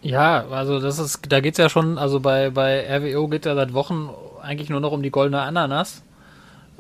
Ja, 0.01 0.45
also 0.49 0.79
das 0.79 0.97
ist, 0.99 1.19
da 1.29 1.41
geht's 1.41 1.57
ja 1.57 1.69
schon, 1.69 1.97
also 1.97 2.19
bei, 2.19 2.49
bei 2.51 2.85
RWO 2.87 3.27
geht 3.27 3.45
ja 3.45 3.55
seit 3.55 3.73
Wochen 3.73 4.09
eigentlich 4.41 4.69
nur 4.69 4.79
noch 4.79 4.91
um 4.91 5.03
die 5.03 5.11
goldene 5.11 5.41
Ananas. 5.41 6.03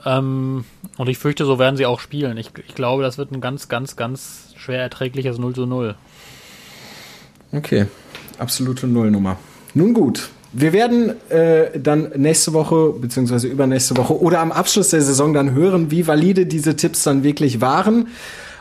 Ähm, 0.05 0.63
und 0.97 1.09
ich 1.09 1.17
fürchte, 1.17 1.45
so 1.45 1.59
werden 1.59 1.75
sie 1.75 1.85
auch 1.85 1.99
spielen. 1.99 2.37
Ich, 2.37 2.51
ich 2.67 2.75
glaube, 2.75 3.03
das 3.03 3.17
wird 3.17 3.31
ein 3.31 3.41
ganz, 3.41 3.67
ganz, 3.67 3.95
ganz 3.95 4.53
schwer 4.55 4.81
erträgliches 4.81 5.37
0 5.37 5.53
zu 5.53 5.65
0. 5.65 5.95
Okay, 7.51 7.87
absolute 8.37 8.87
Nullnummer. 8.87 9.37
Nun 9.73 9.93
gut, 9.93 10.29
wir 10.51 10.73
werden 10.73 11.13
äh, 11.29 11.77
dann 11.79 12.11
nächste 12.15 12.53
Woche, 12.53 12.93
beziehungsweise 12.99 13.47
übernächste 13.47 13.97
Woche 13.97 14.19
oder 14.19 14.39
am 14.39 14.51
Abschluss 14.51 14.89
der 14.89 15.01
Saison 15.01 15.33
dann 15.33 15.53
hören, 15.53 15.91
wie 15.91 16.07
valide 16.07 16.45
diese 16.45 16.75
Tipps 16.75 17.03
dann 17.03 17.23
wirklich 17.23 17.61
waren. 17.61 18.07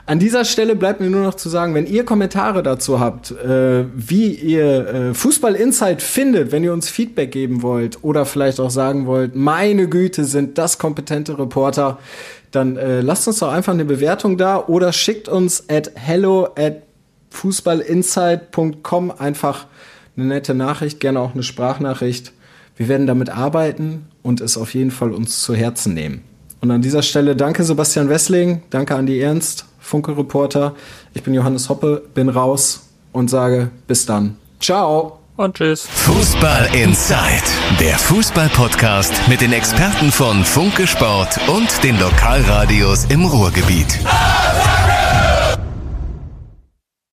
An 0.09 0.19
dieser 0.19 0.47
Stelle 0.47 0.75
bleibt 0.75 1.01
mir 1.01 1.11
nur 1.11 1.23
noch 1.23 1.35
zu 1.35 1.51
sagen, 1.51 1.75
wenn 1.75 1.87
ihr 1.87 2.03
Kommentare 2.03 2.63
dazu 2.63 2.99
habt, 2.99 3.31
äh, 3.31 3.85
wie 3.95 4.33
ihr 4.33 4.89
äh, 4.89 5.15
Fußball 5.15 5.55
Insight 5.55 6.01
findet, 6.01 6.51
wenn 6.51 6.65
ihr 6.65 6.73
uns 6.73 6.89
Feedback 6.89 7.31
geben 7.31 7.61
wollt 7.61 8.03
oder 8.03 8.25
vielleicht 8.25 8.59
auch 8.59 8.71
sagen 8.71 9.05
wollt, 9.05 9.37
meine 9.37 9.87
Güte, 9.87 10.25
sind 10.25 10.57
das 10.57 10.79
kompetente 10.79 11.39
Reporter, 11.39 11.99
dann 12.53 12.79
äh, 12.79 13.03
lasst 13.03 13.29
uns 13.29 13.41
doch 13.41 13.53
einfach 13.53 13.75
eine 13.75 13.85
Bewertung 13.85 14.39
da 14.39 14.65
oder 14.67 14.95
schickt 14.95 15.29
uns 15.29 15.69
at 15.69 15.93
hello 15.95 16.49
at 16.57 16.77
fußballinsight.com 17.29 19.11
einfach 19.11 19.67
eine 20.17 20.25
nette 20.25 20.55
Nachricht, 20.55 21.01
gerne 21.01 21.21
auch 21.21 21.35
eine 21.35 21.43
Sprachnachricht. 21.43 22.33
Wir 22.79 22.89
werden 22.89 23.07
damit 23.07 23.29
arbeiten 23.29 24.07
und 24.23 24.41
es 24.41 24.57
auf 24.57 24.73
jeden 24.73 24.91
Fall 24.91 25.13
uns 25.13 25.43
zu 25.43 25.55
Herzen 25.55 25.93
nehmen. 25.93 26.23
Und 26.63 26.71
an 26.71 26.81
dieser 26.81 27.03
Stelle 27.03 27.37
danke 27.37 27.63
Sebastian 27.63 28.09
Wessling, 28.09 28.63
danke 28.71 28.95
Andi 28.95 29.21
Ernst, 29.21 29.68
Funke-Reporter. 29.89 30.75
Ich 31.15 31.23
bin 31.23 31.35
Johannes 31.35 31.69
Hoppe, 31.69 32.03
bin 32.15 32.29
raus 32.29 32.89
und 33.13 33.29
sage 33.29 33.71
bis 33.87 34.07
dann. 34.07 34.37
Ciao. 34.61 35.19
Und 35.37 35.57
tschüss. 35.57 35.87
Fußball 35.87 36.69
Inside, 36.75 37.45
der 37.79 37.97
Fußball-Podcast 37.97 39.29
mit 39.29 39.41
den 39.41 39.53
Experten 39.53 40.11
von 40.11 40.45
Funke 40.45 40.87
Sport 40.87 41.39
und 41.49 41.85
den 41.85 41.99
Lokalradios 41.99 43.05
im 43.05 43.25
Ruhrgebiet. 43.25 44.01